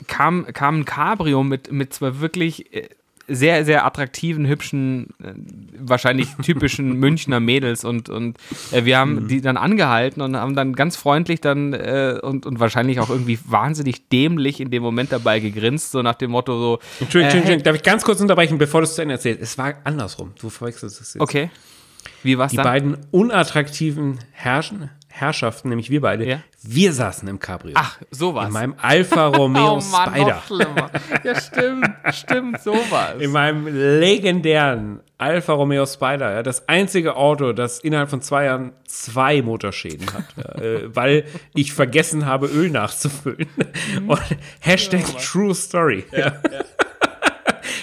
kam, 0.07 0.45
kam 0.53 0.81
ein 0.81 0.85
Cabrio 0.85 1.43
mit, 1.43 1.71
mit 1.71 1.93
zwei 1.93 2.19
wirklich 2.19 2.73
äh, 2.73 2.89
sehr, 3.27 3.65
sehr 3.65 3.85
attraktiven, 3.85 4.47
hübschen, 4.47 5.07
äh, 5.23 5.33
wahrscheinlich 5.79 6.29
typischen 6.43 6.93
Münchner 6.97 7.39
Mädels 7.39 7.83
und, 7.83 8.09
und 8.09 8.37
äh, 8.71 8.85
wir 8.85 8.97
haben 8.97 9.15
Mhm. 9.23 9.27
die 9.27 9.41
dann 9.41 9.57
angehalten 9.57 10.21
und 10.21 10.35
haben 10.37 10.55
dann 10.55 10.73
ganz 10.73 10.95
freundlich 10.95 11.41
dann 11.41 11.73
äh, 11.73 12.19
und, 12.21 12.45
und 12.45 12.59
wahrscheinlich 12.59 12.99
auch 12.99 13.09
irgendwie 13.09 13.39
wahnsinnig 13.45 14.07
dämlich 14.09 14.59
in 14.61 14.71
dem 14.71 14.81
Moment 14.83 15.11
dabei 15.11 15.39
gegrinst, 15.39 15.91
so 15.91 16.01
nach 16.01 16.15
dem 16.15 16.31
Motto 16.31 16.57
so, 16.59 16.79
Entschuldigung, 16.99 17.31
äh, 17.33 17.37
Entschuldigung, 17.37 17.63
darf 17.63 17.75
ich 17.75 17.83
ganz 17.83 18.03
kurz 18.03 18.21
unterbrechen, 18.21 18.57
bevor 18.57 18.81
du 18.81 18.85
es 18.85 18.95
zu 18.95 19.01
Ende 19.01 19.15
erzählst? 19.15 19.41
Es 19.41 19.57
war 19.57 19.73
andersrum. 19.83 20.31
Du 20.39 20.49
verwechselst 20.49 21.01
es 21.01 21.13
jetzt. 21.15 21.21
okay. 21.21 21.49
Wie 22.23 22.37
war's 22.37 22.51
Die 22.51 22.57
dann? 22.57 22.63
beiden 22.65 22.97
unattraktiven 23.11 24.19
Herrschen, 24.31 24.89
Herrschaften, 25.19 25.69
nämlich 25.69 25.89
wir 25.89 26.01
beide, 26.01 26.25
Ja. 26.27 26.39
wir 26.63 26.93
saßen 26.93 27.27
im 27.27 27.39
Cabrio. 27.39 27.73
Ach, 27.75 27.97
sowas. 28.11 28.47
in 28.47 28.53
meinem 28.53 28.75
Alfa 28.81 29.27
Romeo 29.27 29.73
oh 29.77 29.81
Mann, 29.91 30.09
Spider. 30.13 30.25
noch 30.35 30.45
schlimmer. 30.45 30.91
Ja, 31.23 31.41
stimmt, 31.41 31.89
stimmt, 32.13 32.61
sowas. 32.61 33.15
In 33.19 33.31
meinem 33.31 33.67
legendären 33.67 34.99
Alfa 35.17 35.53
Romeo 35.53 35.85
Spider, 35.85 36.31
ja, 36.31 36.43
das 36.43 36.67
einzige 36.69 37.15
Auto, 37.15 37.51
das 37.53 37.79
innerhalb 37.79 38.09
von 38.09 38.21
zwei 38.21 38.45
Jahren 38.45 38.71
zwei 38.85 39.41
Motorschäden 39.41 40.05
hat, 40.13 40.25
ja, 40.37 40.61
äh, 40.61 40.95
weil 40.95 41.25
ich 41.55 41.73
vergessen 41.73 42.25
habe, 42.27 42.45
Öl 42.47 42.69
nachzufüllen. 42.69 43.47
Und 44.07 44.21
Hashtag 44.59 45.03
True 45.17 45.55
Story. 45.55 46.05
Ja, 46.11 46.33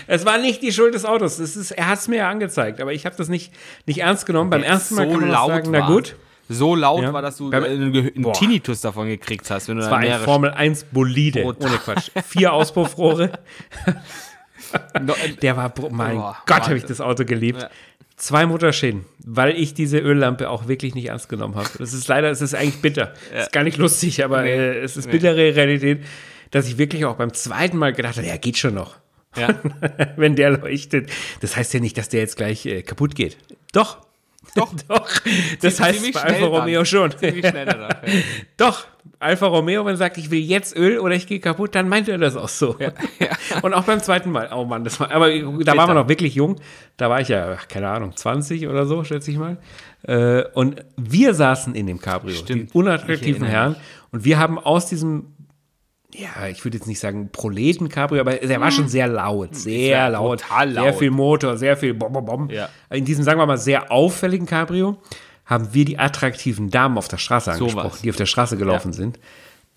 Es 0.07 0.27
war 0.27 0.39
nicht 0.39 0.63
die 0.63 0.73
Schuld 0.73 0.95
des 0.95 1.05
Autos. 1.05 1.39
Es 1.39 1.57
ist, 1.57 1.71
er 1.71 1.89
hat 1.89 1.99
es 1.99 2.09
mir 2.09 2.17
ja 2.17 2.31
angezeigt, 2.31 2.81
aber 2.81 2.93
ich 2.93 3.07
habe 3.07 3.17
das 3.17 3.29
nicht, 3.29 3.53
nicht 3.87 3.99
ernst 4.01 4.27
genommen. 4.27 4.51
Beim 4.51 4.63
ersten 4.63 4.95
Mal 4.97 5.07
so 5.07 5.13
kann 5.13 5.21
man 5.23 5.31
laut 5.31 5.49
sagen, 5.51 5.73
war. 5.73 5.81
na 5.81 5.87
gut, 5.87 6.17
So 6.49 6.75
laut 6.75 7.03
Ja. 7.03 7.13
war, 7.13 7.23
dass 7.23 7.37
du 7.39 7.51
Beim- 7.51 7.65
äh, 7.65 7.69
einen, 7.69 7.95
einen. 7.97 8.33
Tinnitus 8.35 8.81
davon 8.83 9.09
gekriegt 9.09 9.51
hast, 9.51 9.69
wenn 9.69 9.77
du 9.77 9.83
es 9.83 9.87
da 9.89 9.93
war 9.93 9.99
ein 10.01 10.21
Formel 10.21 10.51
1 10.51 10.85
Bolide. 10.93 11.43
Brutal. 11.43 11.69
Ohne 11.71 11.79
Quatsch. 11.79 12.11
Vier 12.27 12.53
Auspuffrohre. 12.53 13.31
Äh, 14.93 15.33
Der 15.43 15.57
war, 15.57 15.73
mein 15.91 16.17
Boah, 16.17 16.37
Gott, 16.47 16.63
habe 16.65 16.77
ich 16.77 16.85
das 16.85 17.01
Auto 17.01 17.25
geliebt. 17.25 17.63
Ja. 17.63 17.71
Zwei 18.17 18.47
Motorschäden, 18.47 19.05
weil 19.25 19.57
ich 19.57 19.75
diese 19.75 19.99
Öllampe 19.99 20.49
auch 20.49 20.69
wirklich 20.69 20.95
nicht 20.95 21.07
ernst 21.09 21.29
genommen 21.29 21.57
habe. 21.57 21.69
Das 21.79 21.93
ist 21.93 22.07
leider, 22.09 22.31
es 22.31 22.41
ist 22.41 22.55
eigentlich 22.55 22.81
bitter. 22.81 23.13
Es 23.33 23.45
ist 23.47 23.53
gar 23.53 23.65
nicht 23.65 23.77
lustig, 23.77 24.25
aber 24.25 24.43
Nee. 24.43 24.51
äh, 24.55 24.79
es 24.83 24.97
ist 24.97 25.11
bittere 25.11 25.55
Realität, 25.57 26.05
dass 26.53 26.69
ich 26.69 26.79
wirklich 26.79 27.05
auch 27.05 27.17
beim 27.17 27.33
zweiten 27.33 27.77
Mal 27.77 27.93
gedacht 27.93 28.17
habe, 28.17 28.27
ja, 28.27 28.37
geht 28.37 28.57
schon 28.57 28.75
noch. 28.75 28.97
ja. 29.37 29.49
Wenn 30.17 30.37
der 30.37 30.51
leuchtet. 30.51 31.11
Das 31.41 31.57
heißt 31.57 31.75
ja 31.75 31.81
nicht, 31.81 31.99
dass 31.99 32.09
der 32.09 32.21
jetzt 32.21 32.37
gleich 32.37 32.65
äh, 32.67 32.83
kaputt 32.83 33.15
geht. 33.17 33.37
Doch. 33.73 33.99
Doch. 34.55 34.73
Doch. 34.89 35.09
Das 35.61 35.81
heißt 35.81 36.13
bei 36.13 36.21
Alfa 36.23 36.41
dann. 36.41 36.49
Romeo 36.49 36.85
schon. 36.85 37.11
Ziemlich 37.17 37.47
schnell 37.47 37.67
danach, 37.67 38.03
ja. 38.07 38.13
Doch. 38.57 38.87
Alfa 39.21 39.47
Romeo, 39.47 39.85
wenn 39.87 39.95
er 39.95 39.97
sagt, 39.97 40.19
ich 40.19 40.31
will 40.31 40.41
jetzt 40.41 40.77
Öl 40.77 40.99
oder 40.99 41.15
ich 41.15 41.27
gehe 41.27 41.41
kaputt, 41.41 41.75
dann 41.75 41.89
meint 41.89 42.09
er 42.09 42.19
das 42.19 42.37
auch 42.37 42.49
so. 42.49 42.77
Und 43.63 43.73
auch 43.73 43.85
beim 43.85 44.01
zweiten 44.01 44.31
Mal. 44.31 44.51
Oh 44.55 44.65
Mann, 44.65 44.85
das 44.85 45.01
war, 45.01 45.11
aber 45.11 45.31
da 45.31 45.77
waren 45.77 45.89
wir 45.89 45.95
noch 45.95 46.09
wirklich 46.09 46.35
jung. 46.35 46.57
Da 46.99 47.09
war 47.09 47.21
ich 47.21 47.29
ja, 47.29 47.57
keine 47.69 47.89
Ahnung, 47.89 48.15
20 48.15 48.67
oder 48.69 48.85
so, 48.87 49.03
schätze 49.05 49.31
ich 49.31 49.39
mal. 49.39 49.57
Äh, 50.03 50.45
Und 50.53 50.85
wir 50.97 51.33
saßen 51.33 51.75
in 51.75 51.87
dem 51.87 52.01
Cabrio, 52.01 52.35
Stimmt. 52.35 52.75
die 52.75 52.79
unattraktiven 52.79 53.47
Herren. 53.47 53.77
Und 54.11 54.25
wir 54.25 54.39
haben 54.39 54.59
aus 54.59 54.87
diesem 54.87 55.34
ja, 56.17 56.49
ich 56.49 56.65
würde 56.65 56.77
jetzt 56.77 56.87
nicht 56.87 57.01
sagen 57.01 57.31
Proleten-Cabrio, 57.33 58.21
aber 58.21 58.35
der 58.35 58.61
war 58.61 58.71
schon 58.71 58.89
sehr 58.89 59.09
laut, 59.09 59.57
sehr 59.57 59.99
war 59.99 60.11
laut, 60.11 60.41
total 60.41 60.73
sehr 60.73 60.85
laut. 60.85 60.99
viel 60.99 61.11
Motor, 61.11 61.57
sehr 61.57 61.77
viel 61.77 61.93
Bom, 61.93 62.13
Bom, 62.13 62.25
Bom. 62.25 62.51
Ja. 62.51 62.69
In 62.91 63.05
diesem, 63.05 63.25
sagen 63.25 63.41
wir 63.41 63.47
mal, 63.47 63.59
sehr 63.59 63.91
auffälligen 63.91 64.47
Cabrio 64.47 64.99
haben 65.45 65.75
wir 65.75 65.85
die 65.85 65.99
attraktiven 65.99 66.71
Damen 66.71 66.99
auf 66.99 67.09
der 67.09 67.19
Straße 67.19 67.53
angesprochen, 67.53 67.91
was. 67.93 68.03
die 68.03 68.11
auf 68.11 68.17
der 68.17 68.27
Straße 68.27 68.57
gelaufen 68.57 68.93
sind. 68.93 69.19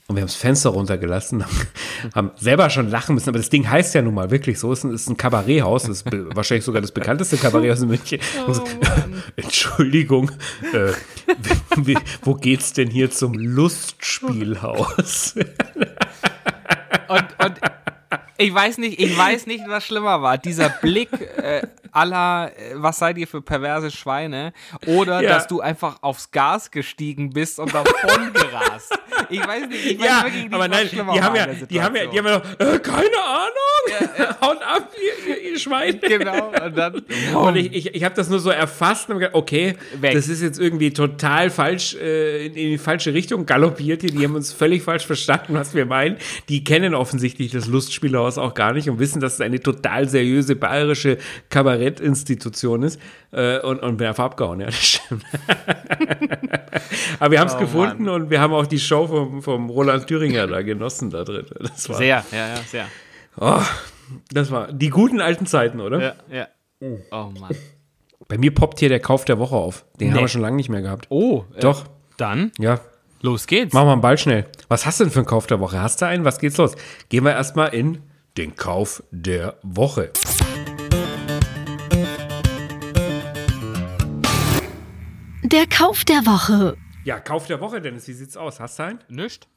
Und 0.08 0.16
wir 0.16 0.22
haben 0.22 0.28
das 0.28 0.36
Fenster 0.36 0.70
runtergelassen, 0.70 1.44
haben, 2.16 2.32
selber 2.38 2.70
schon 2.70 2.90
lachen 2.90 3.16
müssen, 3.16 3.28
aber 3.28 3.40
das 3.40 3.50
Ding 3.50 3.70
heißt 3.70 3.94
ja 3.94 4.02
nun 4.02 4.14
mal 4.14 4.32
wirklich 4.32 4.58
so, 4.58 4.72
es 4.72 4.86
ist 4.86 5.10
ein, 5.10 5.18
Kabaretthaus, 5.18 5.84
das 5.84 6.04
ist 6.04 6.06
wahrscheinlich 6.36 6.64
sogar 6.64 6.82
das 6.82 6.94
bekannteste 6.94 7.36
Kabaretthaus 7.36 7.82
in 7.82 7.90
München. 7.90 8.20
So, 8.48 8.64
Entschuldigung, 9.36 10.32
äh, 10.72 10.94
wo 12.22 12.36
geht's 12.36 12.72
denn 12.72 12.90
hier 12.90 13.12
zum 13.12 13.34
Lustspielhaus? 13.34 15.36
Und, 17.08 17.26
und 17.44 17.60
ich 18.38 18.54
weiß 18.54 18.78
nicht, 18.78 19.00
ich 19.00 19.18
weiß 19.18 19.48
nicht, 19.48 19.64
was 19.68 19.86
schlimmer 19.86 20.22
war. 20.22 20.38
Dieser 20.38 20.70
Blick 20.70 21.10
äh, 21.38 21.62
aller, 21.92 22.52
äh, 22.58 22.74
was 22.76 22.98
seid 23.00 23.18
ihr 23.18 23.28
für 23.28 23.42
perverse 23.42 23.92
Schweine? 23.92 24.54
Oder 24.86 25.22
Ja. 25.22 25.30
dass 25.30 25.48
du 25.48 25.62
einfach 25.62 25.98
aufs 26.02 26.32
Gas 26.32 26.72
gestiegen 26.72 27.32
bist 27.32 27.60
und 27.60 27.74
davon 27.74 28.34
gerast. 28.34 28.98
Ich 29.30 29.46
weiß 29.46 29.68
nicht, 29.68 29.86
ich 29.86 30.00
weiß 30.00 30.06
Ja, 30.06 30.24
wirklich 30.24 30.44
nicht, 30.44 30.54
aber 30.54 30.68
nein, 30.68 30.88
die 30.92 31.00
haben, 31.00 31.08
ja, 31.36 31.46
die 31.48 31.82
haben 31.82 31.96
ja, 31.96 32.06
die 32.06 32.18
haben 32.20 32.26
ja 32.28 32.38
noch, 32.40 32.60
äh, 32.60 32.80
keine 32.80 33.18
Ahnung, 33.24 34.36
haut 34.42 34.62
ab, 34.64 34.92
ihr, 35.28 35.36
ihr, 35.36 35.52
ihr 35.52 35.60
Schwein. 35.60 36.00
Genau, 36.02 36.50
und 36.66 36.78
dann. 36.78 37.02
Und 37.36 37.56
ich, 37.56 37.74
ich, 37.74 37.96
ich 37.96 38.04
habe 38.04 38.16
das 38.16 38.30
nur 38.30 38.40
so 38.40 38.50
erfasst 38.50 39.10
und 39.10 39.20
gedacht, 39.20 39.34
okay, 39.36 39.76
Weg. 40.00 40.14
das 40.14 40.28
ist 40.28 40.42
jetzt 40.42 40.60
irgendwie 40.60 40.92
total 40.92 41.50
falsch, 41.50 41.96
äh, 41.96 42.46
in, 42.46 42.54
in 42.54 42.70
die 42.72 42.78
falsche 42.78 43.14
Richtung 43.14 43.46
galoppiert 43.46 44.02
hier. 44.02 44.12
Die 44.12 44.24
haben 44.24 44.36
uns 44.36 44.52
völlig 44.54 44.84
falsch 44.84 45.06
verstanden, 45.06 45.54
was 45.54 45.74
wir 45.74 45.86
meinen. 45.86 46.18
Die 46.50 46.64
kennen 46.64 46.94
offensichtlich 46.94 47.52
das 47.52 47.68
Lustspielhaus 47.68 48.38
auch 48.38 48.54
gar 48.54 48.74
nicht 48.74 48.90
und 48.90 49.00
wissen, 49.00 49.20
dass 49.20 49.36
es 49.36 49.42
eine 49.42 49.60
total 49.60 50.08
seriöse 50.10 50.56
bayerische 50.56 51.18
Kabarettinstitution 51.78 52.84
ist. 52.84 53.00
Äh, 53.32 53.60
und, 53.60 53.80
und 53.82 53.98
bin 53.98 54.08
einfach 54.08 54.26
abgehauen, 54.26 54.60
ja, 54.60 54.66
das 54.68 54.76
stimmt. 54.76 55.24
Aber 57.20 57.32
wir 57.32 57.40
haben 57.40 57.48
es 57.48 57.56
Oh, 57.56 57.60
gefunden 57.60 58.10
und 58.10 58.30
wir 58.30 58.40
haben 58.42 58.54
auch 58.54 58.68
die 58.68 58.80
Show 58.80 59.08
vom, 59.08 59.42
vom 59.42 59.70
Roland 59.70 60.08
Thüringer 60.08 60.48
da 60.48 60.62
genossen 60.62 61.10
da 61.10 61.24
drin. 61.24 61.46
Das 61.60 61.90
war, 61.90 61.98
Sehr, 61.98 62.24
ja, 62.32 62.48
ja, 62.50 62.56
sehr. 62.68 62.86
oh, 63.40 63.62
das 64.32 64.52
war 64.52 64.72
die 64.72 64.90
guten 64.90 65.22
alten 65.22 65.46
Zeiten, 65.46 65.80
oder? 65.82 66.02
Ja, 66.02 66.14
ja. 66.32 66.48
Oh 67.12 67.32
Mann. 67.40 67.56
Bei 68.28 68.38
mir 68.38 68.54
poppt 68.54 68.80
hier 68.80 68.90
der 68.90 69.00
Kauf 69.00 69.26
der 69.26 69.40
Woche 69.40 69.56
auf. 69.56 69.86
Den 70.00 70.10
haben 70.10 70.18
Nee. 70.18 70.22
wir 70.24 70.28
schon 70.28 70.42
lange 70.42 70.58
nicht 70.58 70.70
mehr 70.70 70.82
gehabt. 70.82 71.08
Oh, 71.10 71.46
äh, 71.56 71.62
Doch, 71.62 71.86
Dann, 72.18 72.52
ja. 72.60 72.80
los 73.22 73.48
geht's. 73.48 73.74
Machen 73.74 73.88
wir 73.88 73.94
einen 73.94 74.02
Ball 74.02 74.18
schnell. 74.18 74.46
Was 74.68 74.86
hast 74.86 75.00
du 75.00 75.06
denn 75.06 75.12
für 75.14 75.20
einen 75.20 75.28
Kauf 75.28 75.48
der 75.48 75.60
Woche? 75.60 75.82
Hast 75.82 76.02
du 76.02 76.06
einen? 76.06 76.24
Was 76.26 76.40
geht's 76.40 76.58
los? 76.58 76.76
Gehen 77.10 77.24
wir 77.24 77.32
erstmal 77.32 77.74
in 77.74 78.00
den 78.38 78.56
Kauf 78.56 79.02
der 79.12 79.56
Woche. 79.64 80.12
Der 85.50 85.66
Kauf 85.66 86.04
der 86.04 86.26
Woche. 86.26 86.76
Ja, 87.06 87.22
Kauf 87.22 87.48
der 87.48 87.62
Woche, 87.62 87.80
Dennis. 87.80 88.06
Wie 88.10 88.14
sieht's 88.14 88.36
aus? 88.36 88.60
Hast 88.60 88.80
du 88.80 88.84
einen? 88.84 89.00
Nicht? 89.08 89.48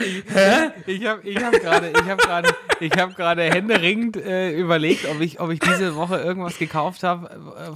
Hä? 0.00 0.70
Ich 0.86 1.06
habe 1.06 1.22
ich 1.22 1.36
hab 1.40 1.52
gerade 1.52 1.90
ich 1.90 2.08
hab 2.10 2.18
gerade 2.18 2.48
ich 2.80 2.92
habe 2.98 3.14
gerade 3.14 3.42
händeringend 3.44 4.16
äh, 4.16 4.50
überlegt, 4.58 5.06
ob 5.08 5.20
ich 5.20 5.38
ob 5.38 5.50
ich 5.50 5.60
diese 5.60 5.94
Woche 5.94 6.16
irgendwas 6.18 6.58
gekauft 6.58 7.04
habe, 7.04 7.30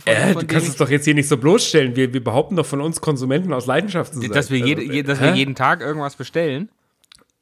äh, 0.05 0.31
Äh, 0.31 0.35
du 0.35 0.45
kannst 0.47 0.67
es 0.69 0.77
doch 0.77 0.91
jetzt 0.91 1.05
hier 1.05 1.15
nicht 1.15 1.29
so 1.29 1.37
bloßstellen. 1.37 1.95
Wir, 1.95 2.13
wir 2.13 2.25
behaupten 2.25 2.57
doch 2.57 2.67
von 2.67 2.81
uns 2.81 3.01
Konsumenten 3.01 3.53
aus 3.53 3.67
Leidenschaft 3.67 4.15
zu 4.15 4.21
sein. 4.21 4.33
dass 4.33 4.51
wir 4.51 4.59
jede, 4.59 4.81
Also, 4.81 4.93
je, 4.93 5.03
dass 5.05 5.21
wir 5.21 5.35
jeden 5.37 5.55
Tag 5.55 5.81
irgendwas 5.81 6.17
bestellen. 6.17 6.69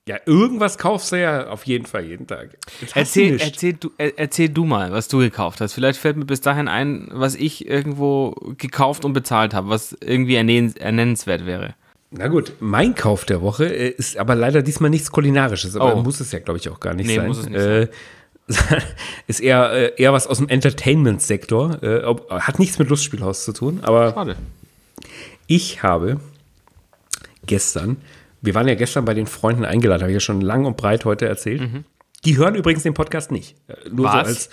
Ja, 0.07 0.19
irgendwas 0.27 0.77
kaufst 0.77 1.13
du 1.13 1.21
ja 1.21 1.47
auf 1.49 1.65
jeden 1.65 1.87
Fall 1.87 2.05
jeden 2.05 2.27
Tag. 2.27 2.51
Erzähl, 2.95 3.41
erzähl, 3.41 3.73
du, 3.73 3.91
er, 3.97 4.19
erzähl 4.19 4.51
du 4.51 4.65
mal, 4.67 4.93
was 4.93 5.09
du 5.09 5.17
gekauft 5.19 5.63
hast. 5.63 5.73
Vielleicht 5.73 5.99
fällt 5.99 6.19
mir 6.19 6.27
bis 6.27 6.43
dahin 6.43 6.69
ein, 6.69 7.09
was 7.11 7.35
ich 7.35 7.67
irgendwo 7.67 8.33
gekauft 8.59 9.07
und 9.07 9.15
bezahlt 9.15 9.55
habe, 9.55 9.71
was 9.71 9.97
irgendwie 10.03 10.35
ernen- 10.37 10.77
ernennenswert 10.77 11.47
wäre. 11.47 11.75
Na 12.11 12.29
gut, 12.29 12.53
mein 12.61 12.95
Kauf 12.95 13.25
der 13.25 13.41
Woche 13.41 13.65
äh, 13.65 13.89
ist 13.89 14.19
aber 14.19 14.35
leider 14.35 14.61
diesmal 14.63 14.91
nichts 14.91 15.11
Kulinarisches, 15.11 15.75
aber 15.75 15.97
Oh. 15.97 16.03
muss 16.03 16.21
es 16.21 16.33
ja, 16.33 16.39
glaube 16.39 16.59
ich, 16.59 16.69
auch 16.69 16.81
gar 16.81 16.93
nicht 16.93 17.07
Nee, 17.07 17.17
sein. 17.17 17.27
muss 17.27 17.39
es 17.39 17.49
nicht 17.49 17.59
äh, 17.61 17.89
ist 19.27 19.41
eher, 19.41 19.73
äh, 19.73 19.93
eher 19.97 20.13
was 20.13 20.27
aus 20.27 20.37
dem 20.37 20.51
Entertainment-Sektor. 20.51 21.83
Äh, 21.83 22.03
hat 22.29 22.59
nichts 22.59 22.79
mit 22.79 22.91
Lustspielhaus 22.91 23.47
zu 23.47 23.55
tun, 23.55 23.81
aber 23.83 24.13
Schade. 24.13 24.37
ich 25.47 25.83
habe 25.83 26.21
gestern, 27.47 27.97
wir 28.45 28.55
waren 28.55 28.69
ja 28.69 28.75
gestern 28.75 29.05
bei 29.05 29.15
den 29.15 29.27
Freunden 29.27 29.65
eingeladen, 29.65 30.03
habe 30.03 30.11
ich 30.11 30.17
ja 30.17 30.21
schon 30.21 30.41
lang 30.41 30.67
und 30.67 30.77
breit 30.77 31.05
heute 31.05 31.27
erzählt. 31.27 31.63
Die 32.25 32.39
hören 32.39 32.55
übrigens 32.55 32.83
den 32.83 32.95
Podcast 32.95 33.31
nicht. 33.31 33.57
Äh, 33.69 33.89
Nur 33.91 34.07
Was? 34.07 34.13
so 34.13 34.19
als. 34.19 34.51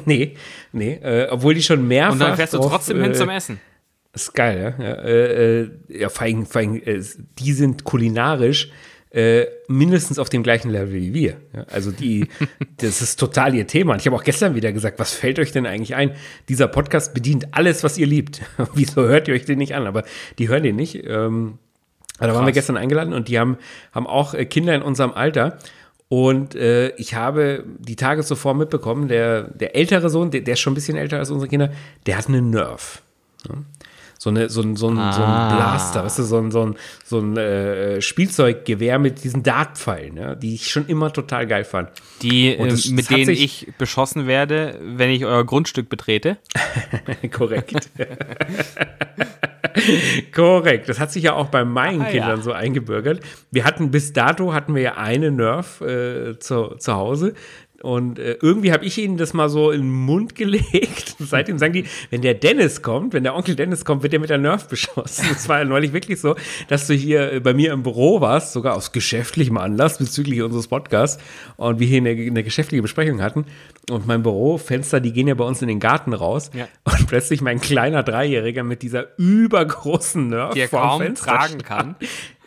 nee, 0.06 0.36
nee, 0.72 0.94
äh, 0.94 1.28
obwohl 1.30 1.54
die 1.54 1.62
schon 1.62 1.86
mehrfach. 1.86 2.12
Und 2.12 2.20
dann 2.20 2.36
fährst 2.36 2.54
du 2.54 2.58
trotzdem 2.58 3.00
hin 3.00 3.12
äh, 3.12 3.14
zum 3.14 3.28
Essen. 3.28 3.60
ist 4.12 4.34
geil, 4.34 4.74
ja. 4.78 4.84
Ja, 4.84 4.94
äh, 5.02 5.60
äh, 5.60 5.70
ja 5.88 6.08
vor 6.08 6.22
allem, 6.22 6.46
vor 6.46 6.60
allem 6.60 6.82
die 6.84 7.52
sind 7.52 7.84
kulinarisch 7.84 8.70
mindestens 9.66 10.20
auf 10.20 10.28
dem 10.28 10.44
gleichen 10.44 10.70
Level 10.70 10.92
wie 10.92 11.12
wir. 11.12 11.40
Ja, 11.52 11.64
also 11.64 11.90
die, 11.90 12.28
das 12.76 13.02
ist 13.02 13.18
total 13.18 13.56
ihr 13.56 13.66
Thema. 13.66 13.94
Und 13.94 13.98
ich 13.98 14.06
habe 14.06 14.14
auch 14.14 14.22
gestern 14.22 14.54
wieder 14.54 14.72
gesagt, 14.72 15.00
was 15.00 15.12
fällt 15.12 15.40
euch 15.40 15.50
denn 15.50 15.66
eigentlich 15.66 15.96
ein? 15.96 16.12
Dieser 16.48 16.68
Podcast 16.68 17.12
bedient 17.12 17.48
alles, 17.50 17.82
was 17.82 17.98
ihr 17.98 18.06
liebt. 18.06 18.40
Wieso 18.74 19.02
hört 19.02 19.26
ihr 19.26 19.34
euch 19.34 19.44
den 19.44 19.58
nicht 19.58 19.74
an? 19.74 19.88
Aber 19.88 20.04
die 20.38 20.48
hören 20.48 20.62
den 20.62 20.76
nicht. 20.76 21.04
Ähm, 21.04 21.58
da 22.26 22.34
waren 22.34 22.46
wir 22.46 22.52
gestern 22.52 22.76
eingeladen 22.76 23.12
und 23.14 23.28
die 23.28 23.38
haben, 23.38 23.56
haben 23.92 24.06
auch 24.06 24.34
äh, 24.34 24.44
Kinder 24.44 24.74
in 24.74 24.82
unserem 24.82 25.12
Alter. 25.12 25.58
Und 26.08 26.54
äh, 26.56 26.88
ich 26.96 27.14
habe 27.14 27.64
die 27.78 27.94
Tage 27.96 28.24
zuvor 28.24 28.54
mitbekommen, 28.54 29.06
der, 29.06 29.42
der 29.42 29.76
ältere 29.76 30.10
Sohn, 30.10 30.30
der, 30.32 30.40
der 30.40 30.54
ist 30.54 30.60
schon 30.60 30.72
ein 30.72 30.74
bisschen 30.74 30.96
älter 30.96 31.18
als 31.18 31.30
unsere 31.30 31.48
Kinder, 31.48 31.70
der 32.06 32.18
hat 32.18 32.26
eine 32.28 32.42
Nerf. 32.42 33.02
Ja? 33.48 33.54
So, 34.18 34.28
eine, 34.28 34.50
so, 34.50 34.60
ein, 34.60 34.76
so, 34.76 34.88
ein, 34.88 34.96
so 34.96 35.00
ein 35.00 35.28
Ah. 35.30 35.54
Blaster, 35.56 36.04
weißt 36.04 36.18
du, 36.18 36.22
so 36.24 36.36
ein, 36.38 36.50
so 36.50 36.62
ein, 36.66 36.74
so 37.06 37.20
ein 37.20 37.38
äh, 37.38 38.02
Spielzeuggewehr 38.02 38.98
mit 38.98 39.24
diesen 39.24 39.42
Dartpfeilen, 39.42 40.16
ja, 40.18 40.34
die 40.34 40.52
ich 40.56 40.70
schon 40.70 40.86
immer 40.88 41.10
total 41.10 41.46
geil 41.46 41.64
fand. 41.64 41.88
Die, 42.20 42.54
Und 42.56 42.70
das- 42.70 42.88
mit 42.90 43.06
das 43.06 43.10
hat 43.10 43.16
denen 43.16 43.26
sich- 43.26 43.66
ich 43.68 43.74
beschossen 43.78 44.26
werde, 44.26 44.78
wenn 44.82 45.08
ich 45.08 45.24
euer 45.24 45.46
Grundstück 45.46 45.88
betrete. 45.88 46.36
Korrekt. 47.30 47.88
Korrekt. 50.34 50.88
Das 50.88 50.98
hat 50.98 51.12
sich 51.12 51.22
ja 51.24 51.34
auch 51.34 51.48
bei 51.48 51.64
meinen 51.64 52.02
Ah, 52.02 52.04
ja. 52.06 52.10
Kindern 52.10 52.42
so 52.42 52.52
eingebürgert. 52.52 53.20
Wir 53.50 53.64
hatten 53.64 53.90
bis 53.90 54.12
dato 54.12 54.52
hatten 54.52 54.74
wir 54.74 54.82
ja 54.82 54.96
eine 54.96 55.30
Nerf 55.30 55.80
äh, 55.80 56.38
zu, 56.38 56.76
zu 56.76 56.94
Hause. 56.94 57.34
Und 57.82 58.18
äh, 58.18 58.36
irgendwie 58.42 58.72
habe 58.72 58.84
ich 58.84 58.98
ihnen 58.98 59.16
das 59.16 59.32
mal 59.32 59.48
so 59.48 59.70
in 59.70 59.82
den 59.82 59.90
Mund 59.90 60.34
gelegt. 60.34 61.16
Und 61.18 61.28
seitdem 61.28 61.58
sagen 61.58 61.72
die, 61.72 61.84
wenn 62.10 62.22
der 62.22 62.34
Dennis 62.34 62.82
kommt, 62.82 63.14
wenn 63.14 63.22
der 63.22 63.34
Onkel 63.34 63.56
Dennis 63.56 63.84
kommt, 63.84 64.02
wird 64.02 64.12
der 64.12 64.20
mit 64.20 64.30
der 64.30 64.38
Nerf 64.38 64.68
beschossen. 64.68 65.26
Es 65.32 65.48
war 65.48 65.60
ja 65.60 65.64
neulich 65.64 65.92
wirklich 65.92 66.20
so, 66.20 66.36
dass 66.68 66.86
du 66.86 66.94
hier 66.94 67.32
äh, 67.32 67.40
bei 67.40 67.54
mir 67.54 67.72
im 67.72 67.82
Büro 67.82 68.20
warst, 68.20 68.52
sogar 68.52 68.76
aus 68.76 68.92
geschäftlichem 68.92 69.56
Anlass 69.56 69.98
bezüglich 69.98 70.42
unseres 70.42 70.68
Podcasts 70.68 71.22
und 71.56 71.80
wir 71.80 71.86
hier 71.86 71.98
eine, 71.98 72.10
eine 72.10 72.44
geschäftliche 72.44 72.82
Besprechung 72.82 73.22
hatten. 73.22 73.46
Und 73.90 74.06
mein 74.06 74.22
Bürofenster, 74.22 75.00
die 75.00 75.12
gehen 75.12 75.28
ja 75.28 75.34
bei 75.34 75.44
uns 75.44 75.62
in 75.62 75.68
den 75.68 75.80
Garten 75.80 76.12
raus. 76.12 76.50
Ja. 76.54 76.68
Und 76.84 77.06
plötzlich 77.06 77.40
mein 77.40 77.60
kleiner 77.60 78.02
Dreijähriger 78.02 78.62
mit 78.62 78.82
dieser 78.82 79.18
übergroßen 79.18 80.28
Nerf 80.28 80.54
Die 80.54 80.60
er 80.60 80.68
kaum 80.68 81.00
Fenster 81.00 81.26
tragen 81.26 81.62
kann. 81.62 81.96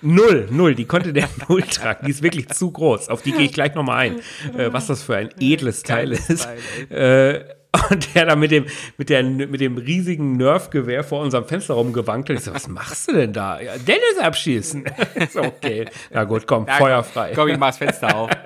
Null, 0.04 0.48
null, 0.52 0.76
die 0.76 0.86
konnte 0.86 1.14
der 1.14 1.30
null 1.50 1.64
tragen. 1.64 2.06
Die 2.06 2.12
ist 2.12 2.22
wirklich 2.22 2.50
zu 2.50 2.72
groß. 2.72 3.10
Auf 3.10 3.22
die 3.22 3.32
gehe 3.32 3.46
ich 3.46 3.54
gleich 3.54 3.74
nochmal 3.74 3.98
ein, 3.98 4.20
äh, 4.58 4.72
was 4.72 4.88
das 4.88 5.02
für 5.02 5.16
ein 5.16 5.30
edles 5.40 5.84
Teil 5.84 6.12
ist. 6.12 6.46
Teil, 6.90 7.40
Äh, 7.40 7.63
und 7.90 8.14
der 8.14 8.26
da 8.26 8.36
mit 8.36 8.52
dem, 8.52 8.66
mit, 8.98 9.10
der, 9.10 9.24
mit 9.24 9.60
dem 9.60 9.78
riesigen 9.78 10.38
Nerf-Gewehr 10.38 11.04
vor 11.04 11.22
unserem 11.22 11.46
Fenster 11.46 11.74
rumgewankt 11.74 12.30
hat. 12.30 12.38
Ich 12.38 12.44
so, 12.44 12.54
was 12.54 12.68
machst 12.68 13.08
du 13.08 13.14
denn 13.14 13.34
da? 13.34 13.60
Ja, 13.60 13.78
Dennis 13.78 14.20
abschießen. 14.22 14.86
so, 15.34 15.42
okay. 15.42 15.86
Na 16.12 16.24
gut, 16.24 16.46
komm, 16.46 16.68
Feuer 16.68 17.04
frei. 17.04 17.32
Komm, 17.34 17.48
ich 17.48 17.58
mach 17.58 17.70
das 17.70 17.78
Fenster 17.78 18.16
auf. 18.16 18.30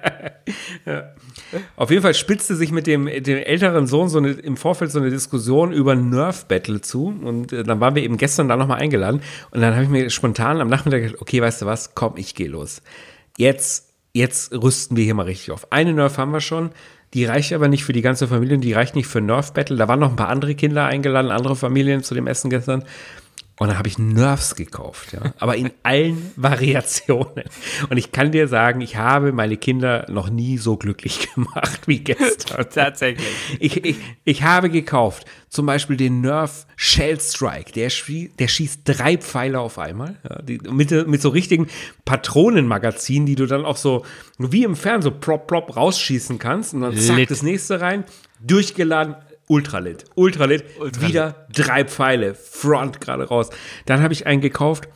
Auf 1.76 1.90
jeden 1.92 2.02
Fall 2.02 2.14
spitzte 2.14 2.56
sich 2.56 2.72
mit 2.72 2.88
dem, 2.88 3.06
dem 3.06 3.38
älteren 3.38 3.88
Sohn 3.88 4.10
so 4.10 4.18
eine, 4.18 4.32
im 4.32 4.58
Vorfeld 4.58 4.92
so 4.92 5.00
eine 5.00 5.10
Diskussion 5.10 5.72
über 5.72 5.96
Nerf-Battle 5.96 6.82
zu. 6.82 7.08
Und 7.08 7.54
äh, 7.54 7.64
dann 7.64 7.80
waren 7.80 7.96
wir 7.96 8.04
eben 8.04 8.18
gestern 8.18 8.48
da 8.48 8.56
nochmal 8.56 8.80
eingeladen. 8.80 9.22
Und 9.52 9.62
dann 9.62 9.74
habe 9.74 9.84
ich 9.84 9.90
mir 9.90 10.10
spontan 10.10 10.62
am 10.62 10.70
Nachmittag 10.70 11.02
gedacht, 11.02 11.22
okay, 11.22 11.42
weißt 11.42 11.62
du 11.62 11.66
was, 11.66 11.96
komm, 11.96 12.14
ich 12.18 12.36
gehe 12.36 12.48
los. 12.48 12.82
Jetzt, 13.38 13.94
jetzt 14.14 14.52
rüsten 14.54 14.98
wir 14.98 15.04
hier 15.04 15.14
mal 15.14 15.24
richtig 15.24 15.52
auf. 15.52 15.72
Eine 15.72 15.94
Nerf 15.94 16.18
haben 16.18 16.32
wir 16.32 16.42
schon. 16.42 16.72
Die 17.14 17.26
reicht 17.26 17.54
aber 17.54 17.68
nicht 17.68 17.84
für 17.84 17.94
die 17.94 18.02
ganze 18.02 18.28
Familie, 18.28 18.58
die 18.58 18.74
reicht 18.74 18.96
nicht 18.96 19.08
für 19.08 19.22
Nerf 19.22 19.54
Battle. 19.54 19.78
Da 19.78 19.88
waren 19.88 20.00
noch 20.00 20.10
ein 20.10 20.16
paar 20.16 20.30
andere 20.30 20.56
Kinder 20.56 20.86
eingeladen, 20.86 21.32
andere 21.32 21.56
Familien 21.56 22.04
zu 22.04 22.14
dem 22.16 22.28
Essen 22.28 22.50
gestern. 22.50 22.84
Und 23.60 23.70
dann 23.70 23.80
habe 23.80 23.88
ich 23.88 23.98
Nerfs 23.98 24.54
gekauft, 24.56 25.14
ja. 25.14 25.34
Aber 25.40 25.56
in 25.56 25.72
allen 25.82 26.32
Variationen. 26.36 27.46
Und 27.90 27.98
ich 27.98 28.12
kann 28.12 28.32
dir 28.32 28.48
sagen, 28.48 28.82
ich 28.82 28.98
habe 28.98 29.32
meine 29.32 29.58
Kinder 29.58 30.06
noch 30.10 30.30
nie 30.30 30.60
so 30.60 30.78
glücklich 30.78 31.28
gemacht 31.36 31.82
wie 31.88 32.00
gestern. 32.00 32.70
Tatsächlich. 32.70 33.26
Ich, 33.60 33.84
ich, 33.84 33.96
ich 34.24 34.44
habe 34.44 34.70
gekauft 34.70 35.26
zum 35.50 35.66
Beispiel 35.66 35.98
den 35.98 36.22
Nerf 36.22 36.68
Shell 36.76 37.20
Strike. 37.20 37.72
Der, 37.72 37.90
der 38.38 38.48
schießt 38.48 38.82
drei 38.84 39.18
Pfeile 39.18 39.60
auf 39.60 39.80
einmal. 39.80 40.18
Ja, 40.30 40.42
die, 40.44 40.60
mit, 40.70 40.92
mit 41.08 41.22
so 41.22 41.30
richtigen 41.30 41.68
Patronenmagazinen, 42.06 43.26
die 43.26 43.36
du 43.36 43.48
dann 43.48 43.66
auch 43.66 43.78
so 43.78 44.06
wie 44.38 44.64
im 44.66 44.76
Fernsehen 44.76 45.14
so 45.14 45.20
prop, 45.20 45.48
prop 45.48 45.76
rausschießen 45.76 46.38
kannst. 46.38 46.76
Und 46.76 46.82
dann 46.82 46.96
zack, 46.96 47.16
Lit. 47.16 47.32
das 47.32 47.42
nächste 47.42 47.82
rein. 47.82 48.04
Durchgeladen. 48.40 49.16
Ultralit. 49.48 50.06
Ultralit. 50.16 50.66
Ultralit. 50.80 51.10
Wieder 51.10 51.48
drei 51.54 51.86
Pfeile. 51.86 52.36
Front 52.36 53.00
gerade 53.02 53.24
raus. 53.24 53.50
Dann 53.86 54.02
habe 54.02 54.14
ich 54.14 54.28
einen 54.28 54.42
gekauft 54.42 54.90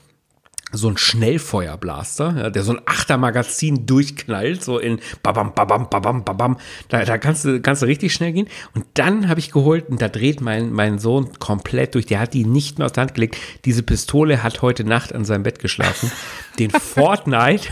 so 0.72 0.88
ein 0.88 0.98
Schnellfeuerblaster, 0.98 2.36
ja, 2.38 2.50
der 2.50 2.64
so 2.64 2.74
ein 2.74 2.82
Achtermagazin 2.86 3.86
durchknallt, 3.86 4.64
so 4.64 4.80
in 4.80 5.00
babam, 5.22 5.54
babam, 5.54 5.90
babam, 5.90 6.24
babam. 6.24 6.58
Da, 6.88 7.04
da 7.04 7.18
kannst, 7.18 7.46
du, 7.46 7.62
kannst 7.62 7.82
du 7.82 7.88
richtig 7.88 8.14
schnell 8.14 8.32
gehen. 8.32 8.48
Und 8.74 8.86
dann 8.94 9.28
habe 9.28 9.40
ich 9.40 9.52
geholt, 9.52 9.90
und 9.90 10.02
da 10.02 10.08
dreht 10.08 10.42
mein, 10.42 10.72
mein 10.72 11.00
Sohn 11.00 11.38
komplett 11.40 11.96
durch. 11.96 12.06
Der 12.06 12.20
hat 12.20 12.34
die 12.34 12.46
nicht 12.46 12.78
mehr 12.78 12.86
aus 12.86 12.94
der 12.94 13.02
Hand 13.02 13.16
gelegt. 13.16 13.38
Diese 13.66 13.84
Pistole 13.84 14.44
hat 14.44 14.62
heute 14.62 14.84
Nacht 14.84 15.14
an 15.14 15.26
seinem 15.26 15.44
Bett 15.44 15.60
geschlafen. 15.60 16.12
Den 16.60 16.70
Fortnite 16.72 17.70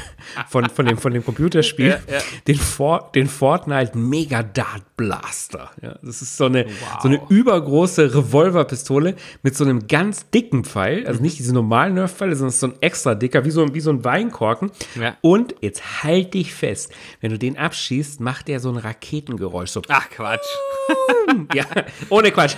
von, 0.47 0.69
von, 0.69 0.85
dem, 0.85 0.97
von 0.97 1.13
dem 1.13 1.23
Computerspiel, 1.25 1.89
Ja, 2.07 2.13
ja. 2.15 2.21
Den, 2.47 2.55
For, 2.55 3.11
den 3.13 3.27
Fortnite 3.27 3.97
Mega 3.97 4.43
Dart 4.43 4.83
Blaster. 4.95 5.71
Ja, 5.81 5.97
das 6.01 6.21
ist 6.21 6.37
so 6.37 6.45
eine, 6.45 6.65
so 7.01 7.07
eine 7.07 7.21
übergroße 7.29 8.13
Revolverpistole 8.15 9.15
mit 9.43 9.55
so 9.55 9.63
einem 9.63 9.87
ganz 9.87 10.29
dicken 10.29 10.63
Pfeil, 10.65 11.07
also 11.07 11.21
nicht 11.21 11.39
diese 11.39 11.53
normalen 11.53 11.93
Nerf-Pfeile, 11.95 12.35
sondern 12.35 12.51
so 12.51 12.67
ein 12.67 12.73
extra 12.81 13.15
dicker, 13.15 13.45
wie 13.45 13.51
so, 13.51 13.61
ein- 13.63 13.73
wie 13.73 13.79
so 13.79 13.89
ein 13.91 14.03
Weinkorken. 14.03 14.71
Ja. 14.99 15.15
Und 15.21 15.55
jetzt 15.61 16.03
halt 16.03 16.33
dich 16.33 16.53
fest, 16.53 16.91
wenn 17.21 17.31
du 17.31 17.39
den 17.39 17.57
abschießt, 17.57 18.19
macht 18.19 18.47
der 18.47 18.59
so 18.59 18.69
ein 18.69 18.77
Raketengeräusch. 18.77 19.69
So, 19.71 19.81
Ach, 19.89 20.09
Quatsch. 20.09 20.45
ja, 21.53 21.65
ohne 22.09 22.31
Quatsch. 22.31 22.55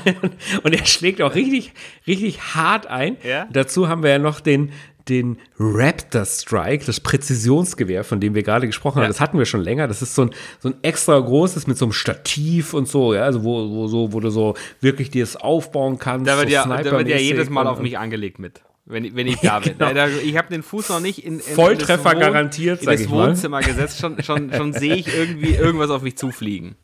Und 0.63 0.73
er 0.73 0.85
schlägt 0.85 1.21
auch 1.21 1.35
richtig, 1.35 1.73
richtig 2.07 2.41
hart 2.55 2.87
ein. 2.87 3.17
Ja. 3.23 3.47
Dazu 3.51 3.87
haben 3.87 4.03
wir 4.03 4.09
ja 4.11 4.19
noch 4.19 4.39
den, 4.39 4.71
den 5.09 5.37
Raptor 5.59 6.25
Strike, 6.25 6.85
das 6.85 6.99
Präzisionsgewehr, 6.99 8.03
von 8.03 8.19
dem 8.19 8.35
wir 8.35 8.43
gerade 8.43 8.67
gesprochen 8.67 8.97
haben. 8.97 9.03
Ja. 9.03 9.07
Das 9.07 9.19
hatten 9.19 9.37
wir 9.37 9.45
schon 9.45 9.61
länger. 9.61 9.87
Das 9.87 10.01
ist 10.01 10.15
so 10.15 10.23
ein, 10.23 10.31
so 10.59 10.69
ein 10.69 10.75
extra 10.81 11.17
großes 11.19 11.67
mit 11.67 11.77
so 11.77 11.85
einem 11.85 11.93
Stativ 11.93 12.73
und 12.73 12.87
so, 12.87 13.13
ja, 13.13 13.21
also 13.23 13.43
wo, 13.43 13.69
wo, 13.69 13.87
so, 13.87 14.13
wo 14.13 14.19
du 14.19 14.29
so 14.29 14.55
wirklich 14.79 15.09
dir 15.09 15.23
das 15.23 15.35
aufbauen 15.35 15.97
kannst. 15.99 16.27
Da 16.27 16.37
wird, 16.37 16.47
so 16.49 16.53
ja, 16.53 16.65
da 16.65 16.91
wird 16.91 17.07
ja 17.07 17.17
jedes 17.17 17.49
Mal 17.49 17.67
auf 17.67 17.79
mich 17.79 17.97
angelegt 17.97 18.39
mit. 18.39 18.61
Wenn, 18.85 19.05
ich- 19.05 19.15
wenn 19.15 19.27
ich 19.27 19.37
da 19.41 19.59
bin. 19.59 19.77
genau. 19.77 20.07
Ich 20.23 20.35
habe 20.37 20.49
den 20.49 20.63
Fuß 20.63 20.89
noch 20.89 20.99
nicht 20.99 21.23
in, 21.23 21.35
in 21.35 21.39
Volltreffer 21.39 22.11
in 22.13 22.17
Wohn- 22.17 22.21
garantiert, 22.21 22.81
in 22.81 22.87
das 22.87 22.99
ich 23.01 23.09
mal. 23.09 23.29
Wohnzimmer 23.29 23.61
gesetzt. 23.61 23.99
Schon, 23.99 24.21
schon, 24.23 24.51
schon 24.53 24.73
sehe 24.81 24.95
ich 24.95 25.07
irgendwie 25.15 25.53
irgendwas 25.53 25.91
auf 25.91 26.01
mich 26.01 26.17
zufliegen. 26.17 26.75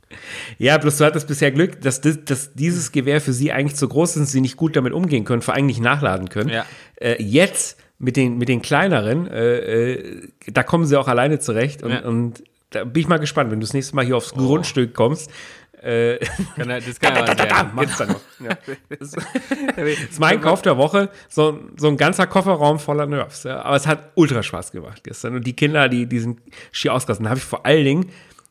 Ja, 0.57 0.77
bloß 0.77 0.97
du 0.99 1.05
hattest 1.05 1.27
bisher 1.27 1.51
Glück, 1.51 1.81
dass, 1.81 1.99
das, 1.99 2.23
dass 2.23 2.53
dieses 2.53 2.91
Gewehr 2.91 3.19
für 3.19 3.33
sie 3.33 3.51
eigentlich 3.51 3.75
zu 3.75 3.89
groß 3.89 4.11
ist 4.11 4.17
und 4.17 4.25
sie 4.27 4.41
nicht 4.41 4.57
gut 4.57 4.75
damit 4.75 4.93
umgehen 4.93 5.25
können, 5.25 5.41
vor 5.41 5.55
allem 5.55 5.65
nicht 5.65 5.81
nachladen 5.81 6.29
können. 6.29 6.49
Ja. 6.49 6.65
Äh, 6.95 7.21
jetzt 7.21 7.77
mit 7.99 8.15
den, 8.15 8.37
mit 8.37 8.47
den 8.49 8.61
kleineren, 8.61 9.27
äh, 9.27 9.91
äh, 9.93 10.27
da 10.47 10.63
kommen 10.63 10.85
sie 10.85 10.97
auch 10.99 11.07
alleine 11.07 11.39
zurecht 11.39 11.81
und, 11.83 11.91
Ja. 11.91 12.01
und 12.01 12.43
da 12.69 12.83
bin 12.83 13.01
ich 13.01 13.07
mal 13.07 13.17
gespannt, 13.17 13.49
wenn 13.51 13.59
du 13.59 13.65
das 13.65 13.73
nächste 13.73 13.95
Mal 13.95 14.05
hier 14.05 14.17
aufs 14.17 14.33
Grundstück 14.33 14.93
kommst. 14.93 15.31
Äh, 15.81 16.17
Kann 16.55 16.69
er- 16.71 16.81
Das 16.81 16.99
kann 16.99 17.15
ja 17.15 17.21
da, 17.25 17.35
da, 17.35 17.45
da, 17.45 17.55
sein. 17.57 17.71
machst 17.75 17.99
du 17.99 18.05
noch. 18.05 18.19
Ja. 18.43 18.57
Das 18.99 19.13
ist 19.13 20.19
mein 20.19 20.41
Kauf 20.41 20.61
der 20.63 20.75
Woche, 20.77 21.09
so, 21.29 21.59
so 21.77 21.87
ein 21.87 21.97
ganzer 21.97 22.25
Kofferraum 22.27 22.79
voller 22.79 23.05
Nerfs. 23.05 23.43
Ja. 23.43 23.61
Aber 23.61 23.75
es 23.75 23.85
hat 23.87 24.11
ultra 24.15 24.41
Spaß 24.43 24.71
gemacht 24.71 25.03
gestern. 25.03 25.35
Und 25.35 25.45
die 25.45 25.55
Kinder, 25.55 25.87
die, 25.87 26.05
die 26.07 26.19
sind 26.19 26.39
schier 26.71 26.93
ausgerastet. 26.93 27.25
Da 27.25 27.29
habe 27.29 27.37
ich 27.39 27.45
vor 27.45 27.65
allen 27.65 27.85
Dingen 27.85 28.09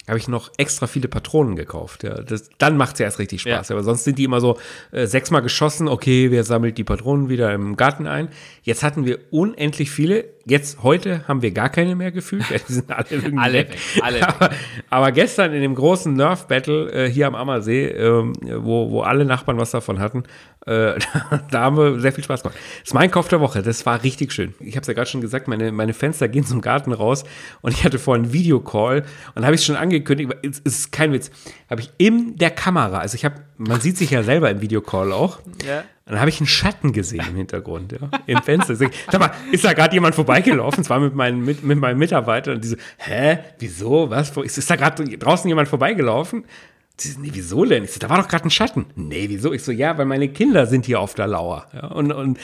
habe 0.08 0.18
ich 0.18 0.28
noch 0.28 0.50
extra 0.56 0.86
viele 0.86 1.08
Patronen 1.08 1.56
gekauft. 1.56 2.04
Ja. 2.04 2.22
Das, 2.22 2.48
dann 2.58 2.76
macht 2.76 2.94
es 2.94 2.98
ja 3.00 3.06
erst 3.06 3.18
richtig 3.18 3.42
Spaß. 3.42 3.68
Ja. 3.68 3.74
Aber 3.74 3.82
sonst 3.82 4.04
sind 4.04 4.18
die 4.18 4.24
immer 4.24 4.40
so 4.40 4.58
äh, 4.92 5.06
sechsmal 5.06 5.42
geschossen. 5.42 5.88
Okay, 5.88 6.30
wer 6.30 6.44
sammelt 6.44 6.78
die 6.78 6.84
Patronen 6.84 7.28
wieder 7.28 7.52
im 7.52 7.76
Garten 7.76 8.06
ein? 8.06 8.28
Jetzt 8.62 8.82
hatten 8.82 9.04
wir 9.04 9.18
unendlich 9.30 9.90
viele. 9.90 10.35
Jetzt, 10.48 10.84
heute 10.84 11.26
haben 11.26 11.42
wir 11.42 11.50
gar 11.50 11.68
keine 11.70 11.96
mehr 11.96 12.12
gefühlt. 12.12 12.44
Die 12.68 12.72
sind 12.72 12.88
alle 12.92 13.06
Alle 13.36 13.52
weg. 13.54 13.70
weg, 13.70 13.78
alle 14.00 14.20
weg. 14.20 14.28
aber, 14.28 14.50
aber 14.90 15.10
gestern 15.12 15.52
in 15.52 15.60
dem 15.60 15.74
großen 15.74 16.14
Nerf-Battle 16.14 16.92
äh, 16.92 17.10
hier 17.10 17.26
am 17.26 17.34
Ammersee, 17.34 17.86
ähm, 17.88 18.32
wo, 18.42 18.92
wo 18.92 19.00
alle 19.02 19.24
Nachbarn 19.24 19.58
was 19.58 19.72
davon 19.72 19.98
hatten, 19.98 20.22
äh, 20.64 20.94
da 21.50 21.60
haben 21.62 21.76
wir 21.76 21.98
sehr 21.98 22.12
viel 22.12 22.22
Spaß 22.22 22.44
gemacht. 22.44 22.56
Das 22.80 22.90
ist 22.90 22.94
mein 22.94 23.10
Kauf 23.10 23.26
der 23.26 23.40
Woche. 23.40 23.60
Das 23.62 23.84
war 23.86 24.04
richtig 24.04 24.32
schön. 24.32 24.54
Ich 24.60 24.76
habe 24.76 24.82
es 24.82 24.86
ja 24.86 24.94
gerade 24.94 25.10
schon 25.10 25.20
gesagt, 25.20 25.48
meine, 25.48 25.72
meine 25.72 25.94
Fenster 25.94 26.28
gehen 26.28 26.44
zum 26.44 26.60
Garten 26.60 26.92
raus 26.92 27.24
und 27.62 27.72
ich 27.72 27.84
hatte 27.84 27.98
vorhin 27.98 28.26
einen 28.26 28.32
Videocall 28.32 29.02
und 29.34 29.44
habe 29.44 29.56
ich 29.56 29.64
schon 29.64 29.74
angekündigt, 29.76 30.32
es 30.42 30.60
es 30.64 30.76
ist 30.78 30.92
kein 30.92 31.12
Witz, 31.12 31.32
habe 31.68 31.80
ich 31.80 31.90
in 31.98 32.36
der 32.36 32.50
Kamera, 32.50 32.98
also 32.98 33.16
ich 33.16 33.24
habe, 33.24 33.34
man 33.58 33.80
sieht 33.80 33.96
sich 33.96 34.10
ja 34.12 34.22
selber 34.22 34.48
im 34.50 34.60
Videocall 34.60 35.12
auch, 35.12 35.40
Ja. 35.66 35.82
Und 36.06 36.12
dann 36.12 36.20
habe 36.20 36.30
ich 36.30 36.38
einen 36.40 36.46
Schatten 36.46 36.92
gesehen 36.92 37.24
im 37.28 37.34
Hintergrund, 37.36 37.92
ja, 37.92 38.08
im 38.26 38.40
Fenster. 38.42 38.76
Sag 38.76 38.90
mal, 39.18 39.32
ist 39.50 39.64
da 39.64 39.72
gerade 39.72 39.92
jemand 39.94 40.14
vorbeigelaufen? 40.14 40.82
Es 40.82 40.88
war 40.90 41.00
mit, 41.00 41.14
meinen, 41.14 41.44
mit, 41.44 41.64
mit 41.64 41.78
meinem 41.78 41.98
Mitarbeiter 41.98 42.52
und 42.52 42.62
die 42.62 42.68
so, 42.68 42.76
hä, 42.98 43.38
wieso, 43.58 44.08
was, 44.08 44.34
wo- 44.36 44.42
ist, 44.42 44.56
ist 44.56 44.70
da 44.70 44.76
gerade 44.76 45.04
draußen 45.18 45.48
jemand 45.48 45.68
vorbeigelaufen? 45.68 46.44
Sie 46.98 47.10
so, 47.10 47.20
nee, 47.20 47.28
wieso 47.32 47.64
denn? 47.66 47.84
Ich 47.84 47.92
so, 47.92 47.98
da 47.98 48.08
war 48.08 48.16
doch 48.22 48.28
gerade 48.28 48.44
ein 48.46 48.50
Schatten. 48.50 48.86
Nee, 48.94 49.26
wieso? 49.28 49.52
Ich 49.52 49.62
so, 49.62 49.70
ja, 49.70 49.98
weil 49.98 50.06
meine 50.06 50.28
Kinder 50.28 50.64
sind 50.64 50.86
hier 50.86 50.98
auf 50.98 51.12
der 51.12 51.26
Lauer. 51.26 51.66
Ja, 51.74 51.88
und, 51.88 52.10
und 52.10 52.38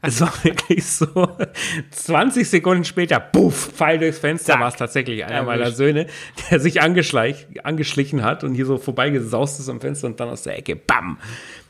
es 0.00 0.20
war 0.20 0.32
wirklich 0.44 0.86
so, 0.86 1.08
20 1.90 2.48
Sekunden 2.48 2.84
später, 2.84 3.18
puff, 3.18 3.72
Pfeil 3.74 3.98
durchs 3.98 4.18
Fenster, 4.20 4.60
war 4.60 4.68
es 4.68 4.76
tatsächlich 4.76 5.24
einer 5.24 5.34
Erwischt. 5.36 5.46
meiner 5.48 5.70
Söhne, 5.72 6.06
der 6.50 6.60
sich 6.60 6.80
angeschleich, 6.82 7.48
angeschlichen 7.64 8.22
hat 8.22 8.44
und 8.44 8.54
hier 8.54 8.66
so 8.66 8.78
vorbeigesaust 8.78 9.58
ist 9.58 9.68
am 9.68 9.80
Fenster 9.80 10.06
und 10.06 10.20
dann 10.20 10.28
aus 10.28 10.42
der 10.42 10.56
Ecke, 10.56 10.76
bam. 10.76 11.18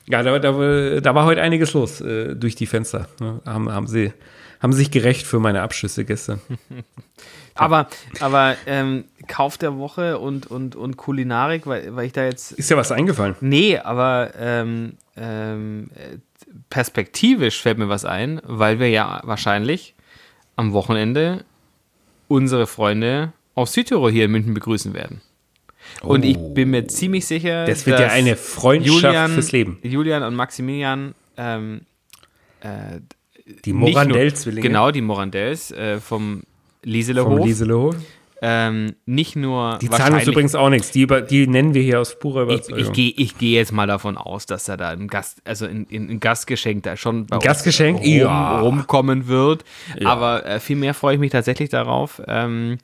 Ja, 0.08 0.22
da, 0.22 0.38
da, 0.38 1.00
da 1.00 1.14
war 1.14 1.24
heute 1.24 1.42
einiges 1.42 1.72
los 1.72 2.00
äh, 2.00 2.36
durch 2.36 2.54
die 2.54 2.66
Fenster. 2.66 3.08
Ja, 3.20 3.40
haben, 3.44 3.70
haben, 3.70 3.86
sie, 3.86 4.12
haben 4.60 4.72
sich 4.72 4.90
gerecht 4.90 5.26
für 5.26 5.40
meine 5.40 5.62
Abschüsse 5.62 6.04
gestern. 6.04 6.40
Aber, 7.58 7.88
aber 8.20 8.54
ähm, 8.66 9.04
Kauf 9.28 9.56
der 9.56 9.78
Woche 9.78 10.18
und, 10.18 10.46
und, 10.46 10.76
und 10.76 10.98
Kulinarik, 10.98 11.66
weil, 11.66 11.96
weil 11.96 12.04
ich 12.04 12.12
da 12.12 12.24
jetzt. 12.24 12.52
Ist 12.52 12.70
dir 12.70 12.76
was 12.76 12.92
eingefallen? 12.92 13.34
Nee, 13.40 13.78
aber 13.78 14.32
ähm, 14.38 14.98
ähm, 15.16 15.88
äh, 15.94 16.18
perspektivisch 16.68 17.62
fällt 17.62 17.78
mir 17.78 17.88
was 17.88 18.04
ein, 18.04 18.42
weil 18.44 18.78
wir 18.78 18.90
ja 18.90 19.22
wahrscheinlich 19.24 19.94
am 20.56 20.74
Wochenende 20.74 21.44
unsere 22.28 22.66
Freunde 22.66 23.32
aus 23.54 23.72
Südtirol 23.72 24.12
hier 24.12 24.26
in 24.26 24.32
München 24.32 24.52
begrüßen 24.52 24.92
werden. 24.92 25.22
Und 26.02 26.24
ich 26.24 26.36
bin 26.54 26.70
mir 26.70 26.86
ziemlich 26.86 27.26
sicher, 27.26 27.64
Oh. 27.64 27.68
Das 27.68 27.86
wird 27.86 27.98
ja 27.98 28.06
dass 28.06 28.14
eine 28.14 28.36
Freundschaft 28.36 29.30
fürs 29.32 29.52
Leben. 29.52 29.78
Julian 29.82 30.22
und 30.22 30.34
Maximilian 30.34 31.14
ähm, 31.36 31.82
äh, 32.60 33.00
Die 33.64 33.72
Morandell-Zwillinge 33.72 34.66
Genau, 34.66 34.90
die 34.90 35.00
Morandells 35.02 35.70
äh, 35.72 36.00
vom 36.00 36.42
Lieselehof. 36.82 37.32
vom 37.38 37.44
Lieselehof. 37.46 37.96
Ähm, 38.42 38.94
nicht 39.06 39.34
nur. 39.34 39.78
Die 39.80 39.88
zahlen 39.88 40.12
uns 40.14 40.26
übrigens 40.26 40.54
auch 40.54 40.68
nichts. 40.68 40.90
Die, 40.90 41.00
über, 41.00 41.22
die 41.22 41.46
nennen 41.46 41.72
wir 41.72 41.80
hier 41.82 42.00
aus 42.00 42.18
purer 42.18 42.42
Ich, 42.48 42.68
Überzeugung. 42.68 42.80
ich 42.82 42.92
gehe 42.92 43.12
ich 43.16 43.38
geh 43.38 43.54
jetzt 43.54 43.72
mal 43.72 43.86
davon 43.86 44.18
aus, 44.18 44.44
dass 44.44 44.68
er 44.68 44.76
da 44.76 44.90
ein 44.90 45.08
Gast, 45.08 45.40
also 45.46 45.64
in, 45.64 45.84
in, 45.86 46.10
ein 46.10 46.20
Gastgeschenk 46.20 46.82
da 46.82 46.98
schon 46.98 47.24
bei 47.26 47.38
Gastgeschenk? 47.38 47.98
rum, 48.00 48.04
Ja. 48.06 48.60
rumkommen 48.60 49.26
wird. 49.26 49.64
Aber 50.04 50.44
äh, 50.44 50.60
viel 50.60 50.76
mehr 50.76 50.92
freue 50.92 51.14
ich 51.14 51.20
mich 51.20 51.32
tatsächlich 51.32 51.70
darauf, 51.70 52.20
ähm, 52.28 52.76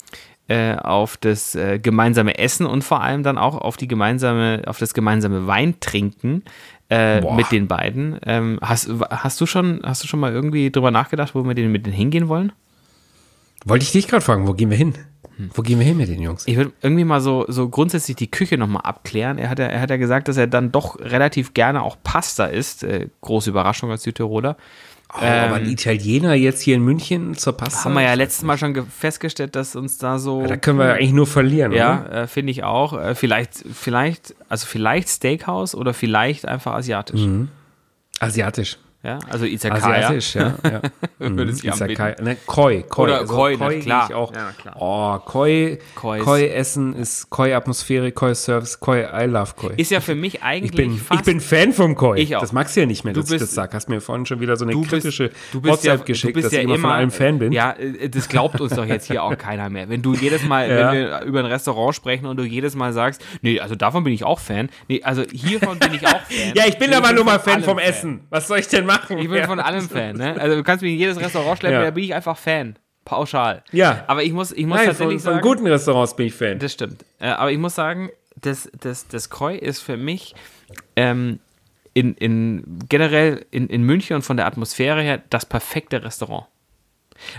äh, 0.49 0.75
auf 0.77 1.17
das 1.17 1.55
äh, 1.55 1.79
gemeinsame 1.79 2.39
Essen 2.39 2.67
und 2.67 2.83
vor 2.83 3.03
allem 3.03 3.23
dann 3.23 3.39
auch 3.39 3.57
auf 3.57 3.77
die 3.77 3.89
gemeinsame, 3.89 4.63
auf 4.67 4.79
das 4.79 4.95
gemeinsame 4.95 5.47
Weintrinken 5.47 6.43
äh, 6.91 7.21
mit 7.35 7.51
den 7.53 7.69
beiden. 7.69 8.19
Ähm, 8.27 8.59
hast, 8.61 8.91
hast 9.11 9.41
du 9.41 9.47
schon, 9.47 9.81
hast 9.85 10.03
du 10.03 10.09
schon 10.09 10.21
mal 10.21 10.33
irgendwie 10.33 10.71
drüber 10.71 10.91
nachgedacht, 10.91 11.35
wo 11.35 11.45
wir 11.45 11.55
den, 11.55 11.73
mit 11.73 11.87
denen 11.87 11.97
hingehen 11.97 12.29
wollen? 12.29 12.53
Wollte 13.65 13.85
ich 13.85 13.93
dich 13.93 14.09
gerade 14.09 14.25
fragen, 14.25 14.47
wo 14.47 14.55
gehen 14.55 14.71
wir 14.71 14.77
hin? 14.77 14.95
Wo 15.55 15.63
gehen 15.63 15.79
wir 15.79 15.87
hin 15.87 15.97
mit 15.97 16.09
den 16.09 16.21
Jungs? 16.21 16.47
Ich 16.47 16.57
würde 16.57 16.73
irgendwie 16.83 17.05
mal 17.05 17.21
so, 17.21 17.45
so 17.49 17.69
grundsätzlich 17.69 18.17
die 18.17 18.31
Küche 18.31 18.59
nochmal 18.59 18.83
abklären. 18.83 19.39
Er 19.39 19.49
hat, 19.49 19.59
ja, 19.59 19.67
er 19.67 19.81
hat 19.81 19.91
ja 19.91 19.97
gesagt, 19.97 20.29
dass 20.29 20.37
er 20.37 20.47
dann 20.47 20.73
doch 20.73 21.01
relativ 21.01 21.55
gerne 21.55 21.83
auch 21.83 21.97
Pasta 22.03 22.47
isst. 22.47 22.85
Äh, 22.85 23.09
große 23.21 23.51
Überraschung 23.51 23.91
als 23.91 24.03
Südtiroler. 24.03 24.57
Oh, 25.15 25.19
aber 25.25 25.57
ein 25.57 25.67
Italiener 25.69 26.33
jetzt 26.35 26.63
hier 26.63 26.75
in 26.77 26.83
München 26.83 27.35
zur 27.37 27.55
Pasta? 27.55 27.85
Haben 27.85 27.95
wir 27.95 28.03
ja 28.03 28.15
letztes 28.15 28.45
Mal 28.45 28.57
schon 28.57 28.73
ge- 28.73 28.85
festgestellt, 28.89 29.55
dass 29.57 29.77
uns 29.77 29.99
da 29.99 30.19
so. 30.19 30.47
Da 30.47 30.57
können 30.57 30.79
wir 30.79 30.87
ja 30.87 30.93
eigentlich 30.95 31.13
nur 31.13 31.27
verlieren, 31.27 31.73
ja, 31.73 32.07
oder? 32.07 32.23
äh, 32.23 32.27
finde 32.27 32.51
ich 32.51 32.65
auch. 32.65 32.95
Äh, 32.99 33.15
vielleicht, 33.15 33.63
vielleicht, 33.75 34.35
also 34.49 34.67
vielleicht 34.67 35.09
Steakhouse 35.11 35.75
oder 35.75 35.93
vielleicht 35.93 36.49
einfach 36.49 36.73
asiatisch. 36.75 37.21
Mhm. 37.21 37.49
Asiatisch. 38.21 38.79
Ja, 39.05 39.19
also 39.29 39.47
Izakaya. 39.47 40.07
Asiatisch, 40.07 40.35
ja. 40.37 40.55
ja. 40.65 40.81
Würde 41.19 41.51
Mhm, 41.51 41.53
sich 41.57 41.65
Izakai. 41.65 42.15
Ne, 42.23 42.37
Koi, 42.47 42.85
Koi. 42.89 43.03
Oder 43.05 43.25
Koi, 43.25 43.57
na 43.59 43.69
gehe 43.71 43.81
klar. 43.81 44.07
Ich 44.09 44.15
auch. 44.15 44.33
Ja, 44.33 44.53
klar. 44.57 44.77
Oh, 44.79 45.19
Koi, 45.19 45.79
Koi 45.97 46.21
Koi, 46.21 46.45
ist- 46.45 46.53
Essen 46.55 46.95
ist 46.95 47.29
Koi-Atmosphäre, 47.29 48.13
Koi-Service, 48.13 48.79
Koi, 48.79 49.01
I 49.03 49.25
love 49.25 49.55
Koi. 49.57 49.73
Ist 49.77 49.91
ja 49.91 50.01
für 50.01 50.15
mich 50.15 50.45
eigentlich 50.45 50.71
ich, 50.71 50.77
bin, 50.77 50.97
fast. 50.99 51.21
ich 51.21 51.27
bin 51.27 51.41
Fan 51.41 51.73
vom 51.73 51.97
Koi. 51.97 52.17
Ich 52.21 52.37
auch. 52.37 52.41
Das 52.43 52.53
magst 52.53 52.77
du 52.77 52.81
ja 52.81 52.87
nicht 52.87 53.03
mehr, 53.05 53.13
dass 53.13 53.25
Du 53.27 53.35
ich 53.35 53.41
bist- 53.41 53.51
das 53.51 53.55
sag. 53.57 53.75
Hast 53.75 53.89
mir 53.89 54.01
vorhin 54.01 54.25
schon 54.25 54.39
wieder 54.39 54.57
so 54.57 54.65
eine 54.65 54.73
du 54.73 54.81
bist, 54.83 54.93
kritische 54.93 55.31
du 55.53 55.61
bist 55.61 55.83
ja, 55.85 55.93
WhatsApp 55.95 56.07
geschickt, 56.07 56.31
du 56.37 56.41
bist 56.41 56.47
dass 56.47 56.53
ja 56.53 56.61
ich 56.61 56.65
immer 56.67 56.79
von 56.79 56.91
allem 56.91 57.11
Fan 57.11 57.41
bin. 57.41 57.51
Ja, 57.51 57.73
äh, 57.73 58.09
das 58.09 58.29
glaubt 58.29 58.61
uns 58.61 58.75
doch 58.77 58.87
jetzt 58.87 59.07
hier 59.09 59.25
auch 59.25 59.37
keiner 59.37 59.69
mehr. 59.69 59.89
Wenn 59.89 60.03
du 60.03 60.15
jedes 60.15 60.45
Mal, 60.45 60.71
Ja. 60.71 60.93
wenn 60.93 60.99
wir 61.01 61.21
über 61.23 61.41
ein 61.41 61.47
Restaurant 61.47 61.97
sprechen 61.97 62.27
und 62.27 62.37
du 62.37 62.45
jedes 62.45 62.77
Mal 62.77 62.93
sagst, 62.93 63.21
nee, 63.41 63.59
also 63.59 63.75
davon 63.75 64.05
bin 64.05 64.13
ich 64.13 64.23
auch 64.23 64.39
Fan. 64.39 64.71
Nee, 64.87 65.03
also 65.03 65.25
hiervon 65.33 65.81
bin 65.81 65.93
ich 65.95 66.07
auch 66.07 66.21
Fan. 66.31 66.53
Ja, 66.55 66.65
ich 66.69 66.79
bin 66.79 66.95
aber 66.95 67.13
nur 67.13 67.25
mal 67.25 67.41
Fan 67.41 67.65
vom 67.65 67.81
Essen. 67.81 68.21
Was 68.31 68.47
soll 68.47 68.61
ich 68.61 68.69
denn 68.69 68.87
machen? 68.87 68.92
Ich 69.09 69.29
bin 69.29 69.35
ja. 69.35 69.47
von 69.47 69.61
allem 69.61 69.89
Fan, 69.89 70.17
ne? 70.17 70.37
Also 70.41 70.57
du 70.57 70.63
kannst 70.63 70.83
mich 70.83 70.93
in 70.93 70.99
jedes 70.99 71.19
Restaurant 71.21 71.59
schleppen, 71.59 71.79
Ja. 71.79 71.85
da 71.85 71.91
bin 71.91 72.05
ich 72.05 72.15
einfach 72.15 72.37
Fan. 72.37 72.77
Pauschal. 73.05 73.65
Ja. 73.73 74.05
Aber 74.07 74.23
ich 74.23 74.33
muss, 74.33 74.53
ich 74.53 74.65
muss 74.67 74.79
Nein, 74.79 74.87
tatsächlich 74.87 75.23
von, 75.23 75.33
von 75.33 75.43
sagen. 75.43 75.49
guten 75.49 75.67
Restaurants 75.67 76.15
bin 76.15 76.27
ich 76.27 76.35
Fan. 76.35 76.59
Das 76.59 76.73
stimmt. 76.73 77.05
Äh, 77.19 77.27
aber 77.29 77.51
ich 77.51 77.59
muss 77.59 77.75
sagen, 77.75 78.11
das, 78.37 78.71
das, 78.81 79.09
das 79.09 79.29
Koi 79.29 79.57
ist 79.57 79.81
für 79.81 79.97
mich 79.97 80.35
ähm, 80.97 81.41
in, 81.95 82.15
in, 82.15 82.79
generell 82.89 83.45
in, 83.51 83.67
in 83.69 83.83
München 83.83 84.17
und 84.17 84.23
von 84.23 84.37
der 84.37 84.47
Atmosphäre 84.47 85.03
her 85.03 85.21
das 85.31 85.45
perfekte 85.47 86.03
Restaurant. 86.05 86.47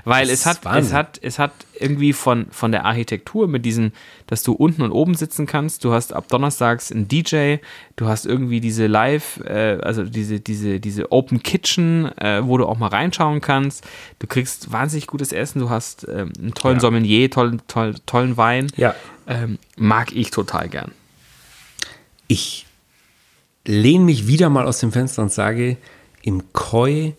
Weil 0.05 0.29
es 0.29 0.45
hat, 0.45 0.65
Wahnsinn. 0.65 0.83
es 0.83 0.93
hat, 0.93 1.19
es 1.21 1.39
hat 1.39 1.51
irgendwie 1.79 2.13
von, 2.13 2.47
von 2.51 2.71
der 2.71 2.85
Architektur 2.85 3.47
mit 3.47 3.65
diesen, 3.65 3.93
dass 4.27 4.43
du 4.43 4.53
unten 4.53 4.81
und 4.81 4.91
oben 4.91 5.15
sitzen 5.15 5.45
kannst. 5.45 5.83
Du 5.83 5.93
hast 5.93 6.13
ab 6.13 6.27
Donnerstags 6.29 6.91
einen 6.91 7.07
DJ, 7.07 7.57
du 7.95 8.07
hast 8.07 8.25
irgendwie 8.25 8.61
diese 8.61 8.87
Live, 8.87 9.39
äh, 9.45 9.79
also 9.81 10.03
diese, 10.03 10.39
diese, 10.39 10.79
diese 10.79 11.11
Open 11.11 11.43
Kitchen, 11.43 12.05
äh, 12.17 12.45
wo 12.45 12.57
du 12.57 12.65
auch 12.65 12.77
mal 12.77 12.87
reinschauen 12.87 13.41
kannst. 13.41 13.85
Du 14.19 14.27
kriegst 14.27 14.71
wahnsinnig 14.71 15.07
gutes 15.07 15.31
Essen, 15.31 15.59
du 15.59 15.69
hast 15.69 16.07
ähm, 16.07 16.31
einen 16.39 16.53
tollen 16.53 16.77
Ja. 16.77 16.81
Sommelier, 16.81 17.29
tollen, 17.29 17.61
tollen, 17.67 17.97
tollen 18.05 18.37
Wein. 18.37 18.67
Ja. 18.75 18.95
Ähm, 19.27 19.57
mag 19.77 20.13
ich 20.13 20.31
total 20.31 20.69
gern. 20.69 20.91
Ich 22.27 22.65
lehne 23.65 24.05
mich 24.05 24.27
wieder 24.27 24.49
mal 24.49 24.65
aus 24.65 24.79
dem 24.79 24.91
Fenster 24.91 25.21
und 25.21 25.31
sage, 25.31 25.77
im 26.21 26.53
Koi 26.53 27.13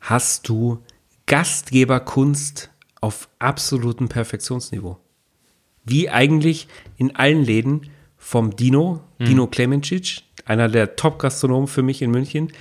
hast 0.00 0.48
du 0.48 0.78
Gastgeberkunst 1.26 2.70
auf 3.00 3.28
absolutem 3.38 4.08
Perfektionsniveau. 4.08 4.98
Wie 5.84 6.08
eigentlich 6.10 6.68
in 6.96 7.14
allen 7.16 7.42
Läden 7.44 7.82
vom 8.16 8.56
Dino, 8.56 9.02
Dino 9.18 9.46
Klemencic, 9.46 10.22
einer 10.44 10.68
der 10.68 10.96
Top-Gastronomen 10.96 11.68
für 11.68 11.82
mich 11.82 12.02
in 12.02 12.10
München, 12.10 12.52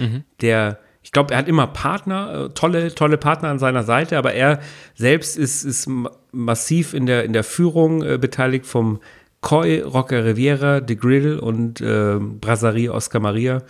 der, 0.41 0.79
ich 1.03 1.11
glaube, 1.11 1.33
er 1.33 1.39
hat 1.39 1.47
immer 1.47 1.67
Partner, 1.67 2.45
äh, 2.45 2.49
tolle, 2.53 2.93
tolle 2.93 3.17
Partner 3.17 3.49
an 3.49 3.59
seiner 3.59 3.83
Seite, 3.83 4.17
aber 4.17 4.33
er 4.33 4.59
selbst 4.95 5.37
ist, 5.37 5.63
ist 5.63 5.87
ma- 5.87 6.11
massiv 6.31 6.93
in 6.93 7.05
der, 7.05 7.23
in 7.23 7.33
der 7.33 7.43
Führung 7.43 8.03
äh, 8.03 8.17
beteiligt 8.17 8.65
vom 8.65 8.99
Koi, 9.41 9.81
Rocca 9.83 10.17
Riviera, 10.17 10.81
The 10.87 10.95
Grill 10.95 11.37
und 11.37 11.79
äh, 11.81 12.17
Brasserie 12.19 12.91
Oscar 12.91 13.19
Maria. 13.19 13.61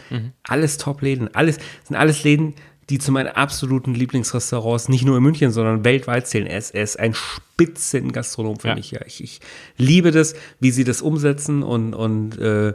Alles 0.43 0.77
Top-Läden, 0.77 1.33
alles, 1.35 1.59
sind 1.83 1.97
alles 1.97 2.23
Läden, 2.23 2.53
die 2.89 2.99
zu 2.99 3.11
meinen 3.11 3.29
absoluten 3.29 3.95
Lieblingsrestaurants 3.95 4.89
nicht 4.89 5.05
nur 5.05 5.17
in 5.17 5.23
München, 5.23 5.51
sondern 5.51 5.83
weltweit 5.83 6.27
zählen. 6.27 6.47
Er 6.47 6.59
ist, 6.59 6.99
ein 6.99 7.13
Spitzengastronom 7.13 8.59
für 8.59 8.69
Ja. 8.69 8.75
mich. 8.75 8.91
Ja. 8.91 9.01
Ich, 9.05 9.23
ich 9.23 9.39
liebe 9.77 10.11
das, 10.11 10.35
wie 10.59 10.71
sie 10.71 10.83
das 10.83 11.01
umsetzen 11.01 11.63
und, 11.63 11.93
und 11.93 12.37
äh, 12.37 12.73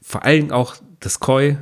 vor 0.00 0.24
allem 0.24 0.50
auch 0.50 0.76
das 1.00 1.20
Koi. 1.20 1.56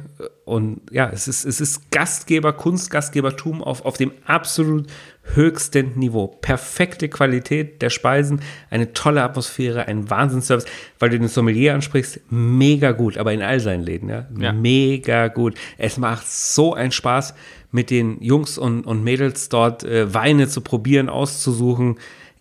Und 0.45 0.83
ja, 0.91 1.11
es 1.13 1.27
ist, 1.29 1.45
es 1.45 1.61
ist 1.61 1.91
Gastgeber, 1.91 2.53
Kunst, 2.53 2.91
Gastgebertum 2.91 3.63
auf, 3.63 3.85
auf 3.85 3.97
dem 3.97 4.13
absolut 4.27 4.87
höchsten 5.35 5.99
Niveau. 5.99 6.27
Perfekte 6.27 7.09
Qualität 7.09 7.81
der 7.83 7.91
Speisen, 7.91 8.43
eine 8.69 8.93
tolle 8.93 9.23
Atmosphäre, 9.23 9.87
ein 9.89 10.11
Wahnsinnsservice. 10.11 10.67
Weil 10.99 11.11
du 11.11 11.19
den 11.19 11.29
Sommelier 11.29 11.75
ansprichst, 11.75 12.21
mega 12.31 12.93
gut, 12.93 13.17
aber 13.17 13.33
in 13.33 13.43
all 13.43 13.61
seinen 13.61 13.83
Läden, 13.85 14.09
ja. 14.09 14.27
Ja. 14.39 14.53
Mega 14.53 15.29
gut. 15.29 15.55
Es 15.79 15.97
macht 15.97 16.29
so 16.29 16.75
einen 16.75 16.93
Spaß, 16.93 17.35
mit 17.71 17.91
den 17.91 18.23
Jungs 18.23 18.59
und, 18.59 18.87
und 18.87 19.05
Mädels 19.05 19.49
dort 19.49 19.85
äh, 19.85 20.13
Weine 20.13 20.49
zu 20.49 20.61
probieren, 20.61 21.09
auszusuchen. 21.09 21.99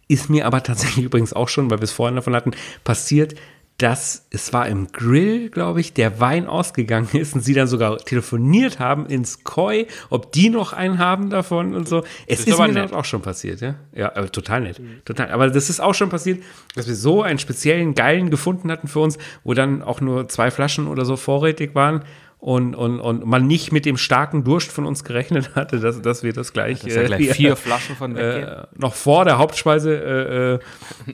Ist 0.07 0.29
mir 0.29 0.45
aber 0.45 0.63
tatsächlich 0.63 1.05
übrigens 1.05 1.33
auch 1.33 1.49
schon, 1.49 1.69
weil 1.69 1.79
wir 1.79 1.83
es 1.83 1.91
vorhin 1.91 2.15
davon 2.15 2.35
hatten, 2.35 2.51
passiert, 2.83 3.35
dass 3.79 4.27
es 4.29 4.51
war 4.51 4.67
im 4.67 4.91
Grill, 4.91 5.49
glaube 5.49 5.79
ich, 5.79 5.93
der 5.93 6.19
Wein 6.19 6.47
ausgegangen 6.47 7.07
ist 7.13 7.33
und 7.33 7.41
sie 7.41 7.53
dann 7.53 7.67
sogar 7.67 7.97
telefoniert 7.97 8.79
haben 8.79 9.05
ins 9.05 9.43
Koi, 9.45 9.87
ob 10.09 10.33
die 10.33 10.49
noch 10.49 10.73
einen 10.73 10.99
haben 10.99 11.29
davon 11.29 11.73
und 11.73 11.87
so. 11.87 12.03
Es 12.27 12.41
ist 12.41 12.49
ist, 12.49 12.53
aber 12.55 12.67
mir 12.67 12.73
nett. 12.73 12.83
dort 12.83 12.93
auch 12.93 13.05
schon 13.05 13.21
passiert, 13.21 13.61
ja. 13.61 13.75
Ja, 13.95 14.09
total 14.27 14.61
nett. 14.61 14.81
Total. 15.05 15.31
Aber 15.31 15.49
das 15.49 15.69
ist 15.69 15.79
auch 15.79 15.95
schon 15.95 16.09
passiert, 16.09 16.43
dass 16.75 16.87
wir 16.87 16.95
so 16.95 17.23
einen 17.23 17.39
speziellen 17.39 17.95
geilen 17.95 18.29
gefunden 18.29 18.69
hatten 18.69 18.89
für 18.89 18.99
uns, 18.99 19.17
wo 19.45 19.53
dann 19.53 19.81
auch 19.81 20.01
nur 20.01 20.27
zwei 20.27 20.51
Flaschen 20.51 20.87
oder 20.87 21.05
so 21.05 21.15
vorrätig 21.15 21.73
waren. 21.73 22.03
Und, 22.41 22.73
und, 22.73 23.01
und 23.01 23.25
man 23.25 23.47
nicht 23.47 23.73
mit 23.73 23.85
dem 23.85 23.97
starken 23.97 24.45
Durst 24.45 24.71
von 24.71 24.85
uns 24.85 25.03
gerechnet 25.03 25.55
hatte, 25.55 25.81
dass, 25.81 26.01
dass 26.01 26.23
wir 26.23 26.31
das 26.31 26.53
gleich, 26.53 26.79
Dass 26.79 26.93
er 26.93 27.03
gleich 27.03 27.31
äh, 27.31 27.33
vier 27.33 27.55
Flaschen 27.57 27.97
von 27.97 28.15
äh, 28.15 28.63
noch 28.77 28.93
vor 28.93 29.25
der 29.25 29.37
Hauptspeise 29.37 29.93
äh, 29.93 30.53
äh, 30.53 30.59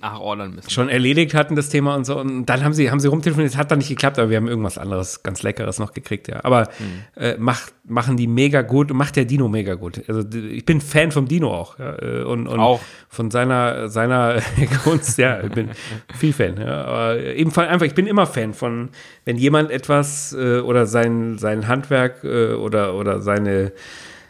nachordern 0.02 0.54
müssen. 0.54 0.70
schon 0.70 0.88
erledigt 0.88 1.34
hatten, 1.34 1.56
das 1.56 1.70
Thema 1.70 1.96
und 1.96 2.06
so. 2.06 2.20
Und 2.20 2.46
dann 2.46 2.64
haben 2.64 2.74
sie, 2.74 2.92
haben 2.92 3.00
sie 3.00 3.08
rumtelefoniert, 3.08 3.52
es 3.52 3.58
hat 3.58 3.72
dann 3.72 3.80
nicht 3.80 3.90
geklappt, 3.90 4.20
aber 4.20 4.30
wir 4.30 4.38
haben 4.38 4.48
irgendwas 4.48 4.78
anderes, 4.78 5.24
ganz 5.24 5.42
Leckeres 5.42 5.80
noch 5.80 5.94
gekriegt, 5.94 6.28
ja. 6.28 6.44
Aber 6.44 6.70
äh, 7.16 7.36
macht, 7.40 7.74
machen 7.86 8.18
die 8.18 8.28
mega 8.28 8.62
gut 8.62 8.92
und 8.92 8.98
macht 8.98 9.16
der 9.16 9.26
Dino 9.26 9.48
mega 9.48 9.74
gut. 9.74 10.04
Also 10.08 10.22
ich 10.38 10.64
bin 10.64 10.80
Fan 10.80 11.12
vom 11.12 11.28
Dino 11.28 11.52
auch. 11.52 11.80
Ja, 11.80 11.98
äh, 12.04 12.24
und, 12.24 12.48
und 12.48 12.60
Auch. 12.60 12.82
von 13.10 13.32
seiner, 13.32 13.90
seiner 13.90 14.42
Kunst, 14.84 15.18
ja, 15.18 15.42
ich 15.42 15.52
bin 15.52 15.72
viel 16.14 16.34
Fan. 16.34 16.58
Ja. 16.60 16.84
Aber 16.86 17.20
ebenfalls 17.20 17.70
einfach, 17.70 17.88
ich 17.88 17.96
bin 17.96 18.06
immer 18.06 18.28
Fan 18.28 18.54
von, 18.54 18.90
wenn 19.26 19.38
jemand 19.38 19.72
etwas 19.72 20.34
äh, 20.34 20.60
oder 20.60 20.86
sein, 20.86 21.38
sein 21.38 21.68
Handwerk 21.68 22.24
äh, 22.24 22.54
oder, 22.54 22.96
oder 22.96 23.22
seine 23.22 23.74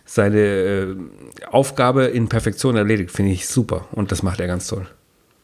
seine 0.05 0.39
äh, 0.39 0.95
Aufgabe 1.47 2.05
in 2.05 2.29
Perfektion 2.29 2.75
erledigt, 2.75 3.11
finde 3.11 3.31
ich 3.31 3.47
super. 3.47 3.87
Und 3.91 4.11
das 4.11 4.21
macht 4.21 4.39
er 4.39 4.47
ganz 4.47 4.67
toll. 4.67 4.87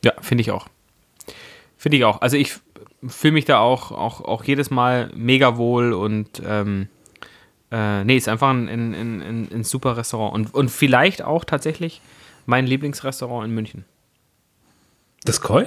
Ja, 0.05 0.13
finde 0.21 0.43
ich 0.43 0.51
auch. 0.51 0.67
Finde 1.77 1.97
ich 1.97 2.05
auch. 2.05 2.21
Also 2.21 2.37
ich 2.37 2.55
fühle 3.07 3.33
mich 3.33 3.45
da 3.45 3.59
auch, 3.59 3.91
auch, 3.91 4.21
auch 4.21 4.43
jedes 4.43 4.69
Mal 4.69 5.11
mega 5.15 5.57
wohl 5.57 5.93
und 5.93 6.41
ähm, 6.45 6.87
äh, 7.71 8.03
nee, 8.03 8.17
ist 8.17 8.29
einfach 8.29 8.49
ein, 8.49 8.69
ein, 8.69 8.93
ein, 8.93 9.21
ein, 9.21 9.49
ein 9.51 9.63
super 9.63 9.97
Restaurant. 9.97 10.33
Und, 10.33 10.53
und 10.53 10.69
vielleicht 10.69 11.23
auch 11.23 11.43
tatsächlich 11.43 12.01
mein 12.45 12.67
Lieblingsrestaurant 12.67 13.47
in 13.47 13.55
München. 13.55 13.85
Das 15.23 15.41
Koi? 15.41 15.65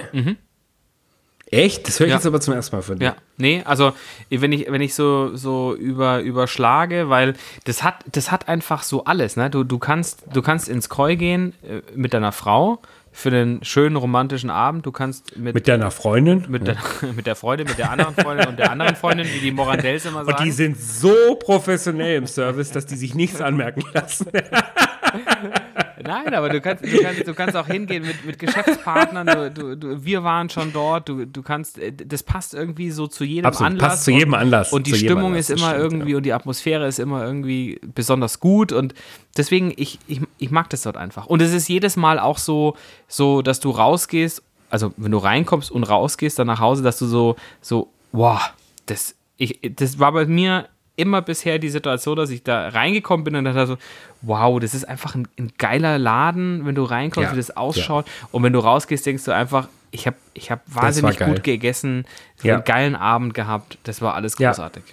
Echt? 1.55 1.87
Das 1.87 1.99
höre 1.99 2.07
ich 2.07 2.11
Ja. 2.11 2.17
jetzt 2.17 2.25
aber 2.25 2.41
zum 2.41 2.53
ersten 2.53 2.75
Mal 2.75 2.81
von 2.81 2.99
dir. 2.99 3.05
Ja, 3.05 3.15
nee, 3.37 3.61
also 3.65 3.93
wenn 4.29 4.51
ich, 4.51 4.69
wenn 4.69 4.81
ich 4.81 4.93
so, 4.93 5.35
so 5.35 5.73
über, 5.75 6.19
überschlage, 6.21 7.09
weil 7.09 7.33
das 7.63 7.83
hat, 7.83 8.03
das 8.11 8.31
hat 8.31 8.47
einfach 8.47 8.83
so 8.83 9.05
alles, 9.05 9.35
ne? 9.37 9.49
Du, 9.49 9.63
du, 9.63 9.79
kannst, 9.79 10.23
du 10.33 10.41
kannst 10.41 10.67
ins 10.69 10.89
Koi 10.89 11.15
gehen 11.15 11.53
äh, 11.63 11.81
mit 11.95 12.13
deiner 12.13 12.31
Frau 12.31 12.79
für 13.11 13.29
einen 13.29 13.63
schönen 13.63 13.95
romantischen 13.95 14.49
Abend. 14.49 14.85
Du 14.85 14.91
kannst 14.91 15.37
mit, 15.37 15.55
Mit 15.55 15.69
deiner 15.69 15.89
Freundin? 15.89 16.45
mit, 16.49 16.67
der, 16.67 16.75
mit 17.15 17.25
der 17.25 17.35
Freundin, 17.37 17.65
mit 17.67 17.77
der 17.77 17.89
anderen 17.89 18.13
Freundin 18.13 18.47
und 18.49 18.59
der 18.59 18.71
anderen 18.71 18.97
Freundin, 18.97 19.25
wie 19.33 19.39
die 19.39 19.51
Morandells 19.51 20.03
immer 20.05 20.25
sagen. 20.25 20.37
Und 20.37 20.45
die 20.45 20.51
sind 20.51 20.77
so 20.77 21.35
professionell 21.39 22.17
im 22.17 22.27
Service, 22.27 22.71
dass 22.71 22.85
die 22.85 22.97
sich 22.97 23.15
nichts 23.15 23.39
anmerken 23.39 23.83
lassen. 23.93 24.27
Nein, 26.05 26.33
aber 26.33 26.49
du 26.49 26.61
kannst, 26.61 26.83
du 26.85 27.01
kannst, 27.01 27.27
du 27.27 27.33
kannst 27.33 27.55
auch 27.55 27.67
hingehen 27.67 28.05
mit, 28.05 28.25
mit 28.25 28.39
Geschäftspartnern. 28.39 29.27
Du, 29.27 29.51
du, 29.51 29.75
du, 29.75 30.05
wir 30.05 30.23
waren 30.23 30.49
schon 30.49 30.71
dort. 30.71 31.09
Du, 31.09 31.25
du 31.25 31.41
kannst, 31.41 31.79
äh, 31.79 31.91
das 31.91 32.23
passt 32.23 32.53
irgendwie 32.53 32.91
so 32.91 33.07
zu 33.07 33.23
jedem 33.23 33.45
Absolut, 33.45 33.73
Anlass. 33.73 33.89
passt 33.89 34.03
zu 34.05 34.11
jedem 34.11 34.33
Anlass. 34.33 34.71
Und 34.71 34.87
die 34.87 34.95
Stimmung 34.95 35.31
Anlass, 35.31 35.49
ist 35.49 35.59
immer 35.59 35.69
stimmt, 35.69 35.83
irgendwie 35.83 36.11
ja. 36.11 36.17
und 36.17 36.23
die 36.23 36.33
Atmosphäre 36.33 36.87
ist 36.87 36.99
immer 36.99 37.25
irgendwie 37.25 37.79
besonders 37.93 38.39
gut. 38.39 38.71
Und 38.71 38.93
deswegen, 39.35 39.73
ich, 39.75 39.99
ich, 40.07 40.21
ich 40.37 40.51
mag 40.51 40.69
das 40.69 40.83
dort 40.83 40.97
einfach. 40.97 41.25
Und 41.25 41.41
es 41.41 41.53
ist 41.53 41.67
jedes 41.67 41.95
Mal 41.97 42.19
auch 42.19 42.37
so, 42.37 42.75
so, 43.07 43.41
dass 43.41 43.59
du 43.59 43.71
rausgehst, 43.71 44.43
also 44.69 44.93
wenn 44.97 45.11
du 45.11 45.17
reinkommst 45.17 45.71
und 45.71 45.83
rausgehst 45.83 46.37
dann 46.37 46.47
nach 46.47 46.59
Hause, 46.59 46.83
dass 46.83 46.99
du 46.99 47.05
so, 47.07 47.35
so, 47.61 47.91
wow, 48.11 48.39
das, 48.85 49.15
ich, 49.37 49.59
das 49.75 49.99
war 49.99 50.11
bei 50.11 50.25
mir 50.25 50.67
immer 50.95 51.21
bisher 51.21 51.59
die 51.59 51.69
Situation, 51.69 52.15
dass 52.15 52.29
ich 52.29 52.43
da 52.43 52.69
reingekommen 52.69 53.23
bin 53.23 53.35
und 53.35 53.45
dachte 53.45 53.67
so, 53.67 53.77
wow, 54.21 54.59
das 54.59 54.73
ist 54.73 54.87
einfach 54.87 55.15
ein, 55.15 55.27
ein 55.37 55.51
geiler 55.57 55.97
Laden, 55.97 56.65
wenn 56.65 56.75
du 56.75 56.83
reinkommst, 56.83 57.29
Ja, 57.29 57.33
wie 57.33 57.37
das 57.37 57.55
ausschaut. 57.55 58.05
Und 58.31 58.43
wenn 58.43 58.53
du 58.53 58.59
rausgehst, 58.59 59.05
denkst 59.05 59.25
du 59.25 59.31
einfach, 59.33 59.67
ich 59.91 60.07
habe 60.07 60.17
ich 60.33 60.51
hab 60.51 60.61
wahnsinnig 60.67 61.19
gut 61.19 61.43
gegessen, 61.43 62.05
Ja. 62.43 62.55
einen 62.55 62.63
geilen 62.63 62.95
Abend 62.95 63.33
gehabt, 63.33 63.77
das 63.83 64.01
war 64.01 64.13
alles 64.15 64.37
Ja. 64.39 64.49
großartig. 64.51 64.83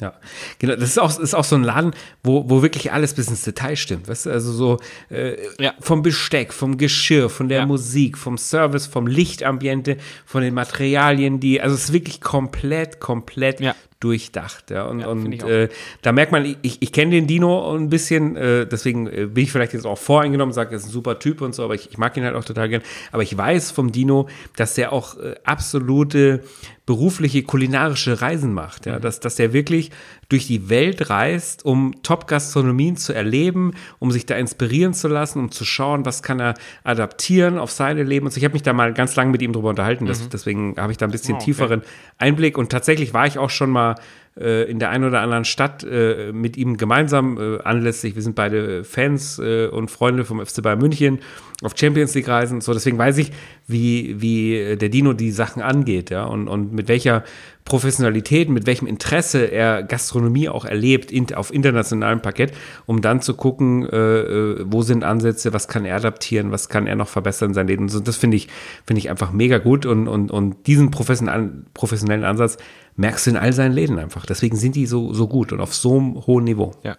Ja, 0.00 0.12
genau. 0.60 0.76
Das 0.76 0.90
ist 0.90 0.98
auch, 0.98 1.18
ist 1.18 1.34
auch 1.34 1.42
so 1.42 1.56
ein 1.56 1.64
Laden, 1.64 1.90
wo, 2.22 2.48
wo 2.48 2.62
wirklich 2.62 2.92
alles 2.92 3.14
bis 3.14 3.26
ins 3.26 3.42
Detail 3.42 3.74
stimmt. 3.74 4.06
Weißt 4.06 4.26
du, 4.26 4.30
also 4.30 4.52
so 4.52 4.78
äh, 5.10 5.36
Ja. 5.58 5.74
vom 5.80 6.02
Besteck, 6.02 6.52
vom 6.52 6.78
Geschirr, 6.78 7.28
von 7.28 7.48
der 7.48 7.60
Ja. 7.60 7.66
Musik, 7.66 8.16
vom 8.16 8.38
Service, 8.38 8.86
vom 8.86 9.08
Lichtambiente, 9.08 9.96
von 10.24 10.42
den 10.42 10.54
Materialien, 10.54 11.40
die, 11.40 11.60
also 11.60 11.74
es 11.74 11.86
ist 11.86 11.92
wirklich 11.92 12.20
komplett, 12.20 13.00
komplett 13.00 13.58
Ja. 13.60 13.74
Durchdacht. 14.00 14.70
Ja, 14.70 14.84
und 14.84 15.00
Ja, 15.00 15.08
und 15.08 15.42
äh, 15.42 15.68
da 16.02 16.12
merkt 16.12 16.32
man, 16.32 16.56
ich, 16.62 16.80
ich 16.80 16.92
kenne 16.92 17.12
den 17.12 17.26
Dino 17.26 17.74
ein 17.74 17.88
bisschen, 17.88 18.36
äh, 18.36 18.66
deswegen 18.66 19.06
äh, 19.06 19.26
bin 19.26 19.44
ich 19.44 19.52
vielleicht 19.52 19.72
jetzt 19.72 19.86
auch 19.86 19.98
voreingenommen, 19.98 20.52
sage, 20.52 20.70
er 20.70 20.76
ist 20.76 20.86
ein 20.86 20.90
super 20.90 21.18
Typ 21.18 21.40
und 21.40 21.54
so, 21.54 21.64
aber 21.64 21.74
ich, 21.74 21.90
ich 21.90 21.98
mag 21.98 22.16
ihn 22.16 22.24
halt 22.24 22.36
auch 22.36 22.44
total 22.44 22.68
gern. 22.68 22.82
Aber 23.10 23.22
ich 23.22 23.36
weiß 23.36 23.70
vom 23.72 23.90
Dino, 23.90 24.28
dass 24.56 24.74
der 24.74 24.92
auch 24.92 25.16
äh, 25.18 25.34
absolute 25.44 26.42
berufliche 26.88 27.42
kulinarische 27.42 28.22
Reisen 28.22 28.54
macht. 28.54 28.86
Mhm. 28.86 28.92
Ja? 28.92 28.98
Dass, 28.98 29.20
dass 29.20 29.36
der 29.36 29.52
wirklich 29.52 29.90
durch 30.30 30.46
die 30.46 30.70
Welt 30.70 31.10
reist, 31.10 31.62
um 31.62 32.02
Top-Gastronomien 32.02 32.96
zu 32.96 33.12
erleben, 33.12 33.74
um 33.98 34.10
sich 34.10 34.24
da 34.24 34.36
inspirieren 34.36 34.94
zu 34.94 35.06
lassen, 35.06 35.38
um 35.38 35.50
zu 35.50 35.66
schauen, 35.66 36.06
was 36.06 36.22
kann 36.22 36.40
er 36.40 36.54
adaptieren 36.84 37.58
auf 37.58 37.70
seine 37.70 38.04
Leben. 38.04 38.24
Und 38.24 38.32
so. 38.32 38.38
Ich 38.38 38.44
habe 38.44 38.54
mich 38.54 38.62
da 38.62 38.72
mal 38.72 38.94
ganz 38.94 39.16
lange 39.16 39.30
mit 39.30 39.42
ihm 39.42 39.52
drüber 39.52 39.68
unterhalten, 39.68 40.06
das, 40.06 40.30
deswegen 40.30 40.76
habe 40.78 40.90
ich 40.90 40.96
da 40.96 41.04
ein 41.04 41.12
bisschen 41.12 41.34
Oh, 41.34 41.36
okay. 41.36 41.44
tieferen 41.44 41.82
Einblick. 42.16 42.56
Und 42.56 42.70
tatsächlich 42.72 43.12
war 43.12 43.26
ich 43.26 43.36
auch 43.36 43.50
schon 43.50 43.68
mal 43.68 43.96
äh, 44.40 44.70
in 44.70 44.78
der 44.78 44.90
einen 44.90 45.04
oder 45.04 45.20
anderen 45.20 45.44
Stadt 45.44 45.84
äh, 45.84 46.32
mit 46.32 46.56
ihm 46.56 46.76
gemeinsam 46.76 47.38
äh, 47.38 47.62
anlässlich. 47.62 48.14
Wir 48.14 48.22
sind 48.22 48.34
beide 48.34 48.84
Fans 48.84 49.38
äh, 49.38 49.66
und 49.66 49.90
Freunde 49.90 50.24
vom 50.24 50.44
FC 50.44 50.62
Bayern 50.62 50.78
München 50.78 51.20
auf 51.62 51.72
Champions 51.76 52.14
League 52.14 52.28
Reisen. 52.28 52.60
So, 52.60 52.72
deswegen 52.72 52.98
weiß 52.98 53.18
ich, 53.18 53.32
wie, 53.66 54.20
wie 54.20 54.56
äh, 54.56 54.76
der 54.76 54.88
Dino 54.88 55.12
die 55.12 55.30
Sachen 55.30 55.62
angeht, 55.62 56.10
ja, 56.10 56.24
und, 56.24 56.48
und 56.48 56.72
mit 56.72 56.88
welcher 56.88 57.24
Professionalität, 57.68 58.48
mit 58.48 58.66
welchem 58.66 58.86
Interesse 58.86 59.44
er 59.44 59.82
Gastronomie 59.82 60.48
auch 60.48 60.64
erlebt 60.64 61.12
in, 61.12 61.32
auf 61.34 61.52
internationalem 61.52 62.20
Parkett, 62.22 62.52
um 62.86 63.00
dann 63.02 63.20
zu 63.20 63.34
gucken, 63.34 63.86
äh, 63.88 63.96
äh, 63.96 64.64
wo 64.66 64.82
sind 64.82 65.04
Ansätze, 65.04 65.52
was 65.52 65.68
kann 65.68 65.84
er 65.84 65.96
adaptieren, 65.96 66.50
was 66.50 66.68
kann 66.68 66.86
er 66.86 66.96
noch 66.96 67.08
verbessern 67.08 67.50
in 67.50 67.54
seinem 67.54 67.68
Leben. 67.68 67.88
Und 67.90 68.08
das 68.08 68.16
finde 68.16 68.36
ich, 68.38 68.48
finde 68.86 68.98
ich 69.00 69.10
einfach 69.10 69.30
mega 69.32 69.58
gut 69.58 69.86
und, 69.86 70.08
und, 70.08 70.30
und 70.30 70.66
diesen 70.66 70.90
professionellen, 70.90 71.66
professionellen 71.74 72.24
Ansatz 72.24 72.56
merkst 72.96 73.26
du 73.26 73.30
in 73.30 73.36
all 73.36 73.52
seinen 73.52 73.72
Läden 73.74 73.96
einfach. 74.00 74.26
Deswegen 74.26 74.56
sind 74.56 74.74
die 74.74 74.84
so, 74.86 75.14
so 75.14 75.28
gut 75.28 75.52
und 75.52 75.60
auf 75.60 75.72
so 75.72 75.98
einem 75.98 76.26
hohen 76.26 76.42
Niveau. 76.42 76.72
Ja. 76.82 76.96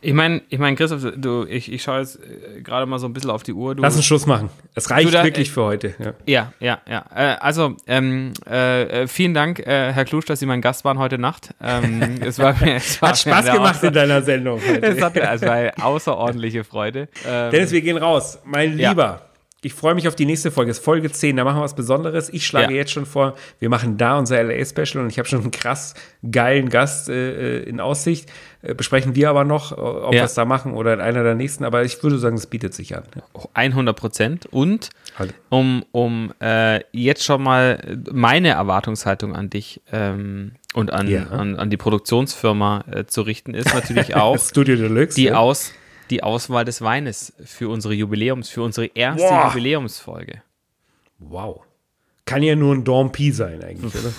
Ich 0.00 0.12
meine, 0.14 0.42
ich 0.48 0.60
mein, 0.60 0.76
Christoph, 0.76 1.04
du, 1.16 1.44
ich, 1.44 1.72
ich 1.72 1.82
schaue 1.82 1.98
jetzt 1.98 2.20
äh, 2.22 2.60
gerade 2.62 2.86
mal 2.86 3.00
so 3.00 3.06
ein 3.06 3.12
bisschen 3.12 3.30
auf 3.30 3.42
die 3.42 3.52
Uhr. 3.52 3.74
Du, 3.74 3.82
Lass 3.82 3.96
uns 3.96 4.04
Schluss 4.04 4.26
machen. 4.26 4.48
Es 4.76 4.90
reicht 4.90 5.12
da- 5.12 5.24
wirklich 5.24 5.50
für 5.50 5.62
heute. 5.64 5.94
Ja. 5.98 6.12
Ja, 6.26 6.52
ja, 6.60 6.78
ja. 6.88 7.04
Äh, 7.14 7.36
also, 7.40 7.74
ähm, 7.88 8.32
äh, 8.48 9.02
äh, 9.02 9.06
vielen 9.08 9.34
Dank, 9.34 9.58
äh, 9.58 9.77
Herr 9.92 10.04
Klusch, 10.04 10.24
dass 10.26 10.40
Sie 10.40 10.46
mein 10.46 10.60
Gast 10.60 10.84
waren 10.84 10.98
heute 10.98 11.18
Nacht. 11.18 11.54
Ähm, 11.62 12.20
es 12.24 12.38
war 12.38 12.54
mir, 12.60 12.76
es 12.76 13.00
war 13.00 13.10
Hat 13.10 13.18
Spaß 13.18 13.52
gemacht 13.52 13.82
in 13.82 13.92
deiner 13.92 14.22
Sendung. 14.22 14.60
Es 14.80 15.00
hat 15.02 15.14
mir, 15.14 15.30
es 15.30 15.42
war 15.42 15.52
eine 15.52 15.72
außerordentliche 15.80 16.64
Freude. 16.64 17.08
Ähm, 17.26 17.50
Dennis, 17.50 17.72
wir 17.72 17.80
gehen 17.80 17.96
raus. 17.96 18.38
Mein 18.44 18.78
Ja. 18.78 19.27
Ich 19.64 19.74
freue 19.74 19.96
mich 19.96 20.06
auf 20.06 20.14
die 20.14 20.24
nächste 20.24 20.52
Folge. 20.52 20.70
Es 20.70 20.78
ist 20.78 20.84
Folge 20.84 21.10
10, 21.10 21.34
da 21.36 21.42
machen 21.42 21.56
wir 21.58 21.62
was 21.64 21.74
Besonderes. 21.74 22.28
Ich 22.32 22.46
schlage 22.46 22.72
Ja. 22.72 22.78
jetzt 22.78 22.92
schon 22.92 23.06
vor, 23.06 23.34
wir 23.58 23.68
machen 23.68 23.96
da 23.98 24.16
unser 24.16 24.40
LA-Special 24.40 25.02
und 25.02 25.10
ich 25.10 25.18
habe 25.18 25.28
schon 25.28 25.40
einen 25.40 25.50
krass 25.50 25.94
geilen 26.30 26.68
Gast 26.68 27.08
äh, 27.08 27.64
in 27.64 27.80
Aussicht. 27.80 28.30
Äh, 28.62 28.74
besprechen 28.74 29.16
wir 29.16 29.28
aber 29.30 29.42
noch, 29.42 29.72
äh, 29.72 29.74
ob 29.74 30.14
Ja. 30.14 30.20
wir 30.20 30.24
es 30.26 30.34
da 30.34 30.44
machen 30.44 30.74
oder 30.74 30.94
in 30.94 31.00
einer 31.00 31.24
der 31.24 31.34
nächsten. 31.34 31.64
Aber 31.64 31.82
ich 31.82 32.00
würde 32.04 32.18
sagen, 32.18 32.36
es 32.36 32.46
bietet 32.46 32.72
sich 32.72 32.96
an. 32.96 33.02
Ja. 33.16 33.22
100 33.54 33.96
Prozent. 33.96 34.46
Und 34.46 34.90
Halt. 35.18 35.34
um, 35.48 35.84
um 35.90 36.32
äh, 36.40 36.80
jetzt 36.92 37.24
schon 37.24 37.42
mal 37.42 37.98
meine 38.12 38.50
Erwartungshaltung 38.50 39.34
an 39.34 39.50
dich 39.50 39.80
ähm, 39.90 40.52
und 40.74 40.92
an, 40.92 41.12
an, 41.32 41.56
an 41.56 41.68
die 41.68 41.76
Produktionsfirma 41.76 42.84
äh, 42.92 43.04
zu 43.06 43.22
richten, 43.22 43.54
ist 43.54 43.74
natürlich 43.74 44.14
auch 44.14 44.38
Studio 44.38 44.76
Deluxe. 44.76 45.16
die. 45.16 45.32
Aus, 45.32 45.72
die 46.10 46.22
Auswahl 46.22 46.64
des 46.64 46.82
Weines 46.82 47.32
für 47.44 47.68
unsere 47.68 47.94
Jubiläums, 47.94 48.48
für 48.48 48.62
unsere 48.62 48.86
erste 48.94 49.22
Boah. 49.28 49.48
Jubiläumsfolge. 49.48 50.42
Wow. 51.18 51.60
Kann 52.24 52.42
ja 52.42 52.54
nur 52.56 52.74
ein 52.74 52.84
Dormpie 52.84 53.30
sein 53.32 53.62
eigentlich, 53.62 53.94
oder? 53.94 54.12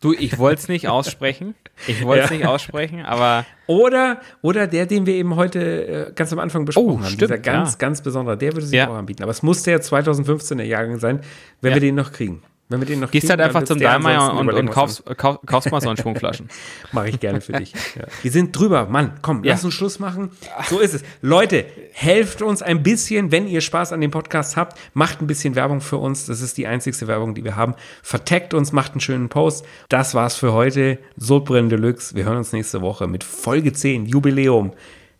Du, 0.00 0.14
ich 0.14 0.38
wollte 0.38 0.62
es 0.62 0.68
nicht 0.68 0.88
aussprechen. 0.88 1.54
Ich 1.86 2.02
wollte 2.04 2.24
es 2.24 2.30
Ja. 2.30 2.36
nicht 2.36 2.46
aussprechen, 2.46 3.04
aber 3.04 3.44
Oder, 3.66 4.20
oder 4.40 4.66
der, 4.66 4.86
den 4.86 5.04
wir 5.04 5.12
eben 5.14 5.36
heute 5.36 6.08
äh, 6.08 6.12
ganz 6.14 6.32
am 6.32 6.38
Anfang 6.38 6.64
besprochen 6.64 6.88
Oh, 6.88 6.96
haben. 6.98 7.04
stimmt, 7.06 7.20
Dieser 7.22 7.38
ganz, 7.38 7.72
ja. 7.72 7.78
ganz 7.78 8.00
besondere, 8.02 8.38
der 8.38 8.52
würde 8.54 8.66
sich 8.66 8.76
Ja. 8.78 8.88
auch 8.88 8.94
anbieten. 8.94 9.22
Aber 9.22 9.30
es 9.32 9.42
muss 9.42 9.62
der 9.62 9.80
2015er 9.82 10.62
Jahrgang 10.62 10.98
sein, 10.98 11.20
wenn 11.60 11.74
wir 11.74 11.80
den 11.80 11.96
noch 11.96 12.12
kriegen. 12.12 12.42
Wenn 12.70 12.80
wir 12.80 12.86
den 12.86 13.00
noch 13.00 13.10
gehst 13.10 13.26
kriegen, 13.26 13.40
halt 13.42 13.48
einfach 13.54 13.64
zum 13.64 13.80
Daimler 13.80 14.32
und, 14.34 14.48
und 14.48 14.70
kaufst, 14.70 15.04
kauf, 15.16 15.40
kaufst 15.44 15.72
mal 15.72 15.80
so 15.80 15.88
einen 15.88 15.96
Schwung 15.96 16.14
Flaschen. 16.14 16.48
Mache 16.92 17.08
ich 17.08 17.18
gerne 17.18 17.40
für 17.40 17.52
dich. 17.52 17.72
Ja. 17.96 18.04
Wir 18.22 18.30
sind 18.30 18.56
drüber. 18.56 18.86
Mann, 18.86 19.14
komm, 19.22 19.42
Ja. 19.42 19.52
lass 19.54 19.64
uns 19.64 19.74
Schluss 19.74 19.98
machen. 19.98 20.30
So 20.68 20.78
ist 20.78 20.94
es. 20.94 21.02
Leute, 21.20 21.66
helft 21.92 22.42
uns 22.42 22.62
ein 22.62 22.84
bisschen, 22.84 23.32
wenn 23.32 23.48
ihr 23.48 23.60
Spaß 23.60 23.92
an 23.92 24.00
dem 24.00 24.12
Podcast 24.12 24.56
habt. 24.56 24.78
Macht 24.94 25.20
ein 25.20 25.26
bisschen 25.26 25.56
Werbung 25.56 25.80
für 25.80 25.96
uns. 25.96 26.26
Das 26.26 26.40
ist 26.40 26.56
die 26.58 26.68
einzigste 26.68 27.08
Werbung, 27.08 27.34
die 27.34 27.42
wir 27.42 27.56
haben. 27.56 27.74
Verteckt 28.04 28.54
uns, 28.54 28.70
macht 28.70 28.92
einen 28.92 29.00
schönen 29.00 29.28
Post. 29.28 29.66
Das 29.88 30.14
war's 30.14 30.36
für 30.36 30.52
heute. 30.52 30.98
Sodbrennen 31.16 31.70
Deluxe. 31.70 32.14
Wir 32.14 32.24
hören 32.24 32.36
uns 32.36 32.52
nächste 32.52 32.80
Woche 32.82 33.08
mit 33.08 33.24
Folge 33.24 33.72
10, 33.72 34.06
Jubiläum. 34.06 34.72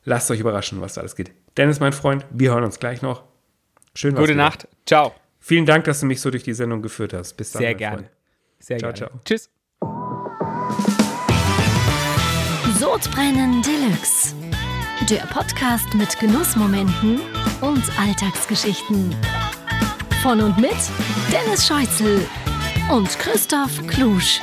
Lasst 0.05 0.31
euch 0.31 0.39
überraschen, 0.39 0.81
was 0.81 0.95
da 0.95 1.01
alles 1.01 1.17
geht. 1.17 1.33
Dennis, 1.57 1.81
mein 1.81 1.93
Freund, 1.93 2.25
wir 2.31 2.53
hören 2.53 2.63
uns 2.63 2.79
gleich 2.79 3.03
noch. 3.03 3.25
Schön 3.97 4.15
Gute 4.15 4.29
wieder. 4.29 4.37
Nacht. 4.37 4.69
Ciao. 4.87 5.13
Vielen 5.41 5.67
Dank, 5.67 5.85
dass 5.85 6.01
du 6.01 6.07
mich 6.07 6.21
so 6.21 6.31
durch 6.31 6.45
die 6.45 6.53
Sendung 6.53 6.83
geführt 6.83 7.15
hast. 7.15 7.35
Bis 7.35 7.53
dann. 7.53 7.61
Sehr 7.61 7.75
gerne. 7.75 7.97
Freund. 7.97 8.11
Sehr 8.61 8.79
Ciao, 8.79 8.93
gerne. 8.93 9.11
ciao. 9.11 9.21
Tschüss. 9.25 9.51
Sodbrennen 12.79 13.63
Deluxe. 13.63 14.35
Der 15.09 15.27
Podcast 15.27 15.93
mit 15.95 16.19
Genussmomenten 16.21 17.21
und 17.63 17.83
Alltagsgeschichten. 17.99 19.15
Von 20.23 20.41
und 20.41 20.59
mit 20.59 20.77
Dennis 21.33 21.67
Scheuzel 21.67 22.27
und 22.91 23.09
Christoph 23.19 23.87
Klusch. 23.87 24.41